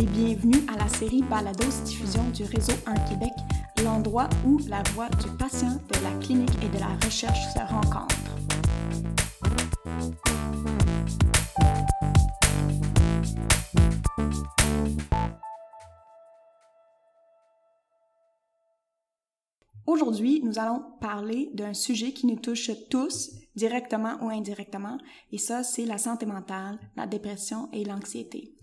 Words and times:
Et 0.00 0.06
bienvenue 0.06 0.62
à 0.72 0.78
la 0.78 0.88
série 0.88 1.20
Balados 1.20 1.84
diffusion 1.84 2.26
du 2.30 2.44
réseau 2.44 2.72
Un 2.86 2.94
Québec, 3.06 3.32
l'endroit 3.84 4.30
où 4.46 4.56
la 4.66 4.82
voix 4.94 5.10
du 5.10 5.28
patient, 5.36 5.74
de 5.74 6.02
la 6.02 6.18
clinique 6.24 6.56
et 6.62 6.68
de 6.70 6.78
la 6.78 6.96
recherche 7.04 7.38
se 7.52 7.58
rencontrent. 7.58 8.16
Aujourd'hui, 19.84 20.40
nous 20.42 20.58
allons 20.58 20.82
parler 21.02 21.50
d'un 21.52 21.74
sujet 21.74 22.12
qui 22.14 22.26
nous 22.26 22.38
touche 22.38 22.70
tous, 22.88 23.32
directement 23.54 24.16
ou 24.22 24.30
indirectement, 24.30 24.96
et 25.30 25.36
ça, 25.36 25.62
c'est 25.62 25.84
la 25.84 25.98
santé 25.98 26.24
mentale, 26.24 26.78
la 26.96 27.06
dépression 27.06 27.68
et 27.74 27.84
l'anxiété. 27.84 28.54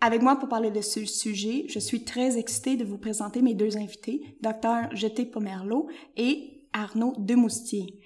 Avec 0.00 0.22
moi 0.22 0.36
pour 0.36 0.48
parler 0.48 0.70
de 0.70 0.80
ce 0.80 1.04
sujet, 1.06 1.64
je 1.68 1.78
suis 1.78 2.04
très 2.04 2.38
excitée 2.38 2.76
de 2.76 2.84
vous 2.84 2.98
présenter 2.98 3.40
mes 3.40 3.54
deux 3.54 3.76
invités, 3.76 4.36
Dr 4.42 4.94
Jeté 4.94 5.24
Pomerleau 5.24 5.88
et 6.16 6.68
Arnaud 6.72 7.14
Demoustier. 7.18 8.00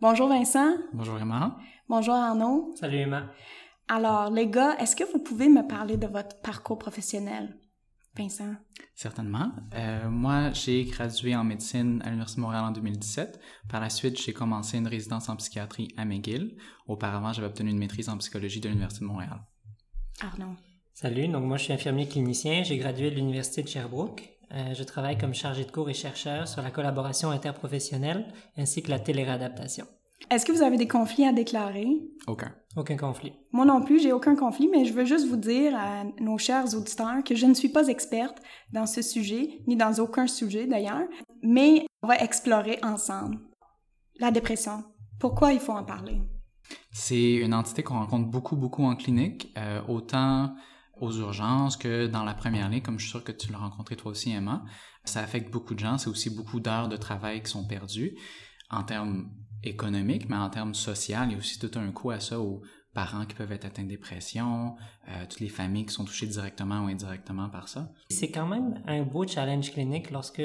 Bonjour 0.00 0.28
Vincent. 0.28 0.74
Bonjour 0.92 1.18
Emma. 1.18 1.56
Bonjour 1.88 2.14
Arnaud. 2.14 2.72
Salut 2.74 2.98
Emma. 2.98 3.30
Alors 3.88 4.30
les 4.30 4.48
gars, 4.48 4.76
est-ce 4.78 4.96
que 4.96 5.04
vous 5.04 5.18
pouvez 5.18 5.48
me 5.48 5.66
parler 5.66 5.96
de 5.96 6.06
votre 6.06 6.40
parcours 6.40 6.78
professionnel? 6.78 7.58
Vincent? 8.16 8.54
Certainement. 8.94 9.52
Euh, 9.74 10.08
moi, 10.08 10.52
j'ai 10.52 10.84
gradué 10.84 11.34
en 11.34 11.42
médecine 11.42 12.00
à 12.02 12.10
l'Université 12.10 12.40
de 12.40 12.46
Montréal 12.46 12.64
en 12.64 12.70
2017. 12.70 13.40
Par 13.68 13.80
la 13.80 13.90
suite, 13.90 14.20
j'ai 14.20 14.32
commencé 14.32 14.78
une 14.78 14.86
résidence 14.86 15.28
en 15.28 15.36
psychiatrie 15.36 15.88
à 15.96 16.04
McGill. 16.04 16.56
Auparavant, 16.86 17.32
j'avais 17.32 17.48
obtenu 17.48 17.70
une 17.70 17.78
maîtrise 17.78 18.08
en 18.08 18.16
psychologie 18.18 18.60
de 18.60 18.68
l'Université 18.68 19.04
de 19.04 19.10
Montréal. 19.10 19.40
Arnaud. 20.20 20.54
Salut, 20.96 21.26
donc 21.26 21.42
moi 21.42 21.56
je 21.56 21.64
suis 21.64 21.72
infirmier 21.72 22.06
clinicien, 22.06 22.62
j'ai 22.62 22.78
gradué 22.78 23.10
de 23.10 23.16
l'Université 23.16 23.64
de 23.64 23.68
Sherbrooke. 23.68 24.30
Euh, 24.52 24.74
je 24.74 24.84
travaille 24.84 25.18
comme 25.18 25.34
chargé 25.34 25.64
de 25.64 25.70
cours 25.72 25.90
et 25.90 25.92
chercheur 25.92 26.46
sur 26.46 26.62
la 26.62 26.70
collaboration 26.70 27.30
interprofessionnelle 27.30 28.32
ainsi 28.56 28.80
que 28.80 28.90
la 28.90 29.00
téléréadaptation. 29.00 29.86
Est-ce 30.30 30.46
que 30.46 30.52
vous 30.52 30.62
avez 30.62 30.76
des 30.76 30.86
conflits 30.86 31.24
à 31.26 31.32
déclarer? 31.32 31.88
Aucun. 32.28 32.54
Aucun 32.76 32.96
conflit. 32.96 33.32
Moi 33.50 33.64
non 33.64 33.82
plus, 33.82 34.00
j'ai 34.00 34.12
aucun 34.12 34.36
conflit, 34.36 34.68
mais 34.70 34.84
je 34.84 34.92
veux 34.92 35.04
juste 35.04 35.26
vous 35.26 35.36
dire 35.36 35.74
à 35.76 36.04
nos 36.20 36.38
chers 36.38 36.72
auditeurs 36.76 37.24
que 37.24 37.34
je 37.34 37.46
ne 37.46 37.54
suis 37.54 37.70
pas 37.70 37.88
experte 37.88 38.40
dans 38.72 38.86
ce 38.86 39.02
sujet, 39.02 39.62
ni 39.66 39.74
dans 39.74 39.98
aucun 39.98 40.28
sujet 40.28 40.68
d'ailleurs, 40.68 41.08
mais 41.42 41.86
on 42.04 42.06
va 42.06 42.18
explorer 42.18 42.78
ensemble. 42.84 43.38
La 44.20 44.30
dépression. 44.30 44.84
Pourquoi 45.18 45.52
il 45.52 45.58
faut 45.58 45.72
en 45.72 45.82
parler? 45.82 46.20
C'est 46.92 47.32
une 47.32 47.52
entité 47.52 47.82
qu'on 47.82 47.98
rencontre 47.98 48.30
beaucoup, 48.30 48.54
beaucoup 48.54 48.84
en 48.84 48.94
clinique, 48.94 49.52
euh, 49.58 49.80
autant 49.88 50.54
aux 51.00 51.12
urgences 51.12 51.76
que 51.76 52.06
dans 52.06 52.24
la 52.24 52.34
première 52.34 52.68
ligne, 52.68 52.82
comme 52.82 52.98
je 52.98 53.04
suis 53.04 53.10
sûr 53.10 53.24
que 53.24 53.32
tu 53.32 53.50
l'as 53.50 53.58
rencontré 53.58 53.96
toi 53.96 54.12
aussi, 54.12 54.30
Emma. 54.30 54.64
Ça 55.04 55.20
affecte 55.20 55.52
beaucoup 55.52 55.74
de 55.74 55.80
gens, 55.80 55.98
c'est 55.98 56.08
aussi 56.08 56.30
beaucoup 56.30 56.60
d'heures 56.60 56.88
de 56.88 56.96
travail 56.96 57.42
qui 57.42 57.50
sont 57.50 57.66
perdues 57.66 58.16
en 58.70 58.82
termes 58.82 59.30
économiques, 59.62 60.28
mais 60.28 60.36
en 60.36 60.50
termes 60.50 60.74
sociaux, 60.74 61.18
il 61.24 61.32
y 61.32 61.34
a 61.34 61.38
aussi 61.38 61.58
tout 61.58 61.70
un 61.78 61.90
coût 61.90 62.10
à 62.10 62.20
ça 62.20 62.40
aux 62.40 62.62
parents 62.94 63.26
qui 63.26 63.34
peuvent 63.34 63.52
être 63.52 63.66
atteints 63.66 63.82
de 63.82 63.88
dépression, 63.88 64.76
euh, 65.08 65.24
toutes 65.28 65.40
les 65.40 65.48
familles 65.48 65.86
qui 65.86 65.92
sont 65.92 66.04
touchées 66.04 66.26
directement 66.26 66.80
ou 66.84 66.86
indirectement 66.86 67.48
par 67.48 67.68
ça. 67.68 67.90
C'est 68.08 68.30
quand 68.30 68.46
même 68.46 68.80
un 68.86 69.02
beau 69.02 69.26
challenge 69.26 69.72
clinique 69.72 70.10
lorsque, 70.10 70.42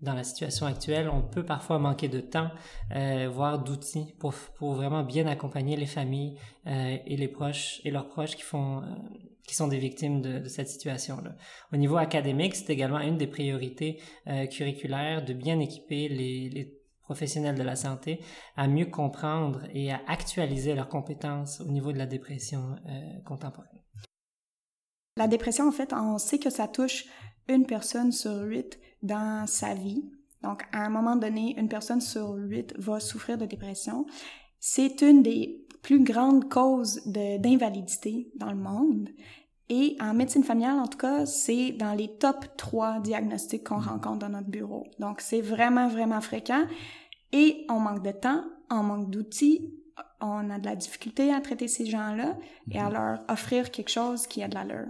dans 0.00 0.14
la 0.14 0.24
situation 0.24 0.66
actuelle, 0.66 1.08
on 1.08 1.22
peut 1.22 1.44
parfois 1.44 1.78
manquer 1.78 2.08
de 2.08 2.20
temps, 2.20 2.50
euh, 2.94 3.28
voire 3.30 3.62
d'outils 3.62 4.14
pour, 4.18 4.32
pour 4.56 4.74
vraiment 4.74 5.02
bien 5.02 5.26
accompagner 5.26 5.76
les 5.76 5.86
familles 5.86 6.38
euh, 6.66 6.96
et 7.04 7.16
les 7.16 7.28
proches 7.28 7.80
et 7.84 7.90
leurs 7.90 8.08
proches 8.08 8.36
qui 8.36 8.42
font 8.42 8.78
euh, 8.78 8.84
qui 9.48 9.54
sont 9.54 9.66
des 9.66 9.78
victimes 9.78 10.20
de, 10.20 10.38
de 10.40 10.48
cette 10.48 10.68
situation-là. 10.68 11.34
Au 11.72 11.78
niveau 11.78 11.96
académique, 11.96 12.54
c'est 12.54 12.70
également 12.70 13.00
une 13.00 13.16
des 13.16 13.26
priorités 13.26 13.98
euh, 14.26 14.46
curriculaires 14.46 15.24
de 15.24 15.32
bien 15.32 15.58
équiper 15.58 16.08
les, 16.08 16.50
les 16.50 16.77
professionnels 17.08 17.56
de 17.56 17.62
la 17.62 17.74
santé 17.74 18.20
à 18.54 18.68
mieux 18.68 18.84
comprendre 18.84 19.62
et 19.72 19.90
à 19.90 20.02
actualiser 20.06 20.74
leurs 20.74 20.90
compétences 20.90 21.62
au 21.62 21.70
niveau 21.70 21.90
de 21.90 21.96
la 21.96 22.04
dépression 22.04 22.76
euh, 22.86 23.20
contemporaine. 23.24 23.80
La 25.16 25.26
dépression, 25.26 25.66
en 25.66 25.72
fait, 25.72 25.94
on 25.94 26.18
sait 26.18 26.38
que 26.38 26.50
ça 26.50 26.68
touche 26.68 27.06
une 27.48 27.64
personne 27.64 28.12
sur 28.12 28.42
huit 28.42 28.78
dans 29.02 29.46
sa 29.46 29.72
vie. 29.72 30.04
Donc, 30.42 30.64
à 30.70 30.84
un 30.84 30.90
moment 30.90 31.16
donné, 31.16 31.58
une 31.58 31.70
personne 31.70 32.02
sur 32.02 32.34
huit 32.34 32.74
va 32.78 33.00
souffrir 33.00 33.38
de 33.38 33.46
dépression. 33.46 34.04
C'est 34.60 35.00
une 35.00 35.22
des 35.22 35.66
plus 35.80 36.04
grandes 36.04 36.50
causes 36.50 37.00
d'invalidité 37.06 38.30
dans 38.36 38.50
le 38.50 38.58
monde. 38.58 39.08
Et 39.70 39.96
en 40.00 40.14
médecine 40.14 40.44
familiale, 40.44 40.78
en 40.78 40.86
tout 40.86 40.96
cas, 40.96 41.26
c'est 41.26 41.72
dans 41.72 41.92
les 41.92 42.08
top 42.08 42.46
3 42.56 43.00
diagnostics 43.00 43.64
qu'on 43.64 43.80
rencontre 43.80 44.20
dans 44.20 44.30
notre 44.30 44.48
bureau. 44.48 44.86
Donc, 44.98 45.20
c'est 45.20 45.42
vraiment, 45.42 45.88
vraiment 45.88 46.22
fréquent. 46.22 46.62
Et 47.32 47.66
on 47.68 47.78
manque 47.78 48.02
de 48.02 48.12
temps, 48.12 48.42
on 48.70 48.82
manque 48.82 49.10
d'outils, 49.10 49.70
on 50.22 50.48
a 50.48 50.58
de 50.58 50.64
la 50.64 50.74
difficulté 50.74 51.32
à 51.32 51.40
traiter 51.42 51.68
ces 51.68 51.84
gens-là 51.84 52.38
et 52.70 52.78
à 52.78 52.88
leur 52.88 53.20
offrir 53.28 53.70
quelque 53.70 53.90
chose 53.90 54.26
qui 54.26 54.42
a 54.42 54.48
de 54.48 54.54
l'allure. 54.54 54.88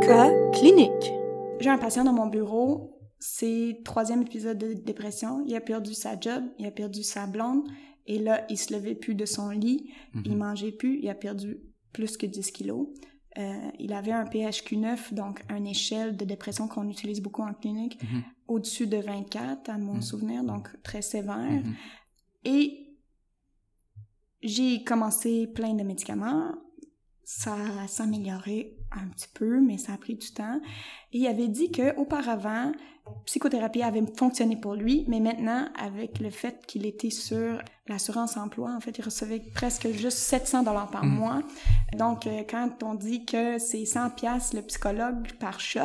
Cas 0.00 0.30
clinique. 0.52 1.12
J'ai 1.60 1.68
un 1.68 1.76
patient 1.76 2.04
dans 2.04 2.14
mon 2.14 2.26
bureau, 2.28 2.98
c'est 3.18 3.82
troisième 3.84 4.22
épisode 4.22 4.56
de 4.56 4.72
dépression. 4.72 5.44
Il 5.46 5.54
a 5.54 5.60
perdu 5.60 5.92
sa 5.92 6.18
job, 6.18 6.44
il 6.58 6.66
a 6.66 6.70
perdu 6.70 7.02
sa 7.02 7.26
blonde, 7.26 7.68
et 8.06 8.18
là, 8.18 8.46
il 8.48 8.56
se 8.56 8.72
levait 8.72 8.94
plus 8.94 9.14
de 9.14 9.26
son 9.26 9.50
lit, 9.50 9.90
il 10.24 10.36
mangeait 10.36 10.72
plus, 10.72 10.98
il 11.02 11.10
a 11.10 11.14
perdu 11.14 11.58
plus 11.98 12.16
que 12.16 12.26
10 12.26 12.52
kilos. 12.52 12.86
Euh, 13.38 13.70
il 13.80 13.92
avait 13.92 14.12
un 14.12 14.24
PHQ-9, 14.24 15.12
donc 15.14 15.42
une 15.50 15.66
échelle 15.66 16.16
de 16.16 16.24
dépression 16.24 16.68
qu'on 16.68 16.88
utilise 16.88 17.20
beaucoup 17.20 17.42
en 17.42 17.52
clinique, 17.52 18.00
Mhm. 18.02 18.22
au-dessus 18.46 18.86
de 18.86 18.98
24 18.98 19.68
à 19.68 19.78
mon 19.78 19.94
Mhm. 19.94 20.02
souvenir, 20.02 20.44
donc 20.44 20.68
très 20.84 21.02
sévère. 21.02 21.50
Mhm. 21.64 21.74
Et 22.44 22.94
j'ai 24.42 24.84
commencé 24.84 25.48
plein 25.48 25.74
de 25.74 25.82
médicaments. 25.82 26.52
Ça 27.24 27.56
s'améliorait 27.88 28.76
un 28.92 29.08
petit 29.08 29.28
peu, 29.32 29.60
mais 29.60 29.78
ça 29.78 29.92
a 29.92 29.96
pris 29.98 30.14
du 30.14 30.30
temps. 30.32 30.60
Et 31.12 31.18
il 31.18 31.26
avait 31.26 31.48
dit 31.48 31.70
que 31.70 31.96
auparavant, 31.96 32.72
psychothérapie 33.24 33.82
avait 33.82 34.04
fonctionné 34.16 34.56
pour 34.56 34.74
lui, 34.74 35.04
mais 35.08 35.18
maintenant, 35.20 35.68
avec 35.78 36.18
le 36.20 36.28
fait 36.30 36.66
qu'il 36.66 36.84
était 36.84 37.10
sur 37.10 37.58
l'assurance 37.86 38.36
emploi, 38.36 38.70
en 38.76 38.80
fait, 38.80 38.98
il 38.98 39.02
recevait 39.04 39.42
presque 39.54 39.88
juste 39.92 40.18
700 40.18 40.62
dollars 40.62 40.90
par 40.90 41.04
Mhm. 41.04 41.14
mois. 41.14 41.42
Donc, 41.96 42.26
euh, 42.26 42.42
quand 42.48 42.82
on 42.82 42.94
dit 42.94 43.24
que 43.24 43.58
c'est 43.58 43.84
100 43.86 44.10
pièces 44.10 44.52
le 44.52 44.60
psychologue 44.62 45.32
par 45.40 45.58
shot, 45.58 45.80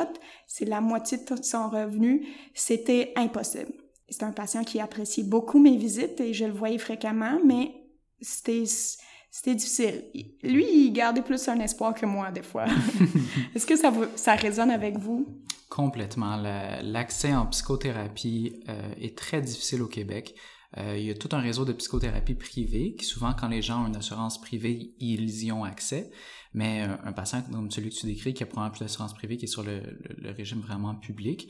c'est 0.47 0.66
la 0.66 0.81
moitié 0.81 1.18
de 1.18 1.41
son 1.41 1.70
revenu, 1.70 2.28
c'était 2.53 3.14
impossible. 3.16 3.72
C'est 4.09 4.24
un 4.24 4.31
patient 4.31 4.64
qui 4.66 4.81
appréciait 4.81 5.24
beaucoup 5.24 5.59
mes 5.59 5.78
visites 5.78 6.20
et 6.20 6.34
je 6.34 6.44
le 6.46 6.52
voyais 6.52 6.78
fréquemment, 6.78 7.40
mais 7.46 7.74
c'était 8.20 8.64
c'était 9.36 9.56
difficile. 9.56 10.04
Lui, 10.44 10.66
il 10.86 10.92
gardait 10.94 11.24
plus 11.24 11.48
un 11.48 11.60
espoir 11.60 11.96
que 11.96 12.06
moi, 12.06 12.30
des 12.32 12.44
fois. 12.44 12.66
Est-ce 13.56 13.66
que 13.66 13.76
ça, 13.76 13.90
vous, 13.90 14.06
ça 14.16 14.36
résonne 14.36 14.70
avec 14.70 14.98
vous? 15.00 15.26
Complètement. 15.70 16.36
La- 16.36 16.84
L'accès 16.84 17.34
en 17.34 17.48
psychothérapie 17.48 18.62
euh, 18.70 18.94
est 19.02 19.18
très 19.18 19.42
difficile 19.42 19.82
au 19.82 19.88
Québec. 19.88 20.36
Euh, 20.78 20.96
il 20.98 21.06
y 21.06 21.10
a 21.10 21.16
tout 21.16 21.30
un 21.32 21.40
réseau 21.40 21.66
de 21.66 21.74
psychothérapie 21.74 22.36
privée 22.36 22.94
qui 22.96 23.06
souvent, 23.06 23.34
quand 23.34 23.47
les 23.47 23.62
gens 23.64 23.84
ont 23.84 23.88
une 23.88 23.96
assurance 23.96 24.40
privée, 24.40 24.94
ils 25.00 25.44
y 25.46 25.52
ont 25.52 25.64
accès. 25.64 26.12
Mais 26.53 26.84
euh, 26.84 26.96
un 27.03 27.12
patient 27.12 27.41
comme 27.52 27.72
celui 27.72 27.90
que 27.90 27.96
tu 27.96 28.06
décris, 28.06 28.36
qui 28.36 28.44
a 28.44 28.46
probablement 28.46 28.72
plus 28.72 28.82
d'assurance 28.86 29.16
privée, 29.16 29.38
qui 29.38 29.46
est 29.46 29.47
sur 29.47 29.64
le, 29.64 29.79
le- 29.79 30.16
le 30.18 30.32
régime 30.32 30.59
vraiment 30.59 30.94
public, 30.94 31.50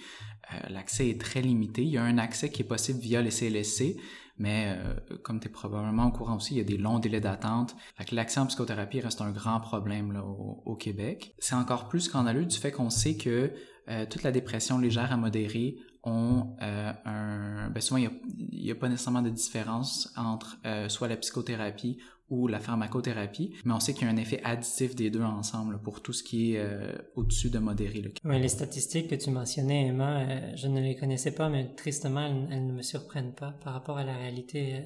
euh, 0.54 0.70
l'accès 0.70 1.10
est 1.10 1.20
très 1.20 1.42
limité. 1.42 1.82
Il 1.84 1.90
y 1.90 1.98
a 1.98 2.04
un 2.04 2.18
accès 2.18 2.50
qui 2.50 2.62
est 2.62 2.66
possible 2.66 3.00
via 3.00 3.22
les 3.22 3.30
CLSC, 3.32 3.98
mais 4.38 4.76
euh, 4.78 5.18
comme 5.24 5.40
tu 5.40 5.48
es 5.48 5.52
probablement 5.52 6.08
au 6.08 6.12
courant 6.12 6.36
aussi, 6.36 6.56
il 6.56 6.58
y 6.58 6.62
a 6.62 6.64
des 6.64 6.78
longs 6.78 7.00
délais 7.00 7.22
d'attente. 7.22 7.76
L'accès 8.12 8.40
en 8.40 8.48
psychothérapie 8.48 9.00
reste 9.00 9.22
un 9.22 9.32
grand 9.32 9.60
problème 9.60 10.22
au, 10.66 10.76
Québec. 10.76 11.36
C'est 11.40 11.56
encore 11.56 11.88
plus 11.88 12.02
scandaleux 12.02 12.46
du 12.46 12.58
fait 12.58 12.72
qu'on 12.72 12.90
sait 12.90 13.16
que 13.16 13.54
euh, 13.90 14.06
toute 14.10 14.24
la 14.24 14.32
dépression 14.32 14.80
légère 14.80 15.12
à 15.12 15.18
modérée 15.18 15.78
ont 16.04 16.56
euh, 16.62 16.92
un... 17.06 17.70
Ben 17.70 17.80
souvent, 17.80 18.00
il 18.00 18.10
n'y 18.52 18.72
a, 18.72 18.74
a, 18.74 18.78
pas 18.78 18.90
nécessairement 18.90 19.22
de 19.22 19.30
différence 19.30 20.12
entre 20.18 20.58
soit 20.90 21.08
la 21.08 21.18
psychothérapie 21.18 22.00
ou 22.34 22.48
la 22.48 22.60
pharmacothérapie, 22.60 23.54
mais 23.64 23.74
on 23.74 23.80
sait 23.80 23.94
qu'il 23.94 24.08
y 24.08 24.10
a 24.10 24.14
un 24.14 24.18
effet 24.18 24.42
additif 24.44 24.96
des 24.96 25.12
deux 25.12 25.22
ensemble 25.22 25.80
pour 25.80 26.02
tout 26.02 26.14
ce 26.14 26.24
qui 26.24 26.54
est 26.54 26.58
euh, 26.58 26.92
au-dessus 27.16 27.52
de 27.52 27.60
modéré. 27.60 28.02
Là. 28.02 28.10
Oui, 28.26 28.40
les 28.40 28.48
statistiques 28.48 29.08
que 29.08 29.16
tu 29.16 29.30
mentionnais, 29.30 29.88
Emma, 29.88 30.22
euh, 30.22 30.52
je 30.56 30.68
ne 30.68 30.82
les 30.82 30.96
connaissais 30.96 31.36
pas, 31.36 31.50
mais 31.50 31.76
tristement, 31.76 32.26
elles, 32.26 32.48
elles, 32.52 32.66
ne 32.66 32.74
me 32.74 32.82
surprennent 32.82 33.36
pas 33.36 33.52
par 33.64 33.74
rapport 33.74 34.00
à 34.00 34.04
la 34.04 34.18
réalité 34.18 34.74
euh, 34.74 34.82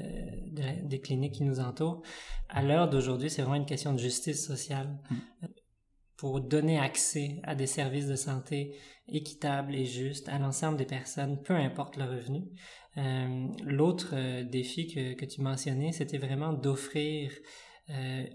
de 0.51 0.61
la, 0.61 0.73
des 0.73 0.99
cliniques 0.99 1.35
qui 1.35 1.43
nous 1.45 1.61
entourent. 1.61 2.01
À 2.49 2.61
l'heure 2.61 2.89
d'aujourd'hui, 2.89 3.29
c'est 3.29 3.43
vraiment 3.43 3.55
une 3.55 3.65
question 3.65 3.93
de 3.93 3.99
justice 3.99 4.45
sociale. 4.45 4.99
Mm. 5.09 5.15
Pour 6.17 6.41
donner 6.41 6.79
accès 6.79 7.39
à 7.43 7.53
des 7.53 7.67
services 7.67 8.07
de 8.07 8.15
santé 8.15 8.75
équitables 9.07 9.75
et 9.75 9.85
justes 9.85 10.27
à 10.29 10.39
l'ensemble 10.39 10.77
des 10.77 10.85
personnes, 10.85 11.41
peu 11.43 11.53
importe 11.53 11.95
le 11.95 12.05
revenu. 12.05 12.43
Euh, 12.97 13.47
L'autre 13.63 14.11
euh, 14.13 14.43
défi 14.43 14.87
que, 14.87 15.13
que 15.13 15.25
tu 15.25 15.41
mentionnais, 15.41 15.91
c'était 15.91 16.17
vraiment 16.17 16.53
d'offrir 16.53 17.31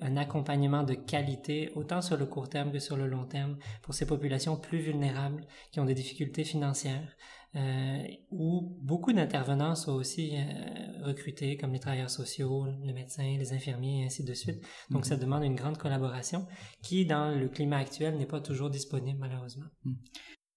un 0.01 0.17
accompagnement 0.17 0.83
de 0.83 0.95
qualité, 0.95 1.71
autant 1.75 2.01
sur 2.01 2.17
le 2.17 2.25
court 2.25 2.49
terme 2.49 2.73
que 2.73 2.79
sur 2.79 2.97
le 2.97 3.07
long 3.07 3.27
terme, 3.27 3.59
pour 3.83 3.93
ces 3.93 4.07
populations 4.07 4.57
plus 4.57 4.79
vulnérables 4.79 5.45
qui 5.71 5.79
ont 5.79 5.85
des 5.85 5.93
difficultés 5.93 6.43
financières, 6.43 7.15
euh, 7.55 8.03
où 8.31 8.79
beaucoup 8.81 9.13
d'intervenants 9.13 9.75
sont 9.75 9.93
aussi 9.93 10.33
euh, 10.35 11.05
recrutés, 11.07 11.59
comme 11.59 11.73
les 11.73 11.79
travailleurs 11.79 12.09
sociaux, 12.09 12.67
les 12.83 12.95
médecins, 12.95 13.37
les 13.37 13.53
infirmiers, 13.53 14.03
et 14.03 14.05
ainsi 14.07 14.25
de 14.25 14.33
suite. 14.33 14.67
Donc, 14.89 15.05
ça 15.05 15.17
mhm. 15.17 15.21
demande 15.21 15.45
une 15.45 15.55
grande 15.55 15.77
collaboration 15.77 16.47
qui, 16.83 17.05
dans 17.05 17.39
le 17.39 17.49
climat 17.49 17.77
actuel, 17.77 18.17
n'est 18.17 18.27
pas 18.27 18.41
toujours 18.41 18.71
disponible, 18.71 19.19
malheureusement. 19.19 19.67
Mhm. 19.85 19.97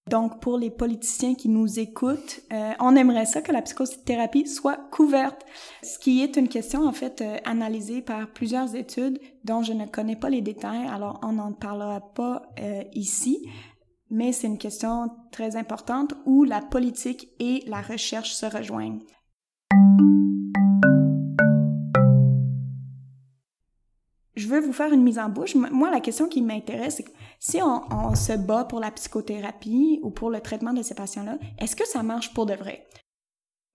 Donc, 0.10 0.40
pour 0.40 0.58
les 0.58 0.70
politiciens 0.70 1.34
qui 1.34 1.50
nous 1.50 1.80
écoutent, 1.80 2.42
euh, 2.54 2.74
on 2.80 2.96
aimerait 2.96 3.26
ça 3.26 3.42
que 3.42 3.52
la 3.52 3.64
psychothérapie 3.64 4.48
soit 4.48 4.78
couverte, 4.92 5.44
ce 5.82 5.98
qui 5.98 6.22
est 6.22 6.38
une 6.38 6.48
question 6.48 6.86
en 6.86 6.92
fait 6.92 7.22
euh, 7.22 7.38
analysée 7.44 8.02
par 8.02 8.28
plusieurs 8.32 8.76
études 8.76 9.20
dont 9.44 9.64
je 9.64 9.74
ne 9.74 9.86
connais 9.86 10.16
pas 10.16 10.30
les 10.30 10.42
détails, 10.42 10.88
alors 10.88 11.20
on 11.24 11.34
n'en 11.34 11.54
parlera 11.54 12.02
pas 12.02 12.44
euh, 12.60 12.84
ici 12.94 13.50
mais 14.10 14.32
c'est 14.32 14.48
une 14.48 14.58
question 14.58 15.10
très 15.32 15.56
importante 15.56 16.14
où 16.26 16.44
la 16.44 16.62
politique 16.62 17.30
et 17.40 17.64
la 17.68 17.82
recherche 17.82 18.34
se 18.34 18.46
rejoignent. 18.46 19.02
Je 24.36 24.48
veux 24.48 24.60
vous 24.60 24.74
faire 24.74 24.92
une 24.92 25.04
mise 25.04 25.20
en 25.20 25.30
bouche. 25.30 25.56
Moi, 25.56 25.90
la 25.90 26.02
question 26.02 26.28
qui 26.28 26.42
m'intéresse, 26.42 26.96
c'est 26.98 27.06
si 27.40 27.62
on, 27.62 28.16
se 28.16 28.34
bat 28.34 28.66
pour 28.66 28.80
la 28.80 28.92
psychothérapie 28.92 30.00
ou 30.04 30.12
pour 30.12 30.30
le 30.30 30.42
traitement 30.42 30.74
de 30.74 30.82
ces 30.82 30.96
patients-là, 30.96 31.38
est-ce 31.58 31.76
que 31.76 31.88
ça 31.88 32.04
marche 32.04 32.34
pour 32.34 32.46
de 32.46 32.54
vrai? 32.54 32.88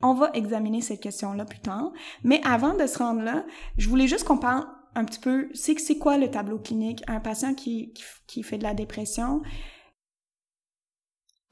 On 0.02 0.14
va 0.14 0.30
examiner 0.34 0.80
cette 0.80 1.00
question-là 1.00 1.44
plus 1.44 1.60
tard. 1.60 1.92
Mais 2.24 2.40
avant 2.44 2.74
de 2.74 2.86
se 2.86 2.98
rendre 2.98 3.22
là, 3.22 3.44
je 3.78 3.88
voulais 3.88 4.08
juste 4.08 4.24
qu'on 4.24 4.38
parle 4.38 4.66
un 4.94 5.04
petit 5.04 5.20
peu, 5.20 5.48
c'est 5.54 5.78
c'est 5.78 5.98
quoi 5.98 6.18
le 6.18 6.30
tableau 6.30 6.58
clinique? 6.58 7.02
Un 7.06 7.20
patient 7.20 7.54
qui, 7.54 7.94
qui 8.26 8.42
fait 8.42 8.58
de 8.58 8.64
la 8.64 8.74
dépression, 8.74 9.42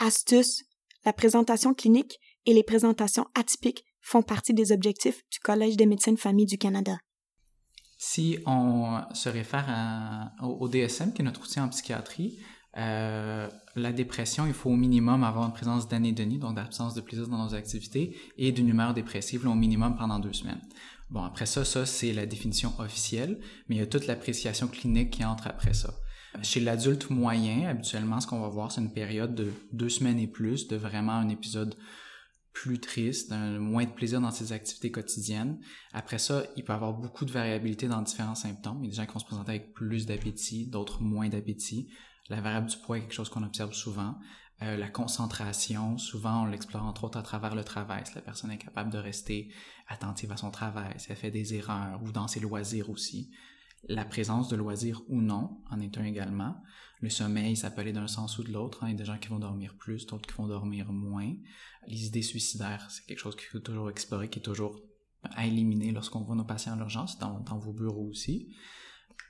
Astuce, 0.01 0.65
la 1.05 1.13
présentation 1.13 1.75
clinique 1.75 2.21
et 2.47 2.55
les 2.55 2.63
présentations 2.63 3.27
atypiques 3.35 3.85
font 4.01 4.23
partie 4.23 4.55
des 4.55 4.71
objectifs 4.71 5.23
du 5.31 5.41
Collège 5.41 5.77
des 5.77 5.87
médecines 5.87 6.17
famille 6.17 6.47
du 6.47 6.57
Canada. 6.57 6.99
Si 8.00 8.39
on 8.47 9.03
se 9.12 9.29
réfère 9.29 10.31
au 10.41 10.69
DSM, 10.69 11.12
qui 11.12 11.23
est 11.23 11.25
notre 11.25 11.43
outil 11.43 11.59
en 11.59 11.69
psychiatrie, 11.69 12.39
euh, 12.77 13.49
la 13.75 13.93
dépression, 13.93 14.47
il 14.47 14.53
faut 14.53 14.71
au 14.71 14.77
minimum 14.77 15.25
avoir 15.25 15.45
une 15.45 15.53
présence 15.53 15.89
d'anédonie, 15.89 16.39
donc 16.39 16.55
d'absence 16.55 16.95
de 16.95 17.00
plaisir 17.00 17.27
dans 17.27 17.45
nos 17.45 17.55
activités, 17.55 18.17
et 18.37 18.53
d'une 18.53 18.69
humeur 18.69 18.95
dépressive 18.95 19.49
au 19.49 19.55
minimum 19.55 19.97
pendant 19.97 20.21
deux 20.21 20.33
semaines. 20.33 20.61
Bon, 21.11 21.25
après 21.25 21.47
ça, 21.47 21.65
ça 21.65 21.87
c'est 21.87 22.12
la 22.12 22.25
définition 22.25 22.73
officielle, 22.79 23.41
mais 23.69 23.77
il 23.77 23.79
y 23.79 23.83
a 23.83 23.87
toute 23.87 24.06
l'appréciation 24.06 24.69
clinique 24.69 25.11
qui 25.11 25.25
entre 25.25 25.49
après 25.49 25.75
ça. 25.75 25.93
Chez 26.43 26.61
l'adulte 26.61 27.11
moyen, 27.11 27.69
habituellement, 27.69 28.21
ce 28.21 28.29
qu'on 28.29 28.41
va 28.41 28.49
voir, 28.49 28.71
c'est 28.71 28.81
une 28.81 28.93
période 28.93 29.35
de 29.35 29.53
deux 29.73 29.89
semaines 29.89 30.21
et 30.21 30.29
plus 30.29 30.69
de 30.69 30.77
vraiment 30.77 31.15
un 31.15 31.31
épisode 31.31 31.75
plus 32.53 32.81
triste, 32.81 33.33
moins 33.33 33.85
de 33.85 33.91
plaisir 33.91 34.21
dans 34.21 34.31
ses 34.31 34.53
activités 34.53 34.91
quotidiennes. 34.91 35.59
Après 35.93 36.19
ça, 36.19 36.45
il 36.56 36.65
peut 36.65 36.73
avoir 36.73 36.93
beaucoup 36.93 37.25
de 37.25 37.31
variabilité 37.31 37.87
dans 37.89 38.03
différents 38.03 38.35
symptômes. 38.35 38.79
Il 38.83 38.87
y 38.87 38.89
a 38.89 38.91
des 38.91 38.97
gens 38.97 39.06
qui 39.06 39.12
vont 39.12 39.21
se 39.21 39.27
présenter 39.27 39.50
avec 39.50 39.75
plus 39.75 40.06
d'appétit, 40.06 40.67
d'autres 40.67 41.03
moins 41.03 41.29
d'appétit. 41.29 41.89
La 42.29 42.41
variable 42.41 42.69
du 42.69 42.77
poids 42.77 42.99
est 42.99 43.03
quelque 43.03 43.15
chose 43.15 43.29
qu'on 43.29 43.45
observe 43.45 43.73
souvent. 43.73 44.19
Euh, 44.62 44.77
la 44.77 44.89
concentration, 44.89 45.99
souvent 45.99 46.43
on 46.43 46.47
l'explore 46.47 46.85
entre 46.85 47.05
autres 47.05 47.19
à 47.19 47.23
travers 47.23 47.55
le 47.55 47.62
travail. 47.62 48.03
Si 48.05 48.15
la 48.15 48.23
personne 48.23 48.50
est 48.50 48.59
capable 48.59 48.91
de 48.91 48.99
rester 48.99 49.53
attentive 49.87 50.33
à 50.33 50.37
son 50.37 50.50
travail, 50.50 50.95
si 50.97 51.12
elle 51.12 51.17
fait 51.17 51.31
des 51.31 51.55
erreurs 51.55 52.03
ou 52.03 52.11
dans 52.11 52.27
ses 52.27 52.41
loisirs 52.41 52.91
aussi. 52.91 53.31
La 53.89 54.05
présence 54.05 54.49
de 54.49 54.56
loisirs 54.56 55.03
ou 55.09 55.21
non 55.21 55.62
en 55.71 55.81
est 55.81 55.97
un 55.97 56.05
également. 56.05 56.56
Le 57.00 57.11
sommeil, 57.11 57.56
ça 57.56 57.71
peut 57.71 57.83
aller 57.83 57.93
d'un 57.93 58.09
sens 58.09 58.39
ou 58.39 58.43
de 58.43 58.53
l'autre. 58.53 58.81
Il 58.83 58.91
y 58.91 58.95
a 58.95 58.97
des 58.97 59.05
gens 59.05 59.19
qui 59.19 59.29
vont 59.29 59.39
dormir 59.39 59.77
plus, 59.79 60.05
d'autres 60.06 60.27
qui 60.27 60.35
vont 60.35 60.49
dormir 60.49 60.91
moins. 60.93 61.33
Les 61.88 62.06
idées 62.06 62.23
suicidaires, 62.23 62.87
c'est 62.90 63.05
quelque 63.06 63.19
chose 63.19 63.37
qu'il 63.37 63.46
faut 63.46 63.58
toujours 63.58 63.90
explorer, 63.90 64.29
qui 64.29 64.38
est 64.38 64.43
toujours 64.43 64.81
à 65.23 65.46
éliminer 65.46 65.90
lorsqu'on 65.90 66.23
voit 66.23 66.37
nos 66.37 66.44
patients 66.44 66.75
en 66.75 66.79
urgence, 66.79 67.19
dans, 67.19 67.40
dans 67.40 67.58
vos 67.58 67.73
bureaux 67.73 68.06
aussi 68.08 68.55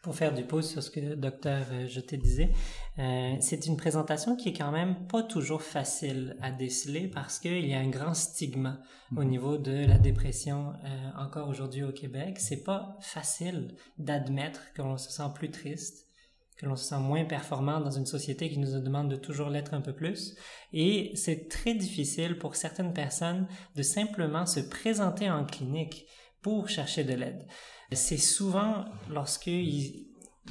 pour 0.02 0.14
faire 0.14 0.32
du 0.32 0.44
pouce 0.44 0.70
sur 0.70 0.82
ce 0.82 0.90
que 0.90 1.14
docteur 1.14 1.66
euh, 1.72 1.87
je 1.88 2.00
te 2.00 2.14
disais, 2.14 2.50
euh, 2.99 3.34
c'est 3.40 3.66
une 3.66 3.76
présentation 3.76 4.37
qui 4.37 4.50
est 4.50 4.52
quand 4.52 4.70
même 4.70 5.06
pas 5.06 5.22
toujours 5.22 5.62
facile 5.62 6.37
à 6.40 6.50
déceler 6.50 7.08
parce 7.08 7.38
qu'il 7.38 7.66
y 7.66 7.75
a 7.75 7.78
un 7.78 7.88
grand 7.88 8.14
stigma 8.14 8.81
au 9.16 9.22
mhm. 9.22 9.28
niveau 9.28 9.58
de 9.58 9.87
la 9.87 9.99
dépression 9.99 10.72
euh, 10.84 11.10
encore 11.19 11.49
aujourd'hui 11.49 11.82
au 11.82 11.93
Québec. 11.93 12.38
C'est 12.38 12.62
pas 12.62 12.96
facile 13.00 13.75
d'admettre 13.99 14.72
que 14.75 14.82
l'on 14.82 14.99
se 14.99 15.10
sent 15.10 15.31
plus 15.34 15.50
triste, 15.50 16.07
que 16.58 16.66
l'on 16.66 16.76
se 16.76 16.84
sent 16.84 16.99
moins 16.99 17.25
performant 17.25 17.81
dans 17.81 17.90
une 17.90 18.06
société 18.06 18.50
qui 18.50 18.58
nous 18.58 18.81
demande 18.81 19.10
de 19.10 19.16
toujours 19.16 19.49
l'être 19.49 19.75
un 19.75 19.81
peu 19.81 19.94
plus. 19.94 20.34
Et 20.72 21.12
c'est 21.14 21.49
très 21.49 21.75
difficile 21.75 22.37
pour 22.38 22.56
certaines 22.56 22.93
personnes 22.93 23.46
de 23.76 23.82
simplement 23.82 24.44
se 24.44 24.60
présenter 24.60 25.31
en 25.31 25.44
clinique 25.44 26.06
pour 26.43 26.69
chercher 26.69 27.05
de 27.05 27.14
l'aide. 27.14 27.46
C'est 27.93 28.19
souvent 28.19 28.84
lorsque 29.08 29.46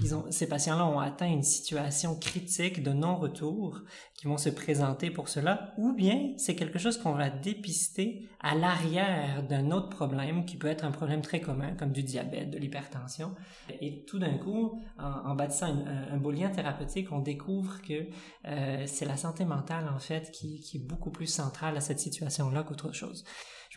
ils, 0.02 0.16
ont, 0.16 0.26
ces 0.30 0.48
patients-là 0.48 0.86
ont 0.86 1.00
atteint 1.00 1.28
une 1.28 1.44
situation 1.44 2.16
critique 2.16 2.84
de 2.84 2.92
non-retour 2.92 3.82
qui 4.16 4.28
vont 4.28 4.38
se 4.38 4.50
présenter 4.50 5.12
pour 5.12 5.30
cela, 5.30 5.74
ou 5.78 5.94
bien 5.94 6.34
c'est 6.38 6.56
quelque 6.56 6.80
chose 6.80 6.98
qu'on 6.98 7.14
va 7.14 7.30
dépister 7.30 8.28
à 8.40 8.56
l'arrière 8.56 9.44
d'un 9.44 9.72
autre 9.72 9.90
problème 9.90 10.46
qui 10.46 10.58
peut 10.58 10.68
être 10.68 10.86
un 10.86 10.92
problème 10.92 11.22
très 11.22 11.40
commun 11.40 11.76
comme 11.76 11.92
du 11.92 12.04
diabète, 12.04 12.50
de 12.50 12.58
l'hypertension. 12.58 13.36
Et 13.82 14.04
tout 14.06 14.20
d'un 14.20 14.38
coup, 14.38 14.82
en, 14.98 15.36
bâtissant 15.36 15.68
un, 16.12 16.18
beau 16.18 16.32
lien 16.32 16.50
thérapeutique, 16.50 17.12
on 17.12 17.20
découvre 17.20 17.82
que 17.82 18.08
euh, 18.46 18.84
c'est 18.88 19.06
la 19.06 19.18
santé 19.18 19.46
mentale 19.46 19.90
en 19.94 20.00
fait 20.00 20.32
qui, 20.32 20.62
qui 20.62 20.78
est 20.78 20.88
beaucoup 20.88 21.12
plus 21.12 21.28
centrale 21.28 21.78
à 21.78 21.82
cette 21.82 22.00
situation-là 22.00 22.64
qu'autre 22.64 22.92
chose. 22.92 23.24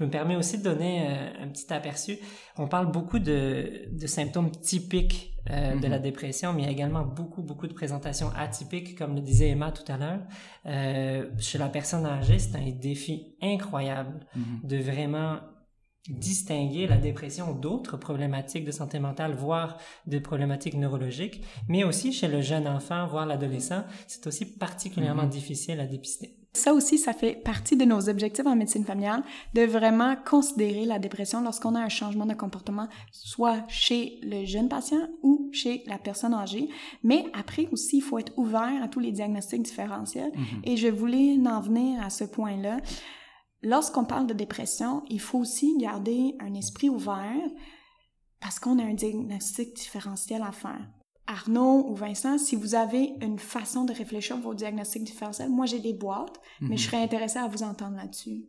Je 0.00 0.06
me 0.06 0.10
permets 0.10 0.36
aussi 0.36 0.56
de 0.56 0.62
donner 0.62 1.06
euh, 1.06 1.44
un 1.44 1.48
petit 1.48 1.70
aperçu. 1.72 2.18
On 2.56 2.66
parle 2.66 2.90
beaucoup 2.90 3.18
de, 3.18 3.86
de 3.92 4.06
symptômes 4.06 4.50
typiques 4.50 5.34
euh, 5.50 5.78
de 5.78 5.86
la 5.86 5.98
mhm. 5.98 6.02
dépression, 6.02 6.54
mais 6.54 6.62
il 6.62 6.64
y 6.64 6.68
a 6.68 6.72
également 6.72 7.04
beaucoup, 7.04 7.42
beaucoup 7.42 7.66
de 7.66 7.74
présentations 7.74 8.30
atypiques, 8.34 8.96
comme 8.96 9.14
le 9.14 9.20
disait 9.20 9.50
Emma 9.50 9.72
tout 9.72 9.90
à 9.92 9.98
l'heure. 9.98 10.20
Euh, 10.64 11.30
chez 11.38 11.58
la 11.58 11.68
personne 11.68 12.06
âgée, 12.06 12.38
c'est 12.38 12.56
un 12.56 12.70
défi 12.70 13.36
incroyable 13.42 14.26
mhm. 14.34 14.60
de 14.64 14.78
vraiment 14.78 15.40
distinguer 16.08 16.86
la 16.86 16.96
dépression 16.96 17.52
d'autres 17.52 17.98
problématiques 17.98 18.64
de 18.64 18.72
santé 18.72 18.98
mentale, 18.98 19.34
voire 19.34 19.76
des 20.06 20.20
problématiques 20.20 20.74
neurologiques, 20.74 21.44
mais 21.68 21.84
aussi 21.84 22.10
chez 22.14 22.26
le 22.26 22.40
jeune 22.40 22.66
enfant, 22.66 23.06
voire 23.06 23.26
l'adolescent, 23.26 23.84
c'est 24.06 24.26
aussi 24.26 24.56
particulièrement 24.56 25.24
mhm. 25.24 25.30
difficile 25.30 25.78
à 25.78 25.86
dépister. 25.86 26.39
Ça 26.52 26.74
aussi, 26.74 26.98
ça 26.98 27.12
fait 27.12 27.34
partie 27.34 27.76
de 27.76 27.84
nos 27.84 28.08
objectifs 28.08 28.46
en 28.46 28.56
médecine 28.56 28.84
familiale, 28.84 29.22
de 29.54 29.62
vraiment 29.62 30.16
considérer 30.16 30.84
la 30.84 30.98
dépression 30.98 31.40
lorsqu'on 31.42 31.76
a 31.76 31.80
un 31.80 31.88
changement 31.88 32.26
de 32.26 32.34
comportement, 32.34 32.88
soit 33.12 33.64
chez 33.68 34.18
le 34.22 34.44
jeune 34.44 34.68
patient 34.68 35.08
ou 35.22 35.48
chez 35.52 35.84
la 35.86 35.98
personne 35.98 36.34
âgée. 36.34 36.68
Mais 37.04 37.24
après 37.34 37.68
aussi, 37.70 37.98
il 37.98 38.02
faut 38.02 38.18
être 38.18 38.36
ouvert 38.36 38.82
à 38.82 38.88
tous 38.88 38.98
les 38.98 39.12
diagnostics 39.12 39.62
différentiels. 39.62 40.32
Mhm. 40.34 40.62
Et 40.64 40.76
je 40.76 40.88
voulais 40.88 41.38
en 41.46 41.60
venir 41.60 42.02
à 42.02 42.10
ce 42.10 42.24
point-là. 42.24 42.78
Lorsqu'on 43.62 44.04
parle 44.04 44.26
de 44.26 44.34
dépression, 44.34 45.04
il 45.08 45.20
faut 45.20 45.38
aussi 45.38 45.76
garder 45.78 46.34
un 46.40 46.54
esprit 46.54 46.88
ouvert 46.88 47.48
parce 48.40 48.58
qu'on 48.58 48.78
a 48.78 48.82
un 48.82 48.94
diagnostic 48.94 49.74
différentiel 49.74 50.42
à 50.42 50.50
faire. 50.50 50.88
Arnaud 51.30 51.86
ou 51.88 51.94
Vincent, 51.94 52.38
si 52.38 52.56
vous 52.56 52.74
avez 52.74 53.12
une 53.20 53.38
façon 53.38 53.84
de 53.84 53.92
réfléchir 53.92 54.36
vos 54.38 54.52
diagnostics 54.52 55.04
différentiels, 55.04 55.48
moi 55.48 55.64
j'ai 55.64 55.78
des 55.78 55.92
boîtes, 55.92 56.40
mais 56.60 56.76
je 56.76 56.82
mhm. 56.82 56.90
serais 56.90 57.02
intéressée 57.04 57.38
à 57.38 57.46
vous 57.46 57.62
entendre 57.62 57.96
là-dessus. 57.96 58.46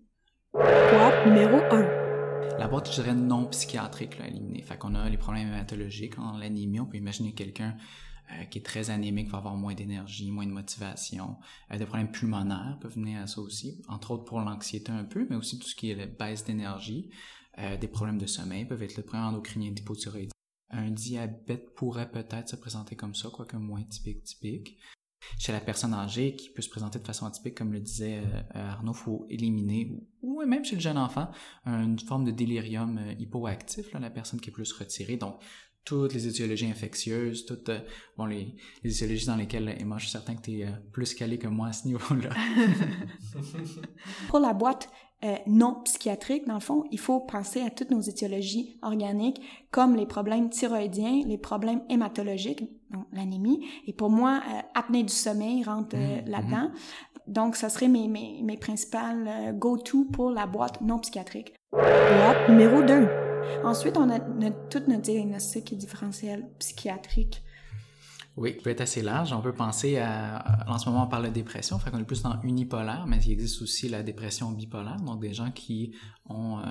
Boîte 0.53 1.27
numéro 1.27 1.57
1. 1.57 2.57
La 2.57 2.67
boîte, 2.67 2.89
je 2.89 2.95
dirais 2.95 3.13
non 3.13 3.45
psychiatrique 3.45 4.17
là, 4.17 4.25
à 4.25 4.27
éliminer. 4.29 4.63
Fait 4.63 4.77
qu'on 4.77 4.95
a 4.95 5.07
les 5.07 5.17
problèmes 5.17 5.49
hématologiques, 5.49 6.17
en 6.17 6.37
l'anémie, 6.39 6.79
on 6.79 6.87
peut 6.87 6.97
imaginer 6.97 7.33
quelqu'un 7.33 7.77
euh, 8.31 8.45
qui 8.45 8.57
est 8.57 8.65
très 8.65 8.89
anémique 8.89 9.29
va 9.29 9.37
avoir 9.37 9.55
moins 9.55 9.75
d'énergie, 9.75 10.31
moins 10.31 10.47
de 10.47 10.51
motivation. 10.51 11.37
Euh, 11.71 11.77
des 11.77 11.85
problèmes 11.85 12.11
pulmonaires 12.11 12.79
peuvent 12.81 12.95
venir 12.95 13.21
à 13.21 13.27
ça 13.27 13.41
aussi, 13.41 13.79
entre 13.89 14.09
autres 14.09 14.25
pour 14.25 14.39
l'anxiété 14.39 14.91
un 14.91 15.03
peu, 15.03 15.27
mais 15.29 15.35
aussi 15.35 15.59
tout 15.59 15.67
ce 15.67 15.75
qui 15.75 15.91
est 15.91 15.95
la 15.95 16.07
baisse 16.07 16.45
d'énergie. 16.45 17.11
Euh, 17.59 17.77
des 17.77 17.87
problèmes 17.87 18.17
de 18.17 18.25
sommeil 18.25 18.65
peuvent 18.65 18.81
être 18.81 18.97
le 18.97 19.03
premier 19.03 19.23
endocrinien 19.23 19.69
d'hypothyroïdie 19.71 20.31
un 20.71 20.91
diabète 20.91 21.73
pourrait 21.75 22.09
peut-être 22.09 22.49
se 22.49 22.55
présenter 22.55 22.95
comme 22.95 23.15
ça, 23.15 23.29
quoique 23.31 23.57
moins 23.57 23.83
typique 23.83 24.23
typique. 24.23 24.77
Chez 25.37 25.51
la 25.51 25.59
personne 25.59 25.93
âgée, 25.93 26.35
qui 26.35 26.49
peut 26.49 26.63
se 26.63 26.69
présenter 26.69 26.97
de 26.97 27.05
façon 27.05 27.27
atypique, 27.27 27.55
comme 27.55 27.71
le 27.71 27.79
disait 27.79 28.21
euh, 28.55 28.69
Arnaud, 28.69 28.93
faut 28.93 29.27
éliminer, 29.29 29.91
ou, 30.21 30.43
même 30.45 30.65
chez 30.65 30.75
le 30.75 30.81
jeune 30.81 30.97
enfant, 30.97 31.29
une 31.65 31.99
forme 31.99 32.25
de 32.25 32.31
délirium 32.31 32.97
euh, 32.97 33.13
hypoactif, 33.19 33.91
là, 33.93 33.99
la 33.99 34.09
personne 34.09 34.41
qui 34.41 34.49
est 34.49 34.53
plus 34.53 34.71
retirée. 34.73 35.17
Donc, 35.17 35.39
toutes 35.85 36.13
les 36.13 36.27
étiologies 36.27 36.67
infectieuses, 36.67 37.45
toutes 37.45 37.69
euh, 37.69 37.79
bon, 38.17 38.25
les, 38.25 38.55
les, 38.83 38.91
étiologies 38.91 39.27
dans 39.27 39.35
lesquelles, 39.35 39.83
moi 39.85 39.97
je 39.97 40.05
suis 40.05 40.11
certain 40.11 40.35
que 40.35 40.41
tu 40.41 40.59
es 40.59 40.67
plus 40.91 41.13
calé 41.13 41.37
que 41.37 41.47
moi 41.47 41.67
à 41.67 41.73
ce 41.73 41.87
niveau-là. 41.87 42.29
Pour 44.27 44.39
la 44.39 44.53
boîte, 44.53 44.89
euh, 45.23 45.35
non 45.45 45.75
psychiatriques, 45.83 46.47
dans 46.47 46.55
le 46.55 46.59
fond, 46.59 46.83
il 46.91 46.99
faut 46.99 47.19
penser 47.19 47.61
à 47.61 47.69
toutes 47.69 47.91
nos 47.91 48.01
étiologies 48.01 48.77
organiques, 48.81 49.41
comme 49.69 49.95
les 49.95 50.07
problèmes 50.07 50.49
thyroïdiens, 50.49 51.21
les 51.27 51.37
problèmes 51.37 51.81
hématologiques, 51.89 52.63
donc 52.89 53.05
l'anémie. 53.13 53.63
Et 53.85 53.93
pour 53.93 54.09
moi, 54.09 54.41
euh, 54.49 54.61
apnée 54.73 55.03
du 55.03 55.13
sommeil 55.13 55.63
rentre 55.63 55.95
euh, 55.95 56.21
mmh, 56.21 56.29
là-dedans. 56.29 56.69
Mmh. 56.69 56.71
Donc, 57.27 57.55
ça 57.55 57.69
serait 57.69 57.87
mes, 57.87 58.07
mes, 58.07 58.41
mes 58.43 58.57
principales 58.57 59.55
go-to 59.57 60.05
pour 60.05 60.31
la 60.31 60.47
boîte 60.47 60.81
non 60.81 60.97
psychiatrique. 60.97 61.53
Boîte 61.71 62.49
numéro 62.49 62.81
2. 62.81 63.07
Ensuite, 63.63 63.97
on 63.97 64.09
a 64.09 64.17
notre, 64.17 64.67
tout 64.69 64.81
notre 64.87 65.01
diagnostic 65.01 65.77
différentiel 65.77 66.49
psychiatrique. 66.57 67.43
Oui, 68.37 68.53
peut 68.53 68.69
être 68.69 68.81
assez 68.81 69.01
large. 69.01 69.33
On 69.33 69.41
peut 69.41 69.53
penser 69.53 69.97
à, 69.97 70.65
en 70.67 70.77
ce 70.77 70.89
moment, 70.89 71.03
on 71.03 71.07
parle 71.07 71.25
de 71.25 71.31
dépression, 71.31 71.77
fait 71.79 71.91
qu'on 71.91 71.99
est 71.99 72.05
plus 72.05 72.21
dans 72.21 72.41
unipolaire, 72.43 73.05
mais 73.07 73.19
il 73.25 73.31
existe 73.31 73.61
aussi 73.61 73.89
la 73.89 74.03
dépression 74.03 74.51
bipolaire, 74.51 75.01
donc 75.01 75.21
des 75.21 75.33
gens 75.33 75.51
qui 75.51 75.93
ont 76.25 76.59
euh, 76.59 76.63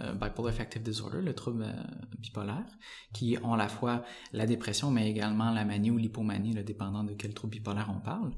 euh 0.00 0.14
bipolar 0.14 0.52
affective 0.52 0.82
disorder, 0.82 1.20
le 1.20 1.34
trouble 1.34 1.64
euh, 1.64 1.82
bipolaire, 2.18 2.66
qui 3.12 3.36
ont 3.42 3.52
à 3.52 3.56
la 3.58 3.68
fois 3.68 4.04
la 4.32 4.46
dépression, 4.46 4.90
mais 4.90 5.10
également 5.10 5.50
la 5.50 5.66
manie 5.66 5.90
ou 5.90 5.98
l'hypomanie, 5.98 6.54
le 6.54 6.62
dépendant 6.62 7.04
de 7.04 7.12
quel 7.12 7.34
trouble 7.34 7.52
bipolaire 7.52 7.92
on 7.94 8.00
parle. 8.00 8.32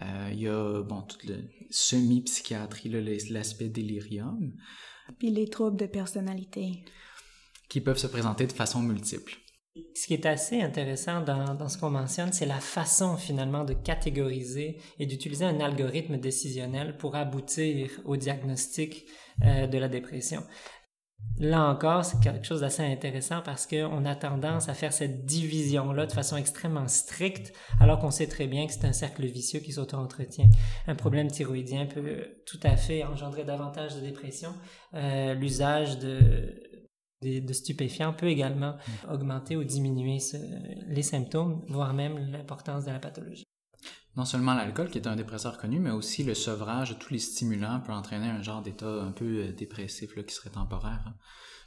Euh, 0.00 0.30
il 0.32 0.40
y 0.40 0.48
a, 0.48 0.82
bon, 0.82 1.02
toute 1.02 1.24
le 1.24 1.44
semi-psychiatrie, 1.70 2.88
l'aspect 3.30 3.68
délirium. 3.68 4.52
Puis 5.18 5.30
les 5.30 5.48
troubles 5.48 5.78
de 5.78 5.86
personnalité. 5.86 6.84
Qui 7.68 7.80
peuvent 7.80 7.98
se 7.98 8.06
présenter 8.06 8.46
de 8.46 8.52
façon 8.52 8.82
multiple. 8.82 9.41
Ce 9.94 10.06
qui 10.06 10.12
est 10.14 10.26
assez 10.26 10.60
intéressant 10.60 11.22
dans, 11.22 11.54
dans 11.54 11.68
ce 11.68 11.78
qu'on 11.78 11.88
mentionne, 11.88 12.32
c'est 12.32 12.44
la 12.44 12.60
façon 12.60 13.16
finalement 13.16 13.64
de 13.64 13.72
catégoriser 13.72 14.78
et 14.98 15.06
d'utiliser 15.06 15.46
un 15.46 15.60
algorithme 15.60 16.18
décisionnel 16.18 16.98
pour 16.98 17.16
aboutir 17.16 17.90
au 18.04 18.16
diagnostic 18.16 19.06
euh, 19.44 19.66
de 19.66 19.78
la 19.78 19.88
dépression. 19.88 20.42
Là 21.38 21.64
encore, 21.64 22.04
c'est 22.04 22.20
quelque 22.20 22.44
chose 22.44 22.60
d'assez 22.60 22.82
intéressant 22.82 23.40
parce 23.42 23.66
qu'on 23.66 24.04
a 24.04 24.14
tendance 24.14 24.68
à 24.68 24.74
faire 24.74 24.92
cette 24.92 25.24
division-là 25.24 26.06
de 26.06 26.12
façon 26.12 26.36
extrêmement 26.36 26.88
stricte, 26.88 27.54
alors 27.80 27.98
qu'on 27.98 28.10
sait 28.10 28.26
très 28.26 28.46
bien 28.46 28.66
que 28.66 28.72
c'est 28.72 28.84
un 28.84 28.92
cercle 28.92 29.24
vicieux 29.24 29.60
qui 29.60 29.72
s'auto-entretient. 29.72 30.50
Un 30.86 30.94
problème 30.94 31.28
thyroïdien 31.28 31.86
peut 31.86 32.26
tout 32.44 32.60
à 32.62 32.76
fait 32.76 33.04
engendrer 33.04 33.44
davantage 33.44 33.94
de 33.96 34.00
dépression. 34.00 34.52
Euh, 34.94 35.32
L'usage 35.34 35.98
de 35.98 36.62
de 37.22 37.52
stupéfiants 37.52 38.12
peut 38.12 38.28
également 38.28 38.76
augmenter 39.10 39.56
ou 39.56 39.64
diminuer 39.64 40.18
les 40.88 41.02
symptômes, 41.02 41.64
voire 41.68 41.94
même 41.94 42.18
l'importance 42.30 42.84
de 42.84 42.90
la 42.90 42.98
pathologie. 42.98 43.44
Non 44.14 44.26
seulement 44.26 44.54
l'alcool, 44.54 44.90
qui 44.90 44.98
est 44.98 45.08
un 45.08 45.16
dépresseur 45.16 45.56
connu, 45.56 45.80
mais 45.80 45.90
aussi 45.90 46.22
le 46.22 46.34
sevrage 46.34 46.90
de 46.90 46.94
tous 46.94 47.14
les 47.14 47.18
stimulants 47.18 47.80
peut 47.80 47.92
entraîner 47.92 48.28
un 48.28 48.42
genre 48.42 48.60
d'état 48.60 48.86
un 48.86 49.12
peu 49.12 49.24
euh, 49.24 49.52
dépressif 49.52 50.14
là, 50.16 50.22
qui 50.22 50.34
serait 50.34 50.50
temporaire. 50.50 51.02
Hein. 51.06 51.14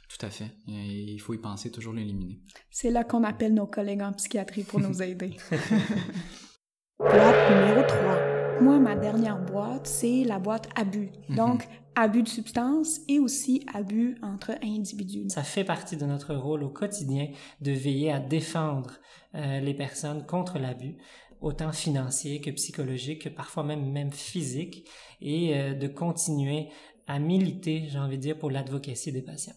Tout 0.08 0.24
à 0.24 0.30
fait. 0.30 0.52
il 0.68 1.18
faut 1.18 1.34
y 1.34 1.38
penser, 1.38 1.72
toujours 1.72 1.92
l'éliminer. 1.92 2.40
C'est 2.70 2.90
là 2.90 3.02
qu'on 3.02 3.24
appelle 3.24 3.54
nos 3.54 3.66
collègues 3.66 4.02
en 4.02 4.12
psychiatrie 4.12 4.62
pour 4.62 4.78
nous 4.78 5.02
aider. 5.02 5.36
boîte 6.98 7.50
numéro 7.50 7.82
3. 7.82 8.60
Moi, 8.60 8.78
ma 8.78 8.94
dernière 8.94 9.44
boîte, 9.44 9.88
c'est 9.88 10.22
la 10.22 10.38
boîte 10.38 10.68
abus. 10.76 11.10
Mhm. 11.28 11.36
Donc, 11.36 11.68
abus 11.96 12.22
de 12.22 12.28
substance 12.28 13.00
et 13.08 13.18
aussi 13.18 13.64
abus 13.72 14.16
entre 14.22 14.52
individus. 14.62 15.30
Ça 15.30 15.42
fait 15.42 15.64
partie 15.64 15.96
de 15.96 16.04
notre 16.04 16.34
rôle 16.34 16.62
au 16.62 16.68
quotidien 16.68 17.28
de 17.60 17.72
veiller 17.72 18.12
à 18.12 18.20
défendre 18.20 18.98
euh, 19.34 19.60
les 19.60 19.74
personnes 19.74 20.24
contre 20.26 20.58
l'abus, 20.58 20.96
autant 21.40 21.72
financier 21.72 22.40
que 22.40 22.50
psychologique, 22.50 23.22
que 23.22 23.28
parfois 23.30 23.64
même, 23.64 23.90
même 23.90 24.12
physique, 24.12 24.88
et 25.20 25.56
euh, 25.56 25.74
de 25.74 25.88
continuer 25.88 26.68
à 27.06 27.18
militer, 27.18 27.86
j'ai 27.88 27.98
envie 27.98 28.18
de 28.18 28.22
dire, 28.22 28.38
pour 28.38 28.50
l'advocacy 28.50 29.12
des 29.12 29.22
patients. 29.22 29.54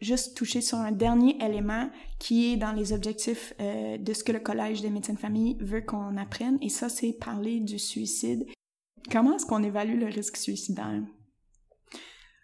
Juste 0.00 0.36
toucher 0.36 0.60
sur 0.60 0.78
un 0.78 0.92
dernier 0.92 1.36
élément 1.44 1.90
qui 2.18 2.52
est 2.52 2.56
dans 2.56 2.72
les 2.72 2.92
objectifs 2.92 3.54
euh, 3.60 3.98
de 3.98 4.12
ce 4.12 4.24
que 4.24 4.32
le 4.32 4.40
Collège 4.40 4.80
des 4.80 4.90
médecins 4.90 5.14
de 5.14 5.18
famille 5.18 5.56
veut 5.60 5.80
qu'on 5.80 6.16
apprenne, 6.16 6.58
et 6.60 6.68
ça, 6.68 6.88
c'est 6.88 7.12
parler 7.12 7.60
du 7.60 7.78
suicide. 7.78 8.46
Comment 9.10 9.36
est-ce 9.36 9.46
qu'on 9.46 9.62
évalue 9.62 9.98
le 9.98 10.06
risque 10.06 10.36
suicidaire? 10.36 11.02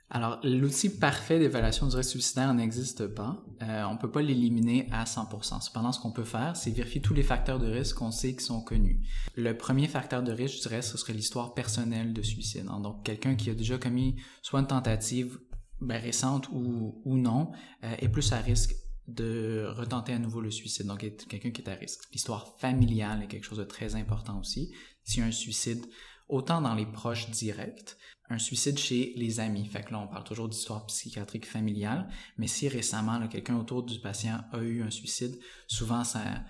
Alors, 0.09 0.39
l'outil 0.45 0.89
parfait 0.89 1.41
d'évaluation 1.41 1.89
du 1.89 1.97
risque 1.97 2.11
suicidaire 2.11 2.55
n'existe 2.55 3.09
pas. 3.09 3.45
Euh, 3.63 3.83
on 3.89 3.95
ne 3.95 3.99
peut 3.99 4.11
pas 4.11 4.23
l'éliminer 4.23 4.89
à 4.93 5.03
100%. 5.03 5.61
Cependant, 5.61 5.91
ce 5.91 5.99
qu'on 5.99 6.13
peut 6.13 6.25
faire, 6.25 6.57
c'est 6.57 6.71
vérifier 6.71 7.01
tous 7.01 7.13
les 7.13 7.25
facteurs 7.25 7.59
de 7.59 7.67
risque 7.67 7.97
qu'on 7.97 8.13
sait 8.13 8.37
qui 8.37 8.45
sont 8.45 8.61
connus. 8.61 9.01
Le 9.35 9.57
premier 9.57 9.89
facteur 9.89 10.23
de 10.23 10.31
risque, 10.31 10.59
je 10.59 10.63
dirais, 10.63 10.83
ce 10.83 10.97
serait 10.97 11.13
l'histoire 11.13 11.55
personnelle 11.55 12.13
de 12.13 12.23
suicide. 12.23 12.67
Donc, 12.67 13.03
quelqu'un 13.03 13.35
qui 13.35 13.51
a 13.51 13.55
déjà 13.55 13.79
commis 13.79 14.15
soit 14.43 14.61
une 14.61 14.69
tentative 14.69 15.41
ben, 15.81 16.01
récente 16.01 16.49
ou, 16.51 17.03
non, 17.05 17.53
euh, 17.85 17.95
est 17.99 18.09
plus 18.09 18.33
à 18.33 18.39
risque 18.39 18.75
de 19.09 19.67
retenter 19.69 20.13
à 20.13 20.19
nouveau 20.19 20.41
le 20.41 20.51
suicide. 20.51 20.87
Donc, 20.87 21.01
quelqu'un 21.29 21.51
qui 21.51 21.63
est 21.63 21.69
à 21.69 21.75
risque. 21.75 22.03
L'histoire 22.13 22.59
familiale 22.59 23.23
est 23.23 23.29
quelque 23.29 23.45
chose 23.45 23.59
de 23.59 23.65
très 23.65 23.95
important 23.95 24.41
aussi. 24.41 24.75
S'il 25.05 25.21
y 25.21 25.23
a 25.23 25.27
un 25.27 25.33
suicide, 25.33 25.87
autant 26.29 26.61
dans 26.61 26.75
les 26.75 26.87
proches 26.87 27.31
directs, 27.31 27.97
un 28.29 28.39
suicide 28.39 28.79
chez 28.79 29.13
les 29.17 29.41
amis. 29.41 29.67
Fait 29.67 29.83
que 29.83 29.93
là, 29.93 30.01
on 30.01 30.09
parle 30.09 30.25
toujours 30.25 30.49
d'histoire 30.49 30.87
psychiatrique 30.87 31.47
familiale, 31.47 32.09
mais 32.39 32.49
si 32.49 32.69
récemment, 32.69 33.27
quelqu'un 33.29 33.57
autour 33.57 33.85
du 33.85 34.01
patient 34.01 34.41
a 34.53 34.59
eu 34.59 34.83
un 34.83 34.91
suicide, 34.91 35.39
souvent, 35.69 36.03
ça 36.03 36.45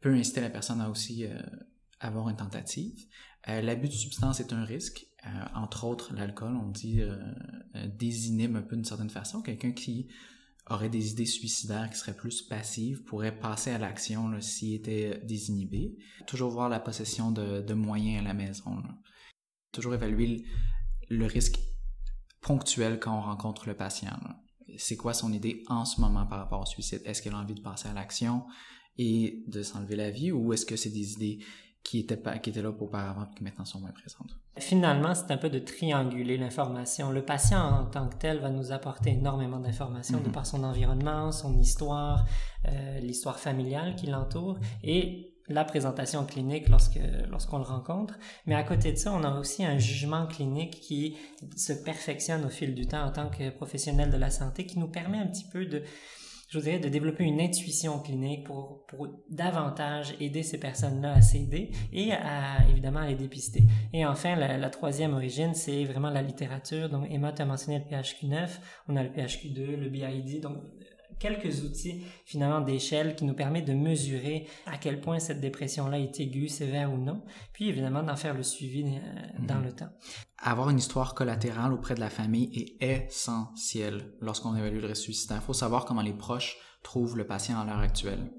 peut 0.00 0.12
inciter 0.12 0.42
la 0.42 0.50
personne 0.50 0.80
à 0.80 0.90
aussi 0.90 1.24
euh, 1.24 1.40
avoir 2.00 2.28
une 2.28 2.36
tentative. 2.36 3.06
Euh, 3.48 3.60
l'abus 3.62 3.88
de 3.88 3.94
substance 3.94 4.40
est 4.40 4.52
un 4.52 4.64
risque. 4.64 5.06
Euh, 5.26 5.44
entre 5.54 5.84
autres, 5.84 6.14
l'alcool, 6.14 6.56
on 6.56 6.68
dit, 6.68 7.00
euh, 7.00 7.16
euh, 7.74 7.86
désinhibe 7.98 8.56
un 8.56 8.62
peu 8.62 8.76
d'une 8.76 8.84
certaine 8.84 9.10
façon. 9.10 9.42
Quelqu'un 9.42 9.72
qui 9.72 10.08
aurait 10.68 10.88
des 10.88 11.12
idées 11.12 11.26
suicidaires, 11.26 11.90
qui 11.90 11.96
serait 11.96 12.16
plus 12.16 12.42
passive, 12.42 13.02
pourrait 13.04 13.36
passer 13.36 13.70
à 13.70 13.78
l'action 13.78 14.40
s'il 14.40 14.74
était 14.74 15.20
désinhibé. 15.24 15.96
Toujours 16.26 16.50
voir 16.50 16.68
la 16.68 16.80
possession 16.80 17.30
de, 17.30 17.74
moyens 17.74 18.20
à 18.20 18.24
la 18.24 18.34
maison. 18.34 18.82
Toujours 19.72 19.94
évaluer 19.94 20.44
le, 21.08 21.26
risque 21.26 21.58
ponctuel 22.40 22.98
quand 22.98 23.16
on 23.16 23.22
rencontre 23.22 23.68
le 23.68 23.76
patient. 23.76 24.18
C'est 24.76 24.96
quoi 24.96 25.14
son 25.14 25.32
idée 25.32 25.62
en 25.68 25.84
ce 25.84 26.00
moment 26.00 26.26
par 26.26 26.38
rapport 26.38 26.62
au 26.62 26.66
suicide? 26.66 27.00
Est-ce 27.04 27.22
qu'elle 27.22 27.34
a 27.34 27.38
envie 27.38 27.54
de 27.54 27.62
passer 27.62 27.88
à 27.88 27.92
l'action 27.92 28.44
et 28.98 29.44
de 29.46 29.62
s'enlever 29.62 29.94
la 29.94 30.10
vie 30.10 30.32
ou 30.32 30.52
est-ce 30.52 30.66
que 30.66 30.74
c'est 30.74 30.90
des 30.90 31.12
idées 31.12 31.38
qui 31.86 32.00
étaient, 32.00 32.16
pas, 32.16 32.36
qui 32.38 32.50
étaient 32.50 32.62
là 32.62 32.70
auparavant 32.70 33.28
et 33.30 33.34
qui 33.36 33.44
maintenant 33.44 33.64
sont 33.64 33.78
moins 33.78 33.92
présentes. 33.92 34.36
Finalement, 34.58 35.14
c'est 35.14 35.30
un 35.30 35.36
peu 35.36 35.50
de 35.50 35.60
trianguler 35.60 36.36
l'information. 36.36 37.12
Le 37.12 37.24
patient 37.24 37.60
en 37.60 37.84
tant 37.84 38.08
que 38.08 38.16
tel 38.16 38.40
va 38.40 38.50
nous 38.50 38.72
apporter 38.72 39.10
énormément 39.10 39.60
d'informations 39.60 40.18
de 40.18 40.26
mhm. 40.26 40.32
par 40.32 40.46
son 40.46 40.64
environnement, 40.64 41.30
son 41.30 41.56
histoire, 41.56 42.26
euh, 42.66 42.98
l'histoire 42.98 43.38
familiale 43.38 43.94
qui 43.94 44.08
l'entoure 44.08 44.58
et 44.82 45.32
la 45.48 45.64
présentation 45.64 46.26
clinique 46.26 46.68
lorsque 46.68 46.98
lorsqu'on 47.30 47.58
le 47.58 47.64
rencontre. 47.64 48.18
Mais 48.46 48.56
à 48.56 48.64
côté 48.64 48.90
de 48.90 48.96
ça, 48.96 49.12
on 49.12 49.22
a 49.22 49.38
aussi 49.38 49.64
un 49.64 49.78
jugement 49.78 50.26
clinique 50.26 50.80
qui 50.80 51.16
se 51.56 51.72
perfectionne 51.72 52.44
au 52.44 52.48
fil 52.48 52.74
du 52.74 52.88
temps 52.88 53.04
en 53.04 53.12
tant 53.12 53.30
que 53.30 53.50
professionnel 53.50 54.10
de 54.10 54.16
la 54.16 54.30
santé, 54.30 54.66
qui 54.66 54.80
nous 54.80 54.88
permet 54.88 55.18
un 55.18 55.26
petit 55.28 55.46
peu 55.46 55.66
de 55.66 55.84
je 56.48 56.58
voudrais 56.58 56.78
de 56.78 56.88
développer 56.88 57.24
une 57.24 57.40
intuition 57.40 57.98
clinique 57.98 58.44
pour, 58.44 58.84
pour 58.86 59.08
davantage 59.28 60.14
aider 60.20 60.42
ces 60.42 60.58
personnes-là 60.58 61.14
à 61.14 61.20
s'aider 61.20 61.72
et 61.92 62.12
à, 62.12 62.66
évidemment, 62.70 63.00
à 63.00 63.08
les 63.08 63.16
dépister. 63.16 63.64
Et 63.92 64.06
enfin, 64.06 64.36
la, 64.36 64.56
la 64.56 64.70
troisième 64.70 65.14
origine, 65.14 65.54
c'est 65.54 65.84
vraiment 65.84 66.10
la 66.10 66.22
littérature. 66.22 66.88
Donc, 66.88 67.08
Emma, 67.10 67.32
tu 67.32 67.42
as 67.42 67.46
mentionné 67.46 67.78
le 67.78 67.84
PHQ-9, 67.84 68.48
on 68.88 68.96
a 68.96 69.02
le 69.02 69.10
PHQ-2, 69.10 69.76
le 69.76 69.88
BID, 69.88 70.40
donc 70.40 70.58
quelques 71.18 71.64
outils 71.64 72.02
finalement 72.24 72.60
d'échelle 72.60 73.14
qui 73.16 73.24
nous 73.24 73.34
permet 73.34 73.62
de 73.62 73.72
mesurer 73.72 74.46
à 74.66 74.78
quel 74.78 75.00
point 75.00 75.18
cette 75.18 75.40
dépression-là 75.40 75.98
est 75.98 76.20
aiguë, 76.20 76.48
sévère 76.48 76.92
ou 76.92 76.98
non, 76.98 77.22
puis 77.52 77.68
évidemment 77.68 78.02
d'en 78.02 78.16
faire 78.16 78.34
le 78.34 78.42
suivi 78.42 78.84
euh, 78.84 79.46
dans 79.46 79.56
mhm. 79.56 79.64
le 79.64 79.72
temps. 79.72 79.90
Avoir 80.38 80.70
une 80.70 80.78
histoire 80.78 81.14
collatérale 81.14 81.72
auprès 81.72 81.94
de 81.94 82.00
la 82.00 82.10
famille 82.10 82.50
est 82.54 82.82
essentiel 82.82 84.12
lorsqu'on 84.20 84.54
évalue 84.54 84.80
le 84.80 84.94
suicidaire. 84.94 85.38
Il 85.42 85.46
faut 85.46 85.52
savoir 85.52 85.84
comment 85.84 86.02
les 86.02 86.12
proches 86.12 86.56
trouvent 86.82 87.16
le 87.16 87.26
patient 87.26 87.58
à 87.58 87.64
l'heure 87.64 87.80
actuelle. 87.80 88.30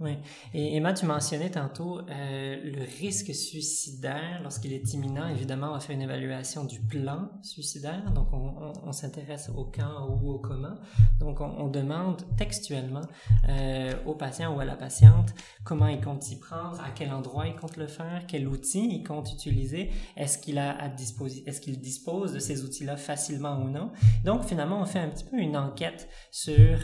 Oui. 0.00 0.16
Et 0.54 0.76
Emma, 0.76 0.94
tu 0.94 1.04
mentionnais 1.04 1.50
tantôt 1.50 1.98
euh, 1.98 2.56
le 2.64 2.80
risque 2.98 3.34
suicidaire 3.34 4.40
lorsqu'il 4.42 4.72
est 4.72 4.94
imminent. 4.94 5.28
Évidemment, 5.28 5.72
on 5.74 5.80
faire 5.80 5.94
une 5.94 6.00
évaluation 6.00 6.64
du 6.64 6.80
plan 6.80 7.28
suicidaire. 7.42 8.10
Donc, 8.12 8.28
on, 8.32 8.92
s'intéresse 8.92 9.50
au 9.54 9.64
quand 9.64 10.08
ou 10.08 10.30
au 10.30 10.38
comment. 10.38 10.74
Donc, 11.18 11.42
on, 11.42 11.68
demande 11.68 12.22
textuellement 12.38 13.02
euh, 13.48 13.92
au 14.06 14.14
patient 14.14 14.56
ou 14.56 14.60
à 14.60 14.64
la 14.64 14.74
patiente 14.74 15.34
comment 15.64 15.86
il 15.86 16.00
compte 16.00 16.22
s'y 16.22 16.40
prendre, 16.40 16.80
à 16.80 16.90
quel 16.94 17.12
endroit 17.12 17.46
il 17.46 17.54
compte 17.54 17.76
le 17.76 17.86
faire, 17.86 18.24
quel 18.26 18.48
outil 18.48 18.88
il 18.90 19.04
compte 19.04 19.30
utiliser, 19.32 19.90
est-ce 20.16 20.38
qu'il 20.38 20.58
a 20.58 20.76
à 20.80 20.88
disposer, 20.88 21.44
est-ce 21.46 21.60
qu'il 21.60 21.78
dispose 21.78 22.32
de 22.32 22.38
ces 22.38 22.64
outils-là 22.64 22.96
facilement 22.96 23.60
ou 23.62 23.68
non. 23.68 23.92
Donc, 24.24 24.44
finalement, 24.44 24.80
on 24.80 24.86
fait 24.86 24.98
un 24.98 25.10
petit 25.10 25.24
peu 25.24 25.36
une 25.36 25.56
enquête 25.56 26.08
sur 26.30 26.78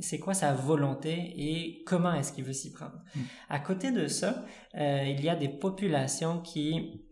c'est 0.00 0.18
quoi 0.18 0.34
sa 0.34 0.52
volonté 0.52 1.12
et 1.36 1.82
comment 1.84 2.12
est-ce 2.14 2.32
qu'il 2.32 2.44
veut 2.44 2.49
s'y 2.52 2.72
prendre. 2.72 3.00
Mm. 3.14 3.20
À 3.48 3.58
côté 3.58 3.92
de 3.92 4.06
ça, 4.06 4.44
euh, 4.76 5.04
il 5.06 5.24
y 5.24 5.28
a 5.28 5.36
des 5.36 5.48
populations 5.48 6.40
qui 6.40 7.02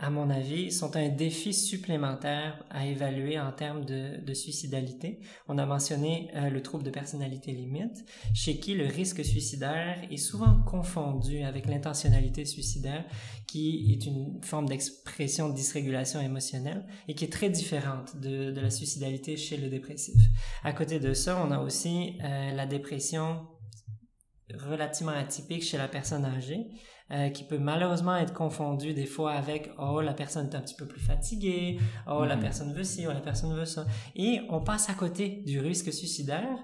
à 0.00 0.10
mon 0.10 0.30
avis, 0.30 0.70
sont 0.70 0.94
un 0.94 1.08
défi 1.08 1.52
supplémentaire 1.52 2.64
à 2.70 2.86
évaluer 2.86 3.38
en 3.40 3.50
termes 3.50 3.84
de, 3.84 4.24
de 4.24 4.32
suicidalité. 4.32 5.20
On 5.48 5.58
a 5.58 5.66
mentionné 5.66 6.30
euh, 6.36 6.50
le 6.50 6.62
trouble 6.62 6.84
de 6.84 6.90
personnalité 6.90 7.50
limite, 7.50 8.04
chez 8.32 8.60
qui 8.60 8.74
le 8.74 8.86
risque 8.86 9.24
suicidaire 9.24 10.00
est 10.08 10.16
souvent 10.16 10.62
confondu 10.62 11.42
avec 11.42 11.66
l'intentionnalité 11.66 12.44
suicidaire, 12.44 13.04
qui 13.48 13.92
est 13.92 14.06
une 14.06 14.40
forme 14.44 14.68
d'expression 14.68 15.48
de 15.48 15.54
dysrégulation 15.54 16.20
émotionnelle 16.20 16.86
et 17.08 17.14
qui 17.14 17.24
est 17.24 17.32
très 17.32 17.50
différente 17.50 18.20
de, 18.20 18.52
de, 18.52 18.60
la 18.60 18.70
suicidalité 18.70 19.36
chez 19.36 19.56
le 19.56 19.68
dépressif. 19.68 20.14
À 20.62 20.72
côté 20.72 21.00
de 21.00 21.12
ça, 21.12 21.44
on 21.44 21.50
a 21.50 21.58
aussi 21.58 22.18
euh, 22.22 22.52
la 22.52 22.66
dépression 22.66 23.48
relativement 24.68 25.12
atypique 25.12 25.62
chez 25.62 25.76
la 25.78 25.88
personne 25.88 26.24
âgée, 26.24 26.66
euh, 27.10 27.30
qui 27.30 27.44
peut 27.44 27.58
malheureusement 27.58 28.16
être 28.16 28.34
confondu 28.34 28.92
des 28.94 29.06
fois 29.06 29.32
avec 29.32 29.70
oh 29.78 30.00
la 30.00 30.12
personne 30.14 30.48
est 30.50 30.54
un 30.54 30.60
petit 30.60 30.74
peu 30.74 30.86
plus 30.86 31.00
fatiguée, 31.00 31.78
oh 32.06 32.24
la 32.24 32.36
Mhm. 32.36 32.42
personne 32.42 32.72
veut 32.74 32.84
ci, 32.84 33.06
oh 33.06 33.12
la 33.12 33.20
personne 33.20 33.54
veut 33.54 33.64
ça, 33.64 33.86
et 34.16 34.40
on 34.50 34.60
passe 34.60 34.88
à 34.90 34.94
côté 34.94 35.42
du 35.46 35.60
risque 35.60 35.92
suicidaire 35.92 36.58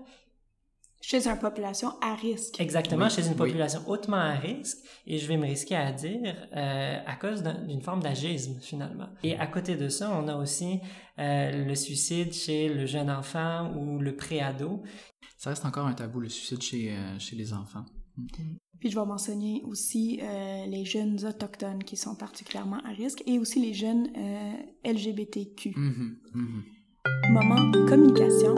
Chez 1.00 1.26
une 1.28 1.38
population 1.38 1.90
à 2.00 2.14
risque. 2.14 2.58
exactement 2.60 3.04
Oui, 3.04 3.10
chez 3.10 3.22
une 3.26 3.32
oui. 3.32 3.36
population 3.36 3.80
hautement 3.86 4.16
à 4.16 4.32
risque, 4.32 4.78
et 5.06 5.18
je 5.18 5.26
vais 5.28 5.36
me 5.36 5.44
risquer 5.46 5.76
à 5.76 5.92
dire 5.92 6.34
euh, 6.56 6.98
à 7.06 7.16
cause 7.16 7.42
d'un- 7.42 7.62
d'une 7.66 7.82
forme 7.82 8.02
d'agisme 8.02 8.58
finalement. 8.60 9.08
Et 9.22 9.36
à 9.38 9.46
côté 9.46 9.76
de 9.76 9.88
ça, 9.90 10.10
on 10.18 10.28
a 10.28 10.36
aussi 10.36 10.80
euh, 11.18 11.64
le 11.64 11.74
suicide 11.74 12.32
chez 12.32 12.68
le 12.68 12.86
jeune 12.86 13.10
enfant 13.10 13.70
ou 13.76 13.98
le 14.00 14.16
préado, 14.16 14.82
Ça 15.44 15.50
reste 15.50 15.66
encore 15.66 15.86
un 15.86 15.92
tabou, 15.92 16.20
le 16.20 16.30
suicide 16.30 16.62
chez, 16.62 16.92
euh, 16.92 17.18
chez 17.18 17.36
les 17.36 17.52
enfants. 17.52 17.84
Puis 18.80 18.90
je 18.90 18.98
vais 18.98 19.04
mentionner 19.04 19.60
aussi 19.66 20.18
euh, 20.22 20.64
les 20.64 20.86
jeunes 20.86 21.22
autochtones 21.26 21.84
qui 21.84 21.98
sont 21.98 22.14
particulièrement 22.14 22.78
à 22.78 22.88
risque 22.88 23.22
et 23.26 23.38
aussi 23.38 23.60
les 23.60 23.74
jeunes 23.74 24.08
euh, 24.16 24.52
LGBTQ. 24.90 25.74
Mhm, 25.76 26.16
mhm. 26.32 26.62
Moment 27.28 27.72
communication. 27.86 28.54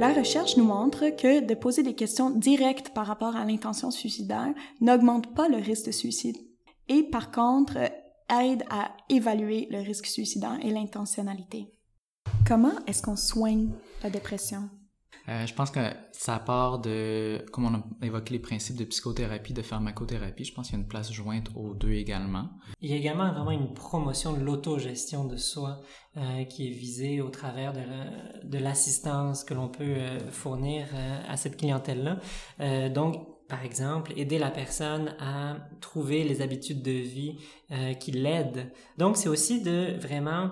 La 0.00 0.12
recherche 0.12 0.56
nous 0.56 0.64
montre 0.64 1.10
que 1.10 1.46
de 1.46 1.54
poser 1.54 1.84
des 1.84 1.94
questions 1.94 2.30
directes 2.30 2.92
par 2.92 3.06
rapport 3.06 3.36
à 3.36 3.44
l'intention 3.44 3.92
suicidaire 3.92 4.52
n'augmente 4.80 5.36
pas 5.36 5.48
le 5.48 5.58
risque 5.58 5.86
de 5.86 5.92
suicide 5.92 6.36
et 6.88 7.04
par 7.04 7.30
contre 7.30 7.76
aide 7.76 8.64
à 8.70 8.90
évaluer 9.08 9.68
le 9.70 9.78
risque 9.78 10.06
suicidaire 10.06 10.58
et 10.62 10.72
l'intentionnalité. 10.72 11.68
Comment 12.44 12.74
est-ce 12.88 13.02
qu'on 13.02 13.14
soigne 13.14 13.70
la 14.02 14.10
dépression? 14.10 14.68
Euh, 15.28 15.44
je 15.44 15.52
pense 15.54 15.70
que 15.72 15.80
ça 16.12 16.38
part 16.38 16.78
de, 16.78 17.44
comme 17.52 17.64
on 17.64 17.74
a 17.74 17.82
évoqué 18.06 18.32
les 18.32 18.38
principes 18.38 18.76
de 18.76 18.84
psychothérapie, 18.84 19.52
de 19.52 19.62
pharmacothérapie, 19.62 20.44
je 20.44 20.54
pense 20.54 20.68
qu'il 20.68 20.76
y 20.76 20.80
a 20.80 20.82
une 20.82 20.88
place 20.88 21.12
jointe 21.12 21.48
aux 21.56 21.74
deux 21.74 21.92
également. 21.92 22.50
Il 22.80 22.90
y 22.90 22.92
a 22.92 22.96
également 22.96 23.32
vraiment 23.32 23.50
une 23.50 23.74
promotion 23.74 24.32
de 24.34 24.40
l'autogestion 24.40 25.24
de 25.24 25.36
soi 25.36 25.80
euh, 26.16 26.44
qui 26.44 26.68
est 26.68 26.70
visée 26.70 27.20
au 27.20 27.28
travers 27.28 27.72
de 27.72 27.80
la- 27.80 28.44
de 28.44 28.58
l'assistance 28.58 29.42
que 29.42 29.54
l'on 29.54 29.68
peut 29.68 29.82
euh, 29.84 30.30
fournir 30.30 30.86
à 31.28 31.36
cette 31.36 31.56
clientèle-là. 31.56 32.20
Donc, 32.90 33.26
par 33.48 33.64
exemple, 33.64 34.12
aider 34.16 34.38
la 34.38 34.50
personne 34.50 35.14
à 35.18 35.56
trouver 35.80 36.24
les 36.24 36.42
habitudes 36.42 36.82
de 36.82 36.90
vie 36.90 37.38
qui 38.00 38.12
l'aident. 38.12 38.70
Donc, 38.98 39.16
c'est 39.16 39.28
aussi 39.28 39.62
de 39.62 39.96
vraiment 40.00 40.50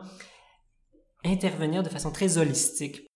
intervenir 1.25 1.83
de 1.83 1.89
façon 1.89 2.11
très 2.13 2.39
holistique. 2.39 3.07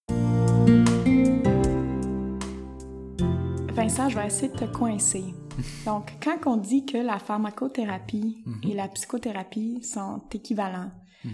Vincent, 3.89 4.11
je 4.11 4.19
vais 4.19 4.27
essayer 4.27 4.53
de 4.53 4.59
te 4.59 4.65
coincer. 4.67 5.25
Donc, 5.87 6.13
quand 6.23 6.39
on 6.47 6.57
dit 6.59 6.85
que 6.85 6.99
la 6.99 7.19
pharmacothérapie 7.19 8.43
Mhm. 8.45 8.61
et 8.71 8.75
la 8.75 8.87
psychothérapie 8.89 9.83
sont 9.83 10.21
équivalents, 10.31 10.91
Mhm. 11.25 11.33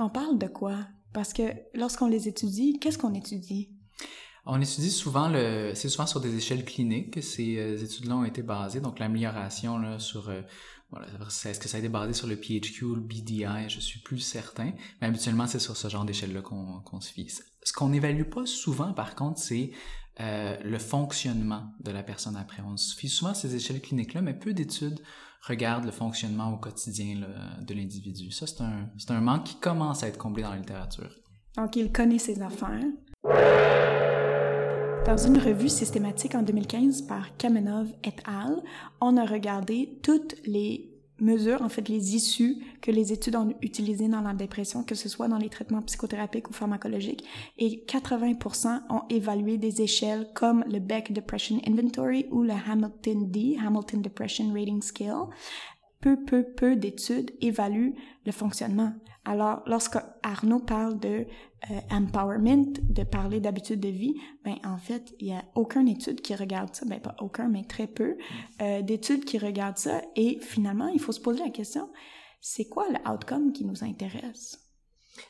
on 0.00 0.08
parle 0.10 0.38
de 0.38 0.48
quoi? 0.48 0.88
Parce 1.12 1.32
que 1.32 1.42
lorsqu'on 1.74 2.08
les 2.08 2.26
étudie, 2.26 2.80
qu'est-ce 2.80 2.98
qu'on 2.98 3.14
étudie? 3.14 3.70
On 4.44 4.60
étudie 4.60 4.90
souvent 4.90 5.28
le, 5.28 5.70
c'est 5.76 5.88
souvent 5.88 6.08
sur 6.08 6.20
des 6.20 6.34
échelles 6.36 6.64
cliniques 6.64 7.12
que 7.12 7.20
ces 7.20 7.56
euh, 7.58 7.76
études-là 7.84 8.16
ont 8.16 8.24
été 8.24 8.42
basées. 8.42 8.80
Donc 8.80 8.98
l'amélioration 8.98 9.78
là 9.78 10.00
sur, 10.00 10.30
euh, 10.30 10.42
voilà, 10.90 11.06
est-ce 11.06 11.60
que 11.60 11.68
ça 11.68 11.76
a 11.76 11.78
été 11.80 11.88
basé 11.88 12.12
sur 12.12 12.26
le 12.26 12.34
PHQ 12.34 12.86
le 12.96 13.00
BDI, 13.00 13.68
je 13.68 13.78
suis 13.78 14.00
plus 14.00 14.18
certain. 14.18 14.72
Mais 15.00 15.06
habituellement 15.06 15.46
c'est 15.46 15.60
sur 15.60 15.76
ce 15.76 15.86
genre 15.88 16.04
d'échelle-là 16.04 16.42
qu'on 16.42 17.00
se 17.00 17.12
fixe. 17.12 17.44
Ce 17.62 17.72
qu'on 17.72 17.90
n'évalue 17.90 18.24
pas 18.24 18.46
souvent, 18.46 18.92
par 18.94 19.14
contre, 19.14 19.38
c'est 19.38 19.70
euh, 20.20 20.56
le 20.64 20.78
fonctionnement 20.78 21.72
de 21.80 21.90
la 21.90 22.02
personne 22.02 22.36
après. 22.36 22.62
On 22.66 22.76
se 22.76 22.94
fie 22.96 23.08
souvent 23.08 23.30
à 23.30 23.34
ces 23.34 23.54
échelles 23.54 23.80
cliniques-là, 23.80 24.22
mais 24.22 24.34
peu 24.34 24.52
d'études 24.52 25.00
regardent 25.42 25.84
le 25.84 25.92
fonctionnement 25.92 26.52
au 26.52 26.56
quotidien 26.56 27.20
de 27.60 27.74
l'individu. 27.74 28.30
Ça, 28.32 28.46
c'est 28.46 28.60
un, 28.60 28.88
un 29.08 29.20
manque 29.20 29.44
qui 29.44 29.56
commence 29.56 30.02
à 30.02 30.08
être 30.08 30.18
comblé 30.18 30.42
dans 30.42 30.50
la 30.50 30.56
littérature. 30.56 31.10
Donc, 31.56 31.76
il 31.76 31.92
connaît 31.92 32.18
ses 32.18 32.42
affaires. 32.42 32.82
Dans 35.06 35.16
une 35.16 35.38
revue 35.38 35.70
systématique 35.70 36.34
en 36.34 36.42
2015 36.42 37.02
par 37.02 37.36
Kamenov 37.36 37.88
et 38.04 38.12
al., 38.26 38.62
on 39.00 39.16
a 39.16 39.24
regardé 39.24 39.98
toutes 40.02 40.34
les 40.44 40.87
mesures, 41.20 41.62
en 41.62 41.68
fait 41.68 41.88
les 41.88 42.16
issues 42.16 42.56
que 42.80 42.90
les 42.90 43.12
études 43.12 43.36
ont 43.36 43.54
utilisées 43.62 44.08
dans 44.08 44.20
la 44.20 44.34
dépression, 44.34 44.84
que 44.84 44.94
ce 44.94 45.08
soit 45.08 45.28
dans 45.28 45.38
les 45.38 45.48
traitements 45.48 45.82
psychothérapiques 45.82 46.50
ou 46.50 46.52
pharmacologiques, 46.52 47.24
et 47.58 47.84
80% 47.86 48.82
ont 48.90 49.02
évalué 49.10 49.58
des 49.58 49.82
échelles 49.82 50.28
comme 50.34 50.64
le 50.70 50.78
Beck 50.78 51.12
Depression 51.12 51.60
Inventory 51.66 52.26
ou 52.30 52.42
le 52.42 52.52
Hamilton 52.52 53.30
D, 53.30 53.56
Hamilton 53.64 54.02
Depression 54.02 54.52
Rating 54.52 54.82
Scale. 54.82 55.26
Peu, 56.00 56.16
peu, 56.24 56.44
peu 56.44 56.76
d'études 56.76 57.32
évaluent 57.40 57.94
le 58.24 58.32
fonctionnement. 58.32 58.92
Alors, 59.28 59.62
lorsque 59.66 59.98
Arnaud 60.22 60.60
parle 60.60 60.98
de 60.98 61.26
euh, 61.70 61.80
empowerment, 61.90 62.72
de 62.82 63.02
parler 63.02 63.40
d'habitudes 63.40 63.78
de 63.78 63.90
vie, 63.90 64.14
ben 64.42 64.56
en 64.64 64.78
fait, 64.78 65.14
il 65.20 65.26
y 65.26 65.32
a 65.32 65.44
aucune 65.54 65.86
étude 65.86 66.22
qui 66.22 66.34
regarde 66.34 66.74
ça, 66.74 66.86
ben 66.86 66.98
pas 66.98 67.14
aucun, 67.20 67.48
mais 67.48 67.64
très 67.64 67.86
peu 67.86 68.16
euh, 68.62 68.80
d'études 68.80 69.26
qui 69.26 69.36
regardent 69.36 69.76
ça. 69.76 70.00
Et 70.16 70.38
finalement, 70.40 70.88
il 70.88 70.98
faut 70.98 71.12
se 71.12 71.20
poser 71.20 71.40
la 71.40 71.50
question, 71.50 71.90
c'est 72.40 72.70
quoi 72.70 72.86
le 72.88 72.96
outcome 73.06 73.52
qui 73.52 73.66
nous 73.66 73.84
intéresse? 73.84 74.67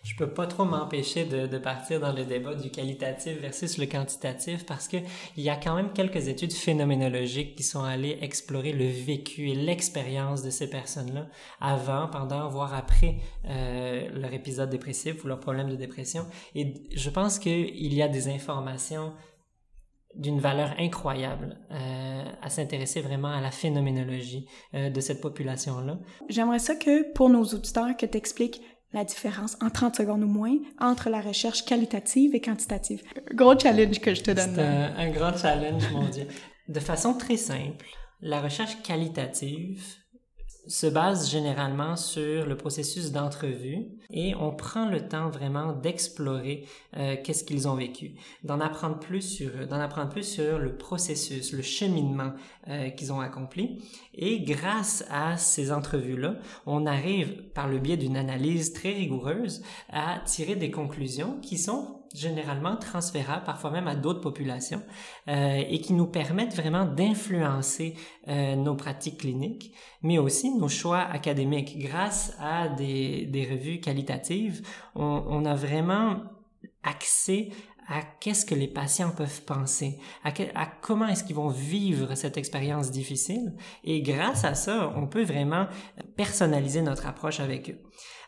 Je 0.02 0.16
peux 0.16 0.30
pas 0.30 0.46
trop 0.46 0.64
m'empêcher 0.64 1.24
de, 1.24 1.46
de 1.46 1.58
partir 1.58 2.00
dans 2.00 2.12
le 2.12 2.24
débat 2.24 2.54
du 2.54 2.70
qualitatif 2.70 3.40
versus 3.40 3.78
le 3.78 3.86
quantitatif 3.86 4.66
parce 4.66 4.88
que 4.88 4.96
il 5.36 5.42
y 5.42 5.50
a 5.50 5.56
quand 5.56 5.74
même 5.74 5.92
quelques 5.92 6.28
études 6.28 6.52
phénoménologiques 6.52 7.56
qui 7.56 7.62
sont 7.62 7.82
allées 7.82 8.18
explorer 8.20 8.72
le 8.72 8.88
vécu 8.88 9.50
et 9.50 9.54
l'expérience 9.54 10.42
de 10.42 10.50
ces 10.50 10.68
personnes-là 10.68 11.26
avant, 11.60 12.08
pendant, 12.08 12.48
voire 12.48 12.74
après 12.74 13.16
euh, 13.46 14.08
leur 14.12 14.32
épisode 14.32 14.70
dépressif 14.70 15.24
ou 15.24 15.28
leur 15.28 15.40
problème 15.40 15.68
de 15.68 15.76
dépression. 15.76 16.26
Et 16.54 16.74
je 16.94 17.10
pense 17.10 17.38
qu'il 17.38 17.94
y 17.94 18.02
a 18.02 18.08
des 18.08 18.28
informations 18.28 19.12
d'une 20.14 20.40
valeur 20.40 20.74
incroyable 20.78 21.58
euh, 21.70 22.24
à 22.42 22.48
s'intéresser 22.48 23.00
vraiment 23.00 23.28
à 23.28 23.40
la 23.40 23.50
phénoménologie 23.50 24.46
euh, 24.74 24.90
de 24.90 25.00
cette 25.00 25.20
population-là. 25.20 25.98
J'aimerais 26.28 26.58
ça 26.58 26.74
que, 26.74 27.12
pour 27.12 27.28
nos 27.28 27.44
auditeurs, 27.44 27.96
que 27.96 28.06
tu 28.06 28.16
expliques 28.16 28.60
la 28.92 29.04
différence 29.04 29.56
en 29.60 29.70
30 29.70 29.96
secondes 29.96 30.22
ou 30.22 30.28
moins 30.28 30.56
entre 30.80 31.10
la 31.10 31.20
recherche 31.20 31.64
qualitative 31.64 32.34
et 32.34 32.40
quantitative. 32.40 33.02
Gros 33.34 33.58
challenge 33.58 34.00
que 34.00 34.14
je 34.14 34.22
te 34.22 34.30
donne. 34.30 34.52
C'est 34.54 34.62
un, 34.62 34.96
un 34.96 35.10
grand 35.10 35.36
challenge, 35.36 35.90
mon 35.92 36.08
Dieu. 36.08 36.26
De 36.68 36.80
façon 36.80 37.14
très 37.14 37.36
simple, 37.36 37.86
la 38.20 38.40
recherche 38.40 38.82
qualitative 38.82 39.82
se 40.68 40.86
base 40.86 41.30
généralement 41.30 41.96
sur 41.96 42.46
le 42.46 42.56
processus 42.56 43.10
d'entrevue 43.10 43.86
et 44.10 44.34
on 44.34 44.52
prend 44.52 44.88
le 44.88 45.08
temps 45.08 45.30
vraiment 45.30 45.72
d'explorer 45.72 46.66
euh, 46.96 47.16
qu'est-ce 47.24 47.42
qu'ils 47.42 47.66
ont 47.68 47.74
vécu, 47.74 48.12
d'en 48.44 48.60
apprendre 48.60 48.98
plus 48.98 49.22
sur 49.22 49.50
eux, 49.60 49.66
d'en 49.66 49.80
apprendre 49.80 50.10
plus 50.10 50.24
sur 50.24 50.58
le 50.58 50.76
processus, 50.76 51.52
le 51.52 51.62
cheminement 51.62 52.32
euh, 52.68 52.90
qu'ils 52.90 53.12
ont 53.12 53.20
accompli. 53.20 53.82
Et 54.14 54.40
grâce 54.40 55.04
à 55.10 55.36
ces 55.38 55.72
entrevues-là, 55.72 56.36
on 56.66 56.86
arrive 56.86 57.42
par 57.54 57.66
le 57.66 57.78
biais 57.78 57.96
d'une 57.96 58.16
analyse 58.16 58.72
très 58.74 58.92
rigoureuse 58.92 59.62
à 59.90 60.20
tirer 60.26 60.54
des 60.54 60.70
conclusions 60.70 61.38
qui 61.40 61.56
sont 61.56 61.97
généralement 62.14 62.76
transférables, 62.76 63.44
parfois 63.44 63.70
même 63.70 63.88
à 63.88 63.94
d'autres 63.94 64.20
populations, 64.20 64.82
euh, 65.28 65.62
et 65.68 65.80
qui 65.80 65.92
nous 65.92 66.06
permettent 66.06 66.54
vraiment 66.54 66.84
d'influencer 66.84 67.94
euh, 68.28 68.56
nos 68.56 68.74
pratiques 68.74 69.18
cliniques, 69.18 69.72
mais 70.02 70.18
aussi 70.18 70.54
nos 70.56 70.68
choix 70.68 71.00
académiques. 71.00 71.78
Grâce 71.78 72.36
à 72.40 72.68
des, 72.68 73.26
des 73.26 73.44
revues 73.44 73.80
qualitatives, 73.80 74.62
on, 74.94 75.24
on 75.28 75.44
a 75.44 75.54
vraiment 75.54 76.22
accès 76.82 77.50
à 77.90 78.02
qu'est-ce 78.20 78.44
que 78.44 78.54
les 78.54 78.68
patients 78.68 79.10
peuvent 79.10 79.42
penser, 79.44 79.98
à, 80.22 80.30
que- 80.30 80.42
à 80.54 80.66
comment 80.66 81.06
est-ce 81.06 81.24
qu'ils 81.24 81.36
vont 81.36 81.48
vivre 81.48 82.14
cette 82.14 82.36
expérience 82.36 82.90
difficile. 82.90 83.54
Et 83.82 84.02
grâce 84.02 84.44
à 84.44 84.54
ça, 84.54 84.92
on 84.94 85.06
peut 85.06 85.24
vraiment 85.24 85.68
personnaliser 86.16 86.82
notre 86.82 87.06
approche 87.06 87.40
avec 87.40 87.70
eux. 87.70 87.78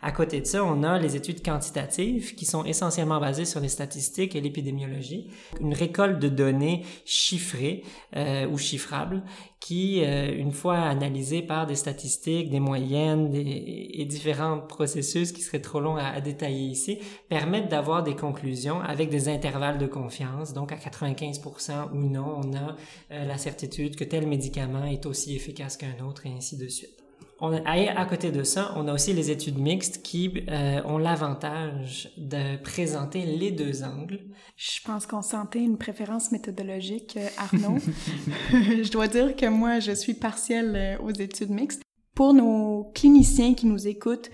À 0.03 0.13
côté 0.13 0.41
de 0.41 0.47
ça, 0.47 0.65
on 0.65 0.83
a 0.83 0.99
les 0.99 1.15
études 1.15 1.45
quantitatives 1.45 2.35
qui 2.35 2.47
sont 2.47 2.65
essentiellement 2.65 3.21
basées 3.21 3.45
sur 3.45 3.61
les 3.61 3.69
statistiques 3.69 4.35
et 4.35 4.41
l'épidémiologie, 4.41 5.29
une 5.61 5.75
récolte 5.75 6.19
de 6.19 6.29
données 6.29 6.85
chiffrées 7.05 7.85
euh, 8.17 8.49
ou 8.49 8.57
chiffrables 8.57 9.23
qui, 9.61 10.03
euh, 10.03 10.35
une 10.35 10.53
fois 10.53 10.79
analysées 10.79 11.43
par 11.43 11.67
des 11.67 11.75
statistiques, 11.75 12.49
des 12.49 12.61
moyennes 12.61 13.31
des, 13.31 13.91
et 13.93 14.07
différents 14.07 14.59
processus 14.59 15.33
qui 15.33 15.43
seraient 15.43 15.61
trop 15.61 15.81
longs 15.81 15.97
à, 15.97 16.19
détailler 16.23 16.65
ici, 16.65 16.99
permettent 17.29 17.69
d'avoir 17.69 18.03
des 18.03 18.17
conclusions 18.17 18.81
avec 18.81 19.11
des 19.11 19.29
intervalles 19.29 19.77
de 19.77 19.87
confiance. 19.87 20.55
Donc 20.55 20.73
à 20.73 20.77
95% 20.77 21.93
ou 21.93 22.09
non, 22.09 22.41
on 22.43 22.55
a 22.55 22.77
euh, 23.13 23.25
la 23.27 23.37
certitude 23.37 23.97
que 23.97 24.05
tel 24.05 24.27
médicament 24.27 24.87
est 24.87 25.05
aussi 25.05 25.37
efficace 25.37 25.77
qu'un 25.77 26.03
autre 26.07 26.25
et 26.25 26.31
ainsi 26.31 26.57
de 26.57 26.69
suite. 26.69 27.00
On 27.43 27.55
a, 27.55 27.61
à 27.65 28.05
côté 28.05 28.31
de 28.31 28.43
ça, 28.43 28.73
on 28.77 28.87
a 28.87 28.93
aussi 28.93 29.15
les 29.15 29.31
études 29.31 29.59
mixtes 29.59 30.03
qui 30.03 30.45
euh, 30.51 30.83
ont 30.85 30.99
l'avantage 30.99 32.13
de 32.19 32.59
présenter 32.63 33.25
les 33.25 33.51
deux 33.51 33.83
angles. 33.83 34.21
Je 34.57 34.81
pense 34.85 35.07
qu'on 35.07 35.23
sentait 35.23 35.61
une 35.61 35.79
préférence 35.79 36.33
méthodologique, 36.33 37.17
euh, 37.17 37.27
Arnaud. 37.39 37.79
je 38.53 38.91
dois 38.91 39.09
dire 39.09 39.35
que 39.37 39.47
moi, 39.47 39.81
je 39.81 39.93
suis 39.93 40.13
partielle 40.13 40.77
euh, 40.77 41.03
aux 41.03 41.13
études 41.13 41.51
mixtes. 41.51 41.83
Pour 42.15 42.35
nos 42.35 42.93
cliniciens 42.95 43.55
qui 43.55 43.67
nous 43.67 43.89
écoutent, 43.89 44.31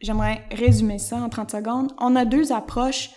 j'aimerais 0.00 0.46
résumer 0.52 1.00
ça 1.00 1.16
en 1.16 1.28
30 1.28 1.50
secondes. 1.50 1.92
On 1.98 2.14
a 2.14 2.24
deux 2.24 2.52
approches 2.52 3.10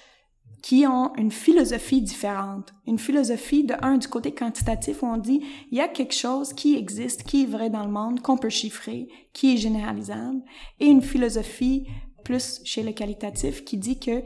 qui 0.62 0.86
ont 0.88 1.13
une 1.15 1.32
philosophie 1.32 2.02
différente. 2.02 2.74
Une 2.86 3.00
philosophie 3.00 3.63
de 3.63 3.76
un 3.82 3.98
du 3.98 4.08
côté 4.08 4.34
quantitatif 4.34 5.04
où 5.04 5.08
on 5.08 5.17
dit 5.17 5.41
il 5.72 5.78
y 5.78 5.82
a 5.82 5.88
quelque 5.88 6.15
chose 6.15 6.54
qui 6.54 6.76
existe, 6.76 7.24
qui 7.24 7.43
est 7.43 7.48
vrai 7.48 7.70
dans 7.70 7.84
le 7.84 7.91
monde, 7.91 8.22
qu'on 8.22 8.38
peut 8.38 8.50
chiffrer, 8.50 9.08
qui 9.34 9.54
est 9.54 9.58
généralisable, 9.58 10.41
et 10.80 10.88
une 10.88 11.02
philosophie 11.02 11.88
plus 12.24 12.62
chez 12.65 12.84
le 12.84 12.91
qualitatif 12.91 13.63
qui 13.63 13.78
dit 13.78 14.00
que 14.00 14.22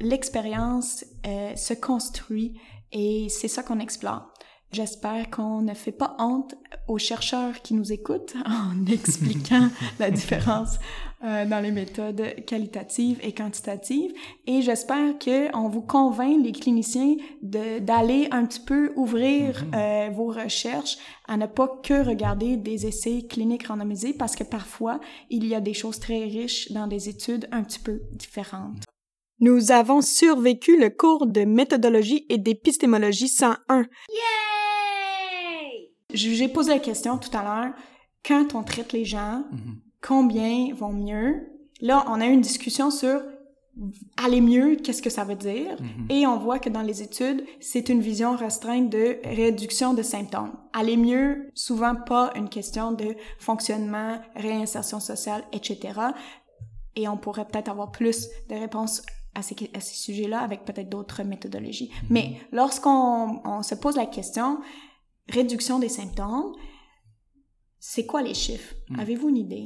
l'expérience 0.00 1.04
euh, 1.26 1.54
se 1.56 1.74
construit 1.74 2.60
et 2.90 3.28
c'est 3.30 3.48
ça 3.48 3.62
qu'on 3.62 3.78
explore. 3.78 4.32
J'espère 4.72 5.28
qu'on 5.28 5.60
ne 5.60 5.74
fait 5.74 5.92
pas 5.92 6.16
honte 6.18 6.54
aux 6.88 6.98
chercheurs 6.98 7.60
qui 7.60 7.74
nous 7.74 7.92
écoutent 7.92 8.34
en 8.46 8.86
expliquant 8.86 9.68
la 9.98 10.10
différence 10.20 10.78
euh, 11.24 11.44
dans 11.46 11.60
les 11.60 11.70
méthodes 11.70 12.44
qualitatives 12.46 13.18
et 13.22 13.32
quantitatives. 13.32 14.12
Et 14.46 14.62
j'espère 14.62 15.18
qu'on 15.18 15.68
vous 15.68 15.82
convainc, 15.82 16.42
les 16.44 16.52
cliniciens, 16.52 17.16
d'aller 17.42 18.28
un 18.30 18.44
petit 18.46 18.60
peu 18.60 18.92
ouvrir 18.96 19.64
Mhm. 19.64 19.70
euh, 19.74 20.10
vos 20.12 20.26
recherches 20.28 20.96
à 21.28 21.36
ne 21.36 21.46
pas 21.46 21.68
que 21.82 22.04
regarder 22.04 22.56
des 22.56 22.86
essais 22.86 23.22
cliniques 23.28 23.66
randomisés 23.68 24.12
parce 24.14 24.34
que 24.36 24.44
parfois, 24.44 25.00
il 25.30 25.46
y 25.46 25.54
a 25.54 25.60
des 25.60 25.74
choses 25.74 25.98
très 26.00 26.24
riches 26.24 26.70
dans 26.72 26.86
des 26.86 27.08
études 27.08 27.48
un 27.52 27.62
petit 27.62 27.78
peu 27.78 28.02
différentes. 28.12 28.84
Nous 29.40 29.72
avons 29.72 30.02
survécu 30.02 30.78
le 30.78 30.90
cours 30.90 31.26
de 31.26 31.44
méthodologie 31.44 32.26
et 32.28 32.38
d'épistémologie 32.38 33.28
101. 33.28 33.86
J'ai 36.14 36.48
posé 36.48 36.70
la 36.74 36.78
question 36.78 37.16
tout 37.18 37.30
à 37.36 37.42
l'heure, 37.42 37.74
quand 38.24 38.54
on 38.54 38.62
traite 38.62 38.92
les 38.92 39.04
gens, 39.04 39.44
Mhm. 39.50 39.80
Combien 40.02 40.74
vont 40.74 40.92
mieux? 40.92 41.48
Là, 41.80 42.04
on 42.08 42.20
a 42.20 42.26
eu 42.26 42.32
une 42.32 42.40
discussion 42.40 42.90
sur 42.90 43.22
aller 44.22 44.40
mieux, 44.40 44.76
qu'est-ce 44.76 45.00
que 45.00 45.10
ça 45.10 45.24
veut 45.24 45.34
dire? 45.34 45.76
Mhm. 45.80 46.06
Et 46.10 46.26
on 46.26 46.38
voit 46.38 46.58
que 46.58 46.68
dans 46.68 46.82
les 46.82 47.02
études, 47.02 47.42
c'est 47.60 47.88
une 47.88 48.00
vision 48.00 48.36
restreinte 48.36 48.90
de 48.90 49.18
réduction 49.24 49.94
de 49.94 50.02
symptômes. 50.02 50.52
Aller 50.72 50.96
mieux, 50.96 51.50
souvent 51.54 51.94
pas 51.94 52.32
une 52.36 52.48
question 52.48 52.92
de 52.92 53.16
fonctionnement, 53.38 54.18
réinsertion 54.36 55.00
sociale, 55.00 55.42
etc. 55.52 56.00
Et 56.96 57.08
on 57.08 57.16
pourrait 57.16 57.46
peut-être 57.46 57.70
avoir 57.70 57.90
plus 57.90 58.28
de 58.50 58.56
réponses 58.56 59.02
à 59.34 59.40
ces, 59.40 59.56
à 59.74 59.80
ces 59.80 59.94
sujets-là 59.94 60.40
avec 60.40 60.66
peut-être 60.66 60.90
d'autres 60.90 61.22
méthodologies. 61.22 61.90
Mais 62.10 62.36
lorsqu'on 62.52 63.40
on 63.44 63.62
se 63.62 63.74
pose 63.74 63.96
la 63.96 64.06
question, 64.06 64.58
réduction 65.30 65.78
des 65.78 65.88
symptômes, 65.88 66.52
c'est 67.84 68.06
quoi 68.06 68.22
les 68.22 68.34
chiffres? 68.34 68.74
Mm. 68.90 69.00
Avez-vous 69.00 69.28
une 69.28 69.36
idée? 69.38 69.64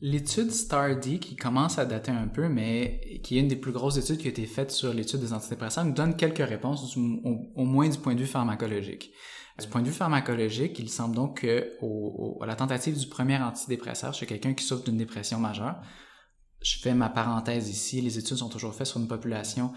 L'étude 0.00 0.50
STAR-D, 0.50 1.18
qui 1.18 1.36
commence 1.36 1.78
à 1.78 1.84
dater 1.84 2.10
un 2.10 2.26
peu, 2.28 2.48
mais 2.48 3.20
qui 3.22 3.36
est 3.36 3.40
une 3.40 3.48
des 3.48 3.56
plus 3.56 3.70
grosses 3.72 3.96
études 3.98 4.18
qui 4.18 4.26
a 4.26 4.30
été 4.30 4.46
faite 4.46 4.70
sur 4.70 4.92
l'étude 4.94 5.20
des 5.20 5.32
antidépresseurs, 5.32 5.84
nous 5.84 5.92
donne 5.92 6.16
quelques 6.16 6.46
réponses, 6.46 6.96
au, 6.96 7.00
au 7.54 7.64
moins 7.64 7.88
du 7.88 7.98
point 7.98 8.14
de 8.14 8.20
vue 8.20 8.26
pharmacologique. 8.26 9.12
Du 9.60 9.68
point 9.68 9.82
de 9.82 9.86
vue 9.86 9.92
pharmacologique, 9.94 10.78
il 10.78 10.88
semble 10.88 11.14
donc 11.14 11.42
que 11.42 11.72
au, 11.80 12.36
au- 12.38 12.42
à 12.42 12.46
la 12.46 12.56
tentative 12.56 12.98
du 12.98 13.06
premier 13.06 13.36
antidépresseur 13.36 14.12
chez 14.14 14.26
quelqu'un 14.26 14.54
qui 14.54 14.64
souffre 14.64 14.84
d'une 14.84 14.96
dépression 14.98 15.38
majeure, 15.38 15.76
je 16.62 16.78
fais 16.78 16.94
ma 16.94 17.08
parenthèse 17.10 17.68
ici, 17.68 18.00
les 18.00 18.18
études 18.18 18.38
sont 18.38 18.48
toujours 18.48 18.74
faites 18.74 18.86
sur 18.86 19.00
une 19.00 19.08
population 19.08 19.72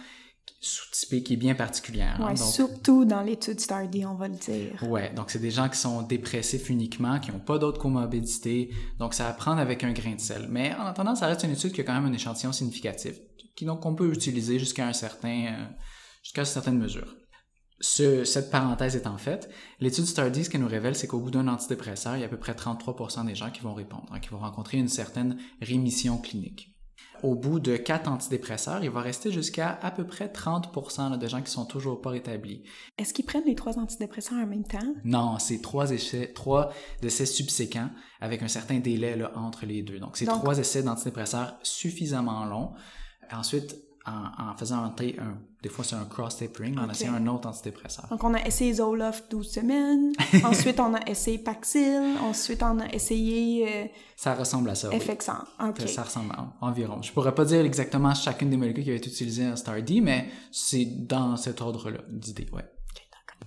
sous-typée 0.59 1.23
qui 1.23 1.33
est 1.33 1.37
bien 1.37 1.55
particulière. 1.55 2.15
hein. 2.19 2.23
Ouais, 2.27 2.33
Donc, 2.35 2.47
surtout 2.47 3.05
dans 3.05 3.21
l'étude 3.21 3.59
STAR-D, 3.59 4.05
on 4.05 4.15
va 4.15 4.27
le 4.27 4.35
dire. 4.35 4.83
Ouais, 4.89 5.13
donc 5.13 5.29
c'est 5.29 5.39
des 5.39 5.51
gens 5.51 5.69
qui 5.69 5.77
sont 5.77 6.01
dépressifs 6.01 6.69
uniquement, 6.69 7.19
qui 7.19 7.31
n'ont 7.31 7.39
pas 7.39 7.57
d'autres 7.59 7.79
comorbidités, 7.79 8.73
donc 8.99 9.13
ça 9.13 9.27
à 9.27 9.33
prendre 9.33 9.59
avec 9.59 9.83
un 9.83 9.91
grain 9.93 10.15
de 10.15 10.19
sel. 10.19 10.47
Mais 10.49 10.73
en 10.75 10.85
attendant, 10.85 11.15
ça 11.15 11.27
reste 11.27 11.43
une 11.43 11.51
étude 11.51 11.71
qui 11.73 11.81
a 11.81 11.83
quand 11.83 11.93
même 11.93 12.05
un 12.05 12.13
échantillon 12.13 12.51
significatif, 12.51 13.15
qui 13.55 13.65
donc 13.65 13.85
on 13.85 13.95
peut 13.95 14.11
utiliser 14.11 14.57
jusqu'à 14.59 14.87
un 14.87 14.93
certain, 14.93 15.45
euh, 15.47 15.65
jusqu'à 16.23 16.41
une 16.41 16.45
certaine 16.45 16.77
mesure. 16.79 17.15
Ce- 17.79 18.23
cette 18.23 18.49
parenthèse 18.49 18.95
étant 18.95 19.17
faite, 19.19 19.51
l'étude 19.79 20.05
STAR-D, 20.05 20.43
ce 20.43 20.49
qu'elle 20.49 20.61
nous 20.61 20.67
révèle, 20.67 20.95
c'est 20.95 21.05
qu'au 21.05 21.19
bout 21.19 21.29
d'un 21.29 21.47
antidépresseur, 21.47 22.15
il 22.15 22.21
y 22.21 22.23
a 22.23 22.25
à 22.25 22.29
peu 22.29 22.39
près 22.39 22.55
33% 22.55 23.23
des 23.23 23.35
gens 23.35 23.51
qui 23.51 23.61
vont 23.61 23.75
répondre, 23.75 24.07
hein, 24.11 24.19
qui 24.19 24.29
vont 24.29 24.39
rencontrer 24.39 24.77
une 24.79 24.87
certaine 24.87 25.37
rémission 25.61 26.17
clinique. 26.17 26.73
Au 27.23 27.35
bout 27.35 27.59
de 27.59 27.77
quatre 27.77 28.09
antidépresseurs, 28.09 28.83
il 28.83 28.89
va 28.89 29.01
rester 29.01 29.31
jusqu'à 29.31 29.79
à 29.81 29.91
peu 29.91 30.05
près 30.05 30.27
30% 30.27 31.11
là, 31.11 31.17
de 31.17 31.27
gens 31.27 31.41
qui 31.41 31.51
sont 31.51 31.65
toujours 31.65 32.01
pas 32.01 32.11
rétablis. 32.11 32.63
Est-ce 32.97 33.13
qu'ils 33.13 33.25
prennent 33.25 33.45
les 33.45 33.55
trois 33.55 33.79
antidépresseurs 33.79 34.37
en 34.37 34.45
même 34.45 34.63
temps? 34.63 34.93
Non, 35.03 35.39
c'est 35.39 35.61
trois 35.61 35.91
essais, 35.91 36.31
trois 36.33 36.71
essais 37.01 37.25
subséquents 37.25 37.89
avec 38.21 38.43
un 38.43 38.47
certain 38.47 38.79
délai 38.79 39.15
là, 39.15 39.31
entre 39.35 39.65
les 39.65 39.81
deux. 39.81 39.99
Donc, 39.99 40.17
c'est 40.17 40.25
trois 40.25 40.57
essais 40.57 40.83
d'antidépresseurs 40.83 41.57
suffisamment 41.63 42.45
longs. 42.45 42.71
Ensuite, 43.31 43.75
en, 44.07 44.51
en 44.51 44.55
faisant 44.55 44.83
un, 44.83 44.89
ta- 44.89 45.03
un- 45.03 45.37
des 45.61 45.69
fois 45.69 45.83
c'est 45.83 45.95
un 45.95 46.05
cross-tapering, 46.05 46.77
on 46.79 46.85
Ok. 46.85 46.91
essaie 46.91 47.07
un 47.07 47.27
autre 47.27 47.47
antidépresseur. 47.49 48.05
Donc, 48.09 48.23
on 48.23 48.33
a 48.33 48.45
essayé 48.45 48.73
Zoloft 48.73 49.25
12 49.29 49.49
semaines, 49.51 50.13
ensuite 50.43 50.79
on 50.79 50.93
a 50.93 51.01
essayé 51.07 51.37
Paxil, 51.39 52.15
ensuite 52.21 52.63
on 52.63 52.79
a 52.79 52.87
essayé 52.93 53.67
euh, 53.67 53.85
Ça 54.15 54.33
ressemble 54.35 54.69
à 54.69 54.75
ça, 54.75 54.89
oui. 54.89 54.95
Effexant. 54.95 55.39
OK. 55.63 55.81
Ça 55.87 56.03
ressemble 56.03 56.31
à- 56.33 56.53
environ. 56.61 57.01
Je 57.01 57.11
pourrais 57.11 57.35
pas 57.35 57.45
dire 57.45 57.65
exactement 57.65 58.13
chacune 58.13 58.49
des 58.49 58.57
molécules 58.57 58.83
qui 58.83 58.91
a 58.91 58.95
été 58.95 59.09
utilisée 59.09 59.47
en 59.47 59.55
STAR-D, 59.55 60.01
mais 60.01 60.27
c'est 60.51 60.85
dans 60.85 61.35
cet 61.37 61.61
ordre-là 61.61 61.99
d'idée, 62.09 62.47
ouais. 62.53 62.63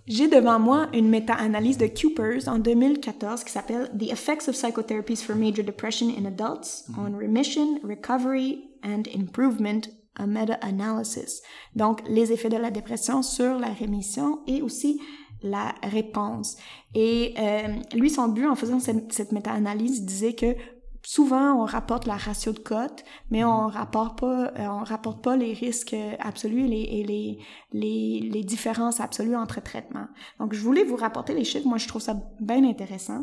J'ai 0.06 0.28
devant 0.28 0.58
moi 0.60 0.88
une 0.92 1.08
méta-analyse 1.08 1.76
de 1.76 1.86
Cupers 1.86 2.46
en 2.48 2.58
2014 2.58 3.42
qui 3.44 3.50
s'appelle 3.52 3.90
The 3.98 4.04
Effects 4.12 4.48
of 4.48 4.54
Psychotherapies 4.54 5.16
for 5.16 5.34
Major 5.36 5.64
Depression 5.64 6.08
in 6.16 6.24
Adults 6.26 6.84
on 6.96 7.16
Remission, 7.16 7.80
Recovery 7.82 8.64
and 8.84 9.02
Improvement, 9.16 9.82
a 10.16 10.26
meta-analysis. 10.26 11.42
Donc, 11.76 12.02
les 12.08 12.32
effets 12.32 12.48
de 12.48 12.56
la 12.56 12.70
dépression 12.70 13.22
sur 13.22 13.58
la 13.58 13.68
rémission 13.68 14.40
et 14.46 14.62
aussi 14.62 15.00
la 15.42 15.74
réponse. 15.82 16.56
Et 16.94 17.34
euh, 17.38 17.68
lui, 17.94 18.10
son 18.10 18.28
but 18.28 18.46
en 18.46 18.54
faisant 18.54 18.80
cette, 18.80 19.12
cette 19.12 19.32
méta-analyse, 19.32 19.98
il 19.98 20.06
disait 20.06 20.34
que 20.34 20.54
souvent 21.02 21.54
on 21.54 21.64
rapporte 21.64 22.06
la 22.06 22.16
ratio 22.16 22.52
de 22.52 22.58
cote, 22.58 23.04
mais 23.30 23.42
on 23.42 23.68
rapporte 23.68 24.18
pas, 24.18 24.48
euh, 24.48 24.66
on 24.68 24.84
rapporte 24.84 25.24
pas 25.24 25.34
les 25.36 25.54
risques 25.54 25.96
absolus 26.18 26.66
et 26.66 26.68
les, 26.68 26.82
et 26.82 27.04
les, 27.04 27.38
les, 27.72 28.28
les 28.30 28.44
différences 28.44 29.00
absolues 29.00 29.36
entre 29.36 29.62
traitements. 29.62 30.08
Donc, 30.38 30.52
je 30.52 30.60
voulais 30.60 30.84
vous 30.84 30.96
rapporter 30.96 31.32
les 31.32 31.44
chiffres. 31.44 31.66
Moi, 31.66 31.78
je 31.78 31.88
trouve 31.88 32.02
ça 32.02 32.16
bien 32.40 32.62
intéressant. 32.64 33.22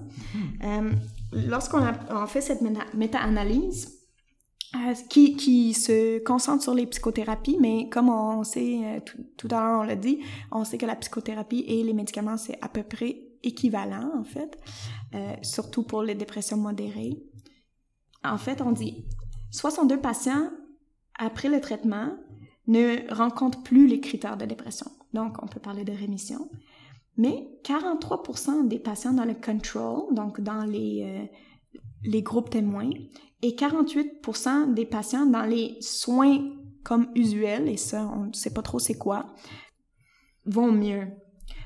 Euh, 0.64 0.92
Lorsqu'on 1.34 1.84
a, 1.84 1.94
on 2.10 2.26
fait 2.26 2.42
cette 2.42 2.62
méta- 2.64 2.96
méta-analyse, 2.96 3.97
euh, 4.76 4.94
qui, 5.10 5.38
qui 5.38 5.74
se 5.74 6.20
concentre 6.20 6.62
sur 6.62 6.74
les 6.74 6.86
psychothérapies, 6.88 7.58
mais 7.58 7.88
comme 7.88 8.10
on 8.10 8.44
sait, 8.44 8.82
euh, 8.84 9.00
tout, 9.00 9.18
tout 9.38 9.48
à 9.50 9.62
l'heure 9.62 9.80
on 9.80 9.84
l'a 9.84 9.96
dit, 9.96 10.20
on 10.52 10.66
sait 10.66 10.78
que 10.78 10.86
la 10.86 10.98
psychothérapie 10.98 11.64
et 11.66 11.84
les 11.84 11.94
médicaments, 11.94 12.36
c'est 12.36 12.62
à 12.62 12.68
peu 12.68 12.84
près 12.84 13.18
équivalent, 13.44 14.12
en 14.14 14.26
fait, 14.26 14.60
euh, 15.16 15.34
surtout 15.42 15.84
pour 15.84 16.04
les 16.04 16.16
dépressions 16.16 16.58
modérées. 16.58 17.24
En 18.26 18.38
fait, 18.38 18.62
on 18.62 18.74
dit 18.74 19.06
62 19.52 20.02
patients, 20.02 20.52
après 21.18 21.48
le 21.48 21.62
traitement, 21.62 22.18
ne 22.68 23.10
rencontrent 23.14 23.64
plus 23.64 23.88
les 23.88 24.02
critères 24.02 24.36
de 24.36 24.44
dépression. 24.44 24.92
Donc, 25.14 25.42
on 25.42 25.48
peut 25.48 25.62
parler 25.62 25.86
de 25.86 25.94
rémission. 25.94 26.50
Mais 27.16 27.48
43% 27.64 28.68
des 28.68 28.80
patients 28.80 29.14
dans 29.14 29.24
le 29.24 29.34
control, 29.34 30.14
donc 30.14 30.42
dans 30.42 30.66
les, 30.66 31.30
les 32.04 32.22
groupes 32.22 32.50
témoins, 32.50 32.90
et 33.42 33.52
48% 33.52 34.74
des 34.74 34.86
patients 34.86 35.26
dans 35.26 35.44
les 35.44 35.78
soins 35.82 36.40
comme 36.84 37.08
usuels, 37.16 37.68
et 37.68 37.78
ça, 37.78 38.10
on 38.16 38.28
ne 38.28 38.34
sait 38.34 38.54
pas 38.54 38.62
trop 38.62 38.80
c'est 38.80 38.98
quoi, 38.98 39.28
vont 40.46 40.72
mieux. 40.72 41.08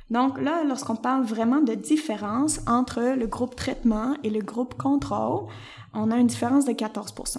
Donc 0.10 0.40
là, 0.42 0.64
lorsqu'on 0.64 0.96
parle 0.96 1.24
vraiment 1.24 1.62
de 1.62 1.74
différence 1.74 2.60
entre 2.68 3.16
le 3.16 3.28
groupe 3.28 3.56
traitement 3.56 4.16
et 4.24 4.30
le 4.30 4.42
groupe 4.42 4.74
contrôle, 4.74 5.48
on 5.94 6.12
a 6.12 6.18
une 6.18 6.28
différence 6.28 6.66
de 6.66 6.74
14% 6.74 7.38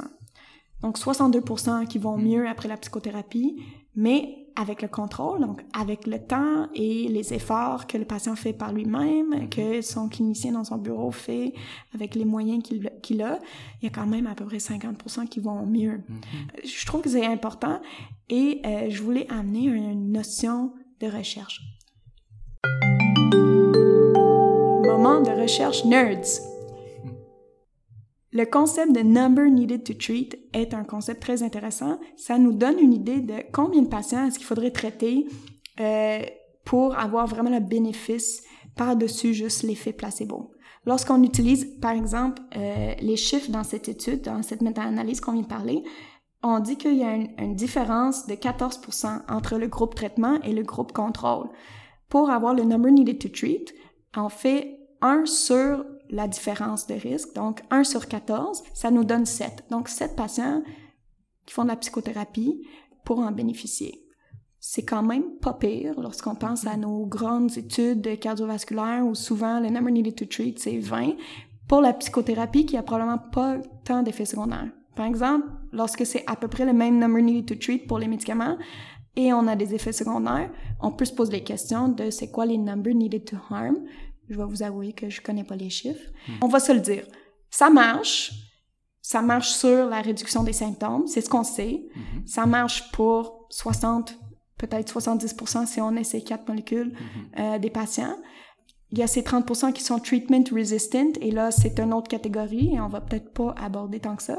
Donc 0.81 0.99
62% 0.99 1.87
qui 1.87 1.99
vont 1.99 2.17
mieux 2.17 2.49
après 2.49 2.69
la 2.69 2.77
psychothérapie, 2.77 3.63
mais 3.95 4.42
avec 4.57 4.83
le 4.83 4.89
contrôle, 4.89 5.41
donc 5.41 5.65
avec 5.79 6.07
le 6.07 6.19
temps 6.19 6.69
et 6.75 7.09
les 7.09 7.33
efforts 7.33 7.87
que 7.87 7.97
le 7.97 8.05
patient 8.05 8.37
fait 8.37 8.53
par 8.53 8.73
lui-même, 8.73 9.29
mhm. 9.29 9.49
que 9.49 9.83
son 9.83 10.09
clinicien 10.09 10.53
dans 10.53 10.65
son 10.65 10.77
bureau 10.77 11.11
fait 11.11 11.55
avec 11.95 12.15
les 12.15 12.25
moyens 12.25 12.63
qu'il 12.63 13.23
a, 13.23 13.39
il 13.81 13.85
y 13.85 13.87
a 13.87 13.91
quand 13.91 14.07
même 14.07 14.27
à 14.27 14.35
peu 14.35 14.45
près 14.45 14.59
50% 14.59 15.27
qui 15.29 15.41
vont 15.41 15.65
mieux. 15.67 16.03
Mhm. 16.09 16.25
Je 16.65 16.87
trouve 16.87 17.03
que 17.03 17.11
c'est 17.11 17.27
important 17.27 17.81
et 18.29 18.61
euh, 18.65 18.91
je 18.91 19.03
voulais 19.03 19.27
amener 19.31 19.65
une 19.65 20.13
notion 20.13 20.73
de 21.01 21.07
recherche. 21.07 21.61
Moment 24.85 25.21
de 25.21 25.31
recherche 25.31 25.85
nerds. 25.85 26.52
Le 28.35 28.47
concept 28.47 28.93
de 28.93 29.01
number 29.01 29.51
needed 29.51 29.85
to 29.85 29.93
treat 29.93 30.39
est 30.55 30.73
un 30.73 30.85
concept 30.85 31.21
très 31.21 31.43
intéressant. 31.43 31.99
Ça 32.17 32.39
nous 32.39 32.55
donne 32.55 32.79
une 32.79 32.95
idée 32.95 33.21
de 33.21 33.35
combien 33.53 33.83
de 33.83 33.89
patients 33.89 34.27
est-ce 34.27 34.39
qu'il 34.39 34.47
faudrait 34.47 34.71
traiter 34.71 35.27
euh, 35.81 36.23
pour 36.65 36.99
avoir 36.99 37.27
vraiment 37.27 37.51
le 37.51 37.61
bénéfice 37.61 38.43
par-dessus 38.75 39.35
juste 39.35 39.65
l'effet 39.65 39.93
placebo. 39.93 40.51
Lorsqu'on 40.87 41.23
utilise, 41.23 41.79
par 41.81 41.93
exemple, 41.93 42.41
euh, 42.57 42.95
les 43.01 43.17
chiffres 43.17 43.51
dans 43.51 43.65
cette 43.65 43.91
étude, 43.91 44.23
dans 44.23 44.43
cette 44.43 44.63
méta-analyse 44.63 45.21
qu'on 45.21 45.33
vient 45.33 45.43
de 45.43 45.47
parler, 45.47 45.83
on 46.43 46.59
dit 46.59 46.77
qu'il 46.77 46.97
y 46.97 47.05
a 47.05 47.15
une, 47.15 47.29
une 47.39 47.55
différence 47.55 48.27
de 48.27 48.35
14% 48.35 49.23
entre 49.29 49.59
le 49.59 49.69
groupe 49.69 49.95
traitement 49.95 50.41
et 50.43 50.55
le 50.55 50.63
groupe 50.63 50.93
contrôle. 50.93 51.51
Pour 52.09 52.31
avoir 52.31 52.55
le 52.55 52.65
number 52.65 52.91
needed 52.91 53.19
to 53.19 53.29
treat, 53.29 53.75
on 54.17 54.31
fait 54.31 54.79
1 55.03 55.27
sur 55.27 55.85
la 56.13 56.29
différence 56.29 56.87
de 56.87 56.95
risque. 56.95 57.35
Donc, 57.35 57.63
1 57.71 57.85
sur 57.85 58.07
14, 58.07 58.63
ça 58.75 58.91
nous 58.91 59.03
donne 59.03 59.27
7. 59.27 59.65
Donc, 59.71 59.89
7 59.89 60.15
patients 60.15 60.63
qui 61.47 61.55
font 61.55 61.65
de 61.65 61.69
la 61.69 61.77
psychothérapie 61.77 62.63
pour 63.05 63.19
en 63.19 63.33
bénéficier. 63.33 64.07
C'est 64.61 64.85
quand 64.85 65.03
même 65.03 65.39
pas 65.41 65.55
pire 65.55 65.99
lorsqu'on 66.01 66.37
pense 66.37 66.67
à 66.67 66.77
nos 66.77 67.05
grandes 67.07 67.57
études 67.59 68.21
cardiovasculaires 68.21 69.05
où 69.05 69.15
souvent 69.17 69.59
le 69.59 69.71
number 69.71 69.91
needed 69.91 70.15
to 70.15 70.27
treat, 70.27 70.61
c'est 70.61 70.79
20 70.79 71.15
pour 71.67 71.81
la 71.81 71.93
psychothérapie 71.95 72.67
qui 72.67 72.77
a 72.77 72.83
probablement 72.83 73.19
pas 73.19 73.57
tant 73.85 74.05
d'effets 74.05 74.25
secondaires. 74.25 74.69
Par 74.95 75.07
exemple, 75.07 75.49
lorsque 75.73 76.07
c'est 76.07 76.23
à 76.29 76.37
peu 76.37 76.47
près 76.47 76.65
le 76.65 76.75
même 76.75 76.99
number 76.99 77.23
needed 77.23 77.47
to 77.47 77.55
treat 77.57 77.89
pour 77.89 77.99
les 77.99 78.07
médicaments 78.07 78.57
et 79.17 79.33
on 79.33 79.49
a 79.49 79.57
des 79.57 79.75
effets 79.75 79.93
secondaires, 79.93 80.51
on 80.81 80.93
peut 80.93 81.07
se 81.07 81.15
poser 81.15 81.33
les 81.33 81.45
questions 81.45 81.89
de 81.89 82.11
c'est 82.11 82.31
quoi 82.31 82.47
les 82.47 82.59
number 82.59 82.95
needed 82.95 83.25
to 83.25 83.37
harm 83.51 83.79
je 84.29 84.37
vais 84.37 84.45
vous 84.45 84.63
avouer 84.63 84.93
que 84.93 85.11
je 85.11 85.21
connais 85.21 85.45
pas 85.45 85.57
les 85.57 85.71
chiffres. 85.71 86.11
Hmm. 86.29 86.33
On 86.43 86.49
va 86.49 86.61
se 86.61 86.73
le 86.73 86.81
dire. 86.81 87.05
Ça 87.51 87.71
marche. 87.71 88.33
Ça 89.01 89.21
marche 89.21 89.51
sur 89.51 89.87
la 89.87 90.01
réduction 90.01 90.43
des 90.43 90.53
symptômes. 90.53 91.07
C'est 91.07 91.21
ce 91.21 91.29
qu'on 91.29 91.45
sait. 91.45 91.85
Hmm. 91.95 92.27
Ça 92.27 92.47
marche 92.47 92.91
pour 92.93 93.47
60, 93.51 94.17
peut-être 94.59 94.93
70% 94.93 95.67
si 95.67 95.81
on 95.81 95.95
essaie 95.97 96.23
quatre 96.23 96.49
molécules 96.49 96.93
hmm. 96.93 97.41
euh, 97.41 97.59
des 97.59 97.71
patients. 97.71 98.17
Il 98.93 98.99
y 98.99 99.03
a 99.03 99.07
ces 99.07 99.25
30 99.25 99.73
qui 99.73 99.83
sont 99.83 99.99
treatment 99.99 100.45
resistant 100.53 101.13
et 101.21 101.31
là, 101.31 101.51
c'est 101.51 101.81
une 101.81 101.95
autre 101.95 102.09
catégorie 102.09 102.75
et 102.75 102.81
on 102.81 102.89
va 102.89 103.01
peut-être 103.01 103.33
pas 103.33 103.55
aborder 103.59 104.01
tant 104.01 104.17
que 104.17 104.23
ça. 104.23 104.39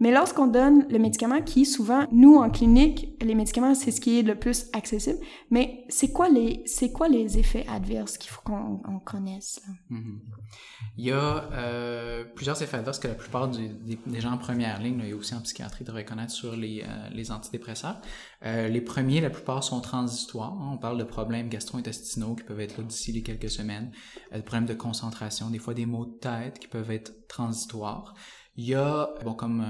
Mais 0.00 0.10
lorsqu'on 0.10 0.46
donne 0.46 0.86
le 0.88 0.98
médicament 0.98 1.42
qui, 1.42 1.66
souvent, 1.66 2.06
nous, 2.10 2.36
en 2.36 2.48
clinique, 2.48 3.14
les 3.20 3.34
médicaments, 3.34 3.74
c'est 3.74 3.90
ce 3.90 4.00
qui 4.00 4.18
est 4.18 4.22
le 4.22 4.34
plus 4.34 4.70
accessible. 4.72 5.18
Mais 5.50 5.84
c'est 5.90 6.10
quoi 6.10 6.30
les, 6.30 6.62
c'est 6.64 6.90
quoi 6.90 7.08
les 7.08 7.38
effets 7.38 7.66
adverses 7.68 8.16
qu'il 8.16 8.30
faut 8.30 8.40
qu'on 8.40 9.00
connaisse? 9.04 9.60
Mm-hmm. 9.90 10.18
Il 10.96 11.04
y 11.04 11.12
a 11.12 11.50
euh, 11.52 12.24
plusieurs 12.34 12.62
effets 12.62 12.78
adverses 12.78 12.98
que 12.98 13.08
la 13.08 13.14
plupart 13.14 13.48
des, 13.48 14.20
gens 14.20 14.32
en 14.32 14.38
première 14.38 14.80
ligne, 14.80 15.02
a 15.02 15.14
aussi 15.14 15.34
en 15.34 15.42
psychiatrie, 15.42 15.84
de 15.84 15.92
reconnaître 15.92 16.32
sur 16.32 16.56
les, 16.56 16.82
euh, 16.82 17.08
les 17.12 17.30
antidépresseurs. 17.30 18.00
Euh, 18.44 18.68
les 18.68 18.80
premiers, 18.80 19.20
la 19.20 19.30
plupart 19.30 19.62
sont 19.62 19.80
transitoires. 19.80 20.56
On 20.60 20.78
parle 20.78 20.98
de 20.98 21.04
problèmes 21.04 21.48
gastro-intestinaux 21.48 22.36
qui 22.36 22.44
peuvent 22.44 22.60
être 22.60 22.78
là 22.78 22.84
d'ici 22.84 23.12
les 23.12 23.22
quelques 23.22 23.50
semaines, 23.50 23.92
des 24.32 24.42
problèmes 24.42 24.66
de 24.66 24.74
concentration, 24.74 25.50
des 25.50 25.58
fois 25.58 25.74
des 25.74 25.86
maux 25.86 26.06
de 26.06 26.18
tête 26.18 26.58
qui 26.58 26.68
peuvent 26.68 26.90
être 26.90 27.26
transitoires. 27.28 28.14
Il 28.56 28.64
y 28.64 28.74
a, 28.74 29.14
bon, 29.24 29.34
comme 29.34 29.64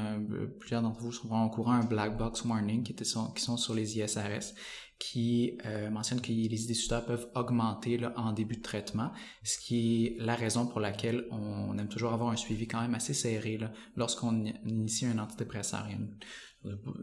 plusieurs 0.59 0.83
d'entre 0.83 1.01
vous 1.01 1.13
sont 1.13 1.29
au 1.29 1.51
courant, 1.51 1.73
un 1.73 1.85
black 1.85 2.17
box 2.17 2.45
warning 2.45 2.83
qui, 2.83 2.93
était, 2.93 3.05
qui 3.05 3.43
sont 3.43 3.57
sur 3.57 3.75
les 3.75 3.99
ISRS 3.99 4.55
qui 5.01 5.59
euh, 5.65 5.91
mentionne 5.91 6.21
que 6.21 6.29
les 6.29 6.35
idées 6.35 6.75
suicidaires 6.75 7.07
peuvent 7.07 7.27
augmenter 7.35 7.97
là, 7.97 8.13
en 8.17 8.33
début 8.33 8.57
de 8.57 8.63
traitement, 8.63 9.11
ce 9.43 9.59
qui 9.59 10.07
est 10.07 10.17
la 10.21 10.35
raison 10.35 10.67
pour 10.67 10.79
laquelle 10.79 11.25
on 11.31 11.77
aime 11.79 11.89
toujours 11.89 12.13
avoir 12.13 12.31
un 12.31 12.37
suivi 12.37 12.69
quand 12.69 12.83
même 12.83 12.95
assez 12.95 13.15
serré 13.15 13.59
lorsqu'on 13.97 14.45
initie 14.67 15.07
un 15.07 15.19
antidépresseur. 15.19 15.89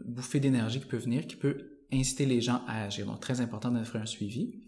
Bouffée 0.04 0.40
d'énergie 0.40 0.80
qui 0.80 0.86
peut 0.86 0.96
venir, 0.96 1.26
qui 1.26 1.36
peut 1.36 1.78
inciter 1.92 2.26
les 2.26 2.40
gens 2.40 2.62
à 2.66 2.84
agir. 2.84 3.06
Donc, 3.06 3.20
très 3.20 3.40
important 3.40 3.70
d'offrir 3.70 4.02
un 4.02 4.06
suivi. 4.06 4.60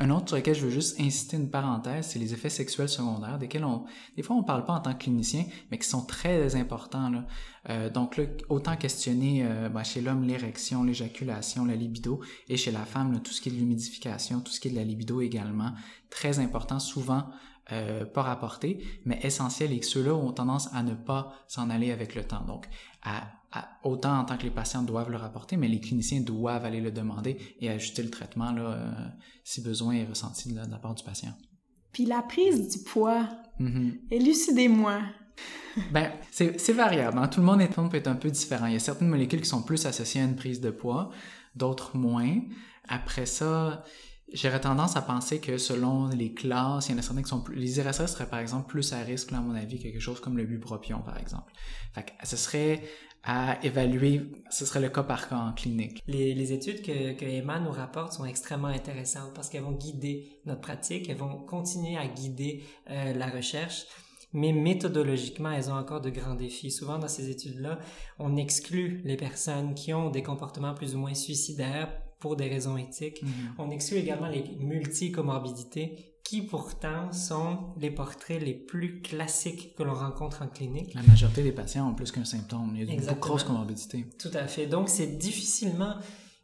Un 0.00 0.10
autre 0.10 0.28
sur 0.28 0.36
lequel 0.36 0.54
je 0.54 0.64
veux 0.64 0.70
juste 0.70 1.00
inciter 1.00 1.36
une 1.36 1.50
parenthèse, 1.50 2.06
c'est 2.06 2.20
les 2.20 2.32
effets 2.32 2.50
sexuels 2.50 2.88
secondaires, 2.88 3.38
desquels 3.38 3.64
on, 3.64 3.84
des 4.16 4.22
fois 4.22 4.36
on 4.36 4.44
parle 4.44 4.64
pas 4.64 4.74
en 4.74 4.80
tant 4.80 4.92
que 4.92 4.98
clinicien, 4.98 5.44
mais 5.70 5.78
qui 5.78 5.88
sont 5.88 6.06
très 6.06 6.54
importants. 6.54 7.10
Là. 7.10 7.26
Euh, 7.70 7.90
donc 7.90 8.16
là, 8.16 8.24
autant 8.48 8.76
questionner 8.76 9.44
euh, 9.44 9.68
ben, 9.68 9.82
chez 9.82 10.00
l'homme 10.00 10.22
l'érection, 10.22 10.84
l'éjaculation, 10.84 11.64
la 11.64 11.74
libido, 11.74 12.20
et 12.48 12.56
chez 12.56 12.70
la 12.70 12.84
femme 12.84 13.20
tout 13.22 13.32
ce 13.32 13.40
qui 13.40 13.48
est 13.48 13.52
de 13.52 13.56
l'humidification, 13.56 14.40
tout 14.40 14.52
ce 14.52 14.60
qui 14.60 14.68
est 14.68 14.70
de 14.70 14.76
la 14.76 14.84
libido 14.84 15.20
également, 15.20 15.72
très 16.10 16.38
important, 16.38 16.78
souvent 16.78 17.24
euh, 17.72 18.04
pas 18.04 18.22
rapporté, 18.22 18.84
mais 19.04 19.18
essentiel 19.22 19.72
et 19.72 19.80
que 19.80 19.86
ceux-là 19.86 20.14
ont 20.14 20.32
tendance 20.32 20.72
à 20.74 20.84
ne 20.84 20.94
pas 20.94 21.32
s'en 21.48 21.70
aller 21.70 21.90
avec 21.90 22.14
le 22.14 22.22
temps. 22.22 22.44
Donc, 22.44 22.68
à 23.02 23.37
autant 23.82 24.18
en 24.18 24.24
tant 24.24 24.36
que 24.36 24.42
les 24.42 24.50
patients 24.50 24.82
doivent 24.82 25.10
le 25.10 25.16
rapporter, 25.16 25.56
mais 25.56 25.68
les 25.68 25.80
cliniciens 25.80 26.20
doivent 26.20 26.64
aller 26.64 26.80
le 26.80 26.90
demander 26.90 27.38
et 27.60 27.70
ajuster 27.70 28.02
le 28.02 28.10
traitement 28.10 28.52
là, 28.52 28.62
euh, 28.62 28.90
si 29.44 29.62
besoin 29.62 29.94
est 29.94 30.04
ressenti 30.04 30.52
de 30.52 30.56
la, 30.56 30.78
part 30.78 30.94
du 30.94 31.02
patient. 31.02 31.32
Puis 31.92 32.04
la 32.04 32.22
prise 32.22 32.68
du 32.68 32.84
poids, 32.84 33.28
mm-hmm. 33.58 34.00
élucidez-moi. 34.10 35.00
ben, 35.92 36.12
c'est 36.30 36.72
variable. 36.72 37.18
Hein. 37.18 37.28
Tout 37.28 37.40
le 37.40 37.46
monde 37.46 37.62
est, 37.62 37.68
peut 37.68 37.96
être 37.96 38.08
un 38.08 38.16
peu 38.16 38.30
différent. 38.30 38.66
Il 38.66 38.74
y 38.74 38.76
a 38.76 38.80
certaines 38.80 39.08
molécules 39.08 39.40
qui 39.40 39.48
sont 39.48 39.62
plus 39.62 39.86
associées 39.86 40.20
à 40.20 40.24
une 40.24 40.36
prise 40.36 40.60
de 40.60 40.70
poids, 40.70 41.10
d'autres 41.54 41.96
moins. 41.96 42.40
Après 42.88 43.26
ça, 43.26 43.84
J'aurais 44.34 44.60
tendance 44.60 44.94
à 44.96 45.00
penser 45.00 45.40
que 45.40 45.56
selon 45.56 46.08
les 46.08 46.34
classes, 46.34 46.88
il 46.88 46.92
y 46.92 46.94
en 46.94 46.98
a 46.98 47.02
certains 47.02 47.22
qui 47.22 47.30
sont 47.30 47.40
plus... 47.40 47.56
Les 47.56 47.78
IRSS 47.78 48.06
seraient 48.08 48.28
par 48.28 48.40
exemple 48.40 48.68
plus 48.68 48.92
à 48.92 48.98
risque, 48.98 49.30
là, 49.30 49.38
à 49.38 49.40
mon 49.40 49.54
avis, 49.54 49.78
quelque 49.78 50.00
chose 50.00 50.20
comme 50.20 50.36
le 50.36 50.44
bupropion, 50.44 51.00
par 51.00 51.16
exemple. 51.16 51.50
Fait 51.94 52.02
que 52.02 52.10
ce 52.24 52.36
serait 52.36 52.82
à 53.24 53.58
évaluer, 53.64 54.22
ce 54.50 54.64
serait 54.64 54.80
le 54.80 54.88
cas 54.88 55.02
par 55.02 55.28
cas 55.28 55.36
en 55.36 55.52
clinique. 55.52 56.02
Les, 56.06 56.34
les 56.34 56.52
études 56.52 56.82
que, 56.82 57.12
que 57.12 57.24
Emma 57.24 57.58
nous 57.58 57.72
rapporte 57.72 58.12
sont 58.12 58.24
extrêmement 58.24 58.68
intéressantes 58.68 59.34
parce 59.34 59.48
qu'elles 59.48 59.62
vont 59.62 59.72
guider 59.72 60.40
notre 60.46 60.60
pratique, 60.60 61.08
elles 61.08 61.16
vont 61.16 61.44
continuer 61.44 61.96
à 61.96 62.06
guider 62.06 62.62
euh, 62.90 63.12
la 63.14 63.26
recherche 63.28 63.86
mais 64.32 64.52
méthodologiquement, 64.52 65.52
elles 65.52 65.70
ont 65.70 65.74
encore 65.74 66.00
de 66.00 66.10
grands 66.10 66.34
défis. 66.34 66.70
Souvent, 66.70 66.98
dans 66.98 67.08
ces 67.08 67.30
études-là, 67.30 67.78
on 68.18 68.36
exclut 68.36 69.00
les 69.04 69.16
personnes 69.16 69.74
qui 69.74 69.94
ont 69.94 70.10
des 70.10 70.22
comportements 70.22 70.74
plus 70.74 70.94
ou 70.94 70.98
moins 70.98 71.14
suicidaires 71.14 71.90
pour 72.20 72.36
des 72.36 72.48
raisons 72.48 72.76
éthiques. 72.76 73.22
Mhm. 73.22 73.30
On 73.58 73.70
exclut 73.70 73.98
également 73.98 74.28
les 74.28 74.44
multicomorbidités 74.58 76.17
qui 76.28 76.42
pourtant 76.42 77.10
sont 77.10 77.56
les 77.80 77.90
portraits 77.90 78.42
les 78.42 78.52
plus 78.52 79.00
classiques 79.00 79.74
que 79.74 79.82
l'on 79.82 79.94
rencontre 79.94 80.42
en 80.42 80.46
clinique. 80.46 80.92
La 80.92 81.00
majorité 81.00 81.42
des 81.42 81.52
patients 81.52 81.88
ont 81.88 81.94
plus 81.94 82.12
qu'un 82.12 82.26
symptôme. 82.26 82.74
Il 82.76 82.84
y 82.84 83.08
a 83.08 83.14
de 83.14 83.18
grosses 83.18 83.44
comorbidités. 83.44 84.04
Tout 84.18 84.32
à 84.34 84.46
fait. 84.46 84.66
Donc, 84.66 84.90
c'est 84.90 85.16
difficilement, 85.16 85.94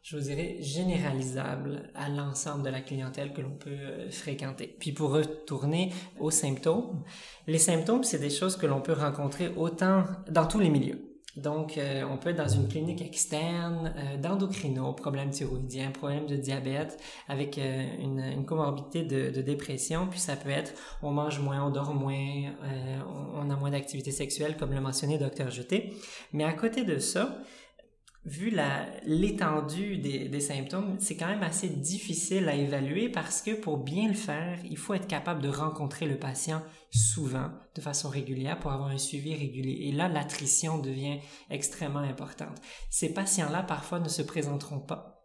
je 0.01 0.17
vous 0.17 0.23
dirais, 0.23 0.57
généralisable 0.59 1.91
à 1.93 2.09
l'ensemble 2.09 2.63
de 2.63 2.69
la 2.69 2.81
clientèle 2.81 3.31
que 3.31 3.41
l'on 3.41 3.51
peut 3.51 3.69
euh, 3.69 4.09
fréquenter. 4.09 4.75
Puis 4.79 4.91
pour 4.91 5.11
retourner 5.11 5.93
aux 6.19 6.31
symptômes, 6.31 7.03
les 7.45 7.59
symptômes, 7.59 8.03
c'est 8.03 8.17
des 8.17 8.31
choses 8.31 8.57
que 8.57 8.65
l'on 8.65 8.81
peut 8.81 8.93
rencontrer 8.93 9.49
autant 9.55 10.05
dans 10.31 10.47
tous 10.47 10.59
les 10.59 10.71
milieux. 10.71 11.04
Donc, 11.35 11.77
euh, 11.77 12.03
on 12.09 12.17
peut 12.17 12.29
être 12.29 12.37
dans 12.37 12.47
une 12.47 12.67
clinique 12.67 13.01
externe 13.01 13.93
euh, 13.97 14.17
d'endocrino, 14.17 14.93
problème 14.93 15.31
thyroïdien, 15.31 15.91
problème 15.91 16.27
de 16.27 16.37
diabète, 16.37 16.97
avec 17.27 17.57
euh, 17.57 17.85
une, 17.99 18.19
une, 18.19 18.45
comorbidité 18.45 19.03
de, 19.03 19.41
dépression. 19.41 20.07
Puis 20.07 20.19
ça 20.19 20.37
peut 20.37 20.49
être, 20.49 20.73
on 21.03 21.11
mange 21.11 21.39
moins, 21.39 21.65
on 21.65 21.69
dort 21.69 21.93
moins, 21.93 22.53
on, 23.35 23.49
a 23.49 23.55
moins 23.55 23.69
d'activité 23.69 24.11
sexuelle, 24.11 24.55
comme 24.57 24.71
l'a 24.71 24.81
mentionné 24.81 25.17
Dr 25.17 25.51
Jeté. 25.51 25.93
Mais 26.31 26.45
à 26.45 26.53
côté 26.53 26.83
de 26.83 26.99
ça, 26.99 27.37
vu 28.25 28.51
l'étendue 29.05 29.97
des, 29.97 30.27
des, 30.29 30.39
symptômes, 30.39 30.97
c'est 30.99 31.15
quand 31.15 31.27
même 31.27 31.43
assez 31.43 31.69
difficile 31.69 32.49
à 32.49 32.55
évaluer 32.55 33.09
parce 33.09 33.41
que 33.41 33.51
pour 33.51 33.77
bien 33.77 34.07
le 34.07 34.15
faire, 34.15 34.59
il 34.65 34.77
faut 34.77 34.95
être 34.95 35.07
capable 35.07 35.41
de 35.41 35.49
rencontrer 35.49 36.07
le 36.07 36.17
patient 36.17 36.63
souvent, 36.91 37.51
de 37.75 37.81
façon 37.81 38.09
régulière, 38.09 38.59
pour 38.59 38.71
avoir 38.71 38.89
un 38.89 38.97
suivi 38.97 39.35
régulier. 39.35 39.87
Et 39.87 39.91
là, 39.91 40.07
l'attrition 40.07 40.79
devient 40.79 41.19
extrêmement 41.49 41.99
importante. 41.99 42.57
Ces 42.89 43.13
patients-là, 43.13 43.63
parfois, 43.63 43.99
ne 43.99 44.09
se 44.09 44.23
présenteront 44.23 44.79
pas 44.79 45.15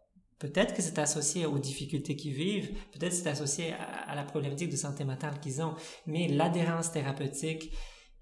Peut-être 0.41 0.73
que 0.73 0.81
c'est 0.81 0.97
associé 0.97 1.45
aux 1.45 1.59
difficultés 1.59 2.15
qu'ils 2.15 2.33
vivent, 2.33 2.71
peut-être 2.93 3.13
c'est 3.13 3.29
associé 3.29 3.73
à, 3.73 4.15
la 4.15 4.23
problématique 4.23 4.71
de 4.71 4.75
santé 4.75 5.03
mentale 5.03 5.39
qu'ils 5.39 5.61
ont, 5.61 5.75
mais 6.07 6.27
l'adhérence 6.27 6.91
thérapeutique, 6.91 7.71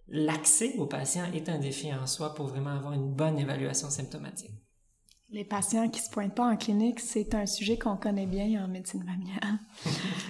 l'accès 0.09 0.75
aux 0.79 0.85
patients 0.85 1.31
est 1.33 1.47
un 1.47 1.59
défi 1.59 1.93
en 1.93 2.05
soi 2.07 2.35
pour 2.35 2.47
vraiment 2.47 2.71
avoir 2.71 2.91
une 2.91 3.13
bonne 3.13 3.39
évaluation 3.39 3.89
symptomatique. 3.89 4.51
Les 5.31 5.43
patients 5.43 5.89
qui 5.89 6.01
se 6.01 6.09
pointent 6.09 6.33
pas 6.33 6.47
en 6.47 6.57
clinique, 6.57 6.99
c'est 6.99 7.35
un 7.35 7.45
sujet 7.45 7.77
qu'on 7.77 7.97
connaît 7.97 8.25
bien 8.25 8.63
en 8.63 8.67
médecine 8.67 9.03
familiale. 9.03 9.59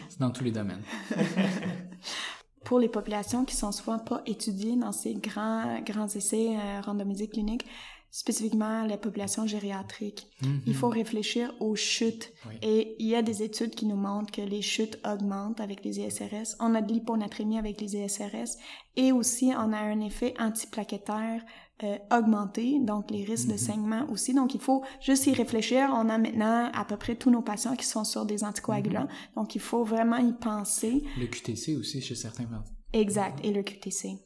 c'est 0.10 0.20
dans 0.20 0.32
tous 0.32 0.44
les 0.44 0.52
domaines. 0.52 0.84
pour 2.66 2.80
les 2.80 2.90
populations 2.90 3.46
qui 3.46 3.56
sont 3.56 3.72
soit 3.72 4.00
pas 4.00 4.22
étudiées 4.26 4.76
dans 4.76 4.92
ces 4.92 5.16
grands, 5.16 5.80
grands 5.82 6.08
essais 6.08 6.50
euh, 6.56 6.82
randomisés 6.82 7.28
cliniques, 7.28 7.66
spécifiquement 8.12 8.86
les 8.86 8.98
populations 8.98 9.48
gériatriques. 9.48 10.28
Il 10.66 10.76
faut 10.76 10.90
réfléchir 10.90 11.54
aux 11.60 11.76
chutes. 11.76 12.34
Et 12.62 12.96
il 13.00 13.08
y 13.08 13.16
a 13.16 13.22
des 13.22 13.44
études 13.44 13.76
qui 13.76 13.86
nous 13.86 13.96
montrent 13.96 14.32
que 14.32 14.42
les 14.42 14.62
chutes 14.62 15.00
augmentent 15.06 15.62
avec 15.62 15.84
les 15.86 16.00
ISRS. 16.00 16.56
On 16.60 16.76
a 16.76 16.82
de 16.82 16.92
l'hyponatrémie 16.92 17.58
avec 17.58 17.80
les 17.80 17.96
ISRS. 17.96 18.58
Et 18.96 19.12
aussi, 19.12 19.52
on 19.56 19.74
a 19.74 19.78
un 19.78 20.00
effet 20.02 20.34
antiplaquettaire 20.40 21.44
euh, 21.84 21.98
augmenté, 22.12 22.80
donc 22.80 23.10
les 23.12 23.24
risques 23.24 23.50
de 23.50 23.58
saignement 23.58 24.06
aussi. 24.10 24.34
Donc, 24.34 24.54
il 24.54 24.62
faut 24.62 24.84
juste 25.02 25.28
y 25.28 25.34
réfléchir. 25.34 25.90
On 25.94 26.10
a 26.10 26.18
maintenant 26.18 26.70
à 26.74 26.86
peu 26.86 26.98
près 26.98 27.16
tous 27.16 27.32
nos 27.32 27.42
patients 27.42 27.76
qui 27.76 27.86
sont 27.86 28.04
sur 28.04 28.26
des 28.26 28.44
anticoagulants. 28.44 29.08
Donc, 29.36 29.56
il 29.56 29.62
faut 29.62 29.84
vraiment 29.84 30.18
y 30.18 30.34
penser. 30.34 31.04
Le 31.18 31.28
QTC 31.28 31.76
aussi 31.78 32.02
chez 32.02 32.16
certains 32.16 32.46
patients. 32.46 32.74
Exact, 32.94 33.40
et 33.44 33.52
le 33.52 33.64
QTC. 33.64 34.18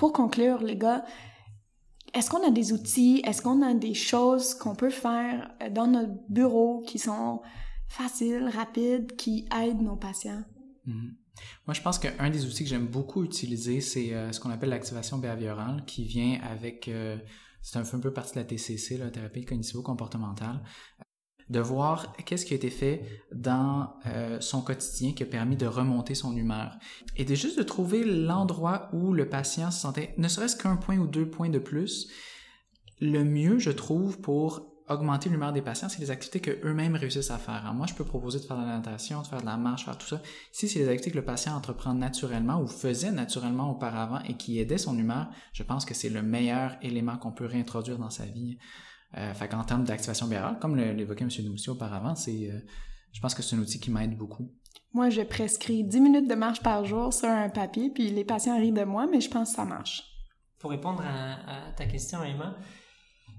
pour 0.00 0.14
conclure, 0.14 0.62
les 0.62 0.78
gars, 0.78 1.04
est-ce 2.14 2.30
qu'on 2.30 2.42
a 2.42 2.50
des 2.50 2.72
outils, 2.72 3.20
est-ce 3.26 3.42
qu'on 3.42 3.60
a 3.60 3.74
des 3.74 3.92
choses 3.92 4.54
qu'on 4.54 4.74
peut 4.74 4.88
faire 4.88 5.50
euh, 5.62 5.68
dans 5.68 5.86
notre 5.86 6.14
bureau 6.30 6.80
qui 6.86 6.98
sont 6.98 7.42
faciles, 7.86 8.48
rapides, 8.48 9.14
qui 9.16 9.46
aident 9.54 9.82
nos 9.82 9.96
patients? 9.96 10.42
Mhm. 10.86 11.16
Moi, 11.66 11.74
je 11.74 11.82
pense 11.82 11.98
qu'un 11.98 12.30
des 12.30 12.46
outils 12.46 12.64
que 12.64 12.70
j'aime 12.70 12.86
beaucoup 12.86 13.24
utiliser, 13.24 13.80
c'est 13.80 14.14
euh, 14.14 14.32
ce 14.32 14.40
qu'on 14.40 14.50
appelle 14.50 14.70
l'activation 14.70 15.18
behaviorale, 15.18 15.84
qui 15.86 16.04
vient 16.04 16.40
avec, 16.42 16.88
euh, 16.88 17.16
c'est 17.62 17.78
un, 17.78 17.82
un 17.82 18.00
peu 18.00 18.12
partie 18.12 18.34
de 18.34 18.40
la 18.40 18.44
TCC, 18.44 18.98
la 18.98 19.10
thérapie 19.10 19.44
cognitivo-comportementale 19.44 20.62
de 21.50 21.58
voir 21.58 22.14
qu'est-ce 22.24 22.46
qui 22.46 22.54
a 22.54 22.56
été 22.56 22.70
fait 22.70 23.02
dans 23.32 23.94
euh, 24.06 24.40
son 24.40 24.62
quotidien 24.62 25.12
qui 25.12 25.24
a 25.24 25.26
permis 25.26 25.56
de 25.56 25.66
remonter 25.66 26.14
son 26.14 26.36
humeur. 26.36 26.78
Et 27.16 27.24
de 27.24 27.34
juste 27.34 27.58
de 27.58 27.64
trouver 27.64 28.04
l'endroit 28.04 28.88
où 28.92 29.12
le 29.12 29.28
patient 29.28 29.72
se 29.72 29.80
sentait, 29.80 30.14
ne 30.16 30.28
serait-ce 30.28 30.56
qu'un 30.56 30.76
point 30.76 30.96
ou 30.96 31.08
deux 31.08 31.28
points 31.28 31.48
de 31.48 31.58
plus, 31.58 32.08
le 33.00 33.24
mieux, 33.24 33.58
je 33.58 33.72
trouve, 33.72 34.20
pour 34.20 34.69
augmenter 34.90 35.30
l'humeur 35.30 35.52
des 35.52 35.62
patients, 35.62 35.88
c'est 35.88 36.00
les 36.00 36.10
activités 36.10 36.40
qu'eux-mêmes 36.40 36.96
réussissent 36.96 37.30
à 37.30 37.38
faire. 37.38 37.72
moi, 37.74 37.86
je 37.86 37.94
peux 37.94 38.04
proposer 38.04 38.40
de 38.40 38.44
faire 38.44 38.58
de 38.58 38.62
la 38.62 38.76
natation, 38.76 39.22
de 39.22 39.26
faire 39.26 39.40
de 39.40 39.46
la 39.46 39.56
marche, 39.56 39.84
faire 39.84 39.96
tout 39.96 40.06
ça. 40.06 40.20
Si 40.52 40.68
c'est 40.68 40.80
des 40.80 40.88
activités 40.88 41.12
que 41.12 41.16
le 41.16 41.24
patient 41.24 41.54
entreprend 41.54 41.94
naturellement 41.94 42.60
ou 42.60 42.66
faisait 42.66 43.12
naturellement 43.12 43.70
auparavant 43.70 44.20
et 44.28 44.36
qui 44.36 44.58
aidaient 44.58 44.78
son 44.78 44.98
humeur, 44.98 45.28
je 45.52 45.62
pense 45.62 45.84
que 45.84 45.94
c'est 45.94 46.10
le 46.10 46.22
meilleur 46.22 46.76
élément 46.82 47.16
qu'on 47.16 47.32
peut 47.32 47.46
réintroduire 47.46 47.98
dans 47.98 48.10
sa 48.10 48.26
vie. 48.26 48.58
Euh, 49.16 49.34
fait 49.34 49.48
qu'en 49.48 49.64
termes 49.64 49.84
d'activation 49.84 50.26
behaviorale, 50.26 50.58
comme 50.60 50.76
l'évoquait 50.76 51.24
M. 51.24 51.30
Noumsio 51.44 51.72
auparavant, 51.72 52.14
c'est, 52.14 52.50
euh, 52.50 52.60
je 53.12 53.20
pense 53.20 53.34
que 53.34 53.42
c'est 53.42 53.56
un 53.56 53.58
outil 53.58 53.80
qui 53.80 53.90
m'aide 53.90 54.16
beaucoup. 54.16 54.52
Moi, 54.92 55.10
je 55.10 55.22
prescris 55.22 55.84
10 55.84 56.00
minutes 56.00 56.28
de 56.28 56.34
marche 56.34 56.62
par 56.62 56.84
jour 56.84 57.12
sur 57.12 57.28
un 57.28 57.48
papier, 57.48 57.90
puis 57.90 58.10
les 58.10 58.24
patients 58.24 58.58
rient 58.58 58.72
de 58.72 58.84
moi, 58.84 59.06
mais 59.10 59.20
je 59.20 59.30
pense 59.30 59.50
que 59.50 59.56
ça 59.56 59.64
marche. 59.64 60.04
Pour 60.58 60.70
répondre 60.70 61.02
à, 61.02 61.72
ta 61.72 61.86
question, 61.86 62.22
Emma, 62.22 62.56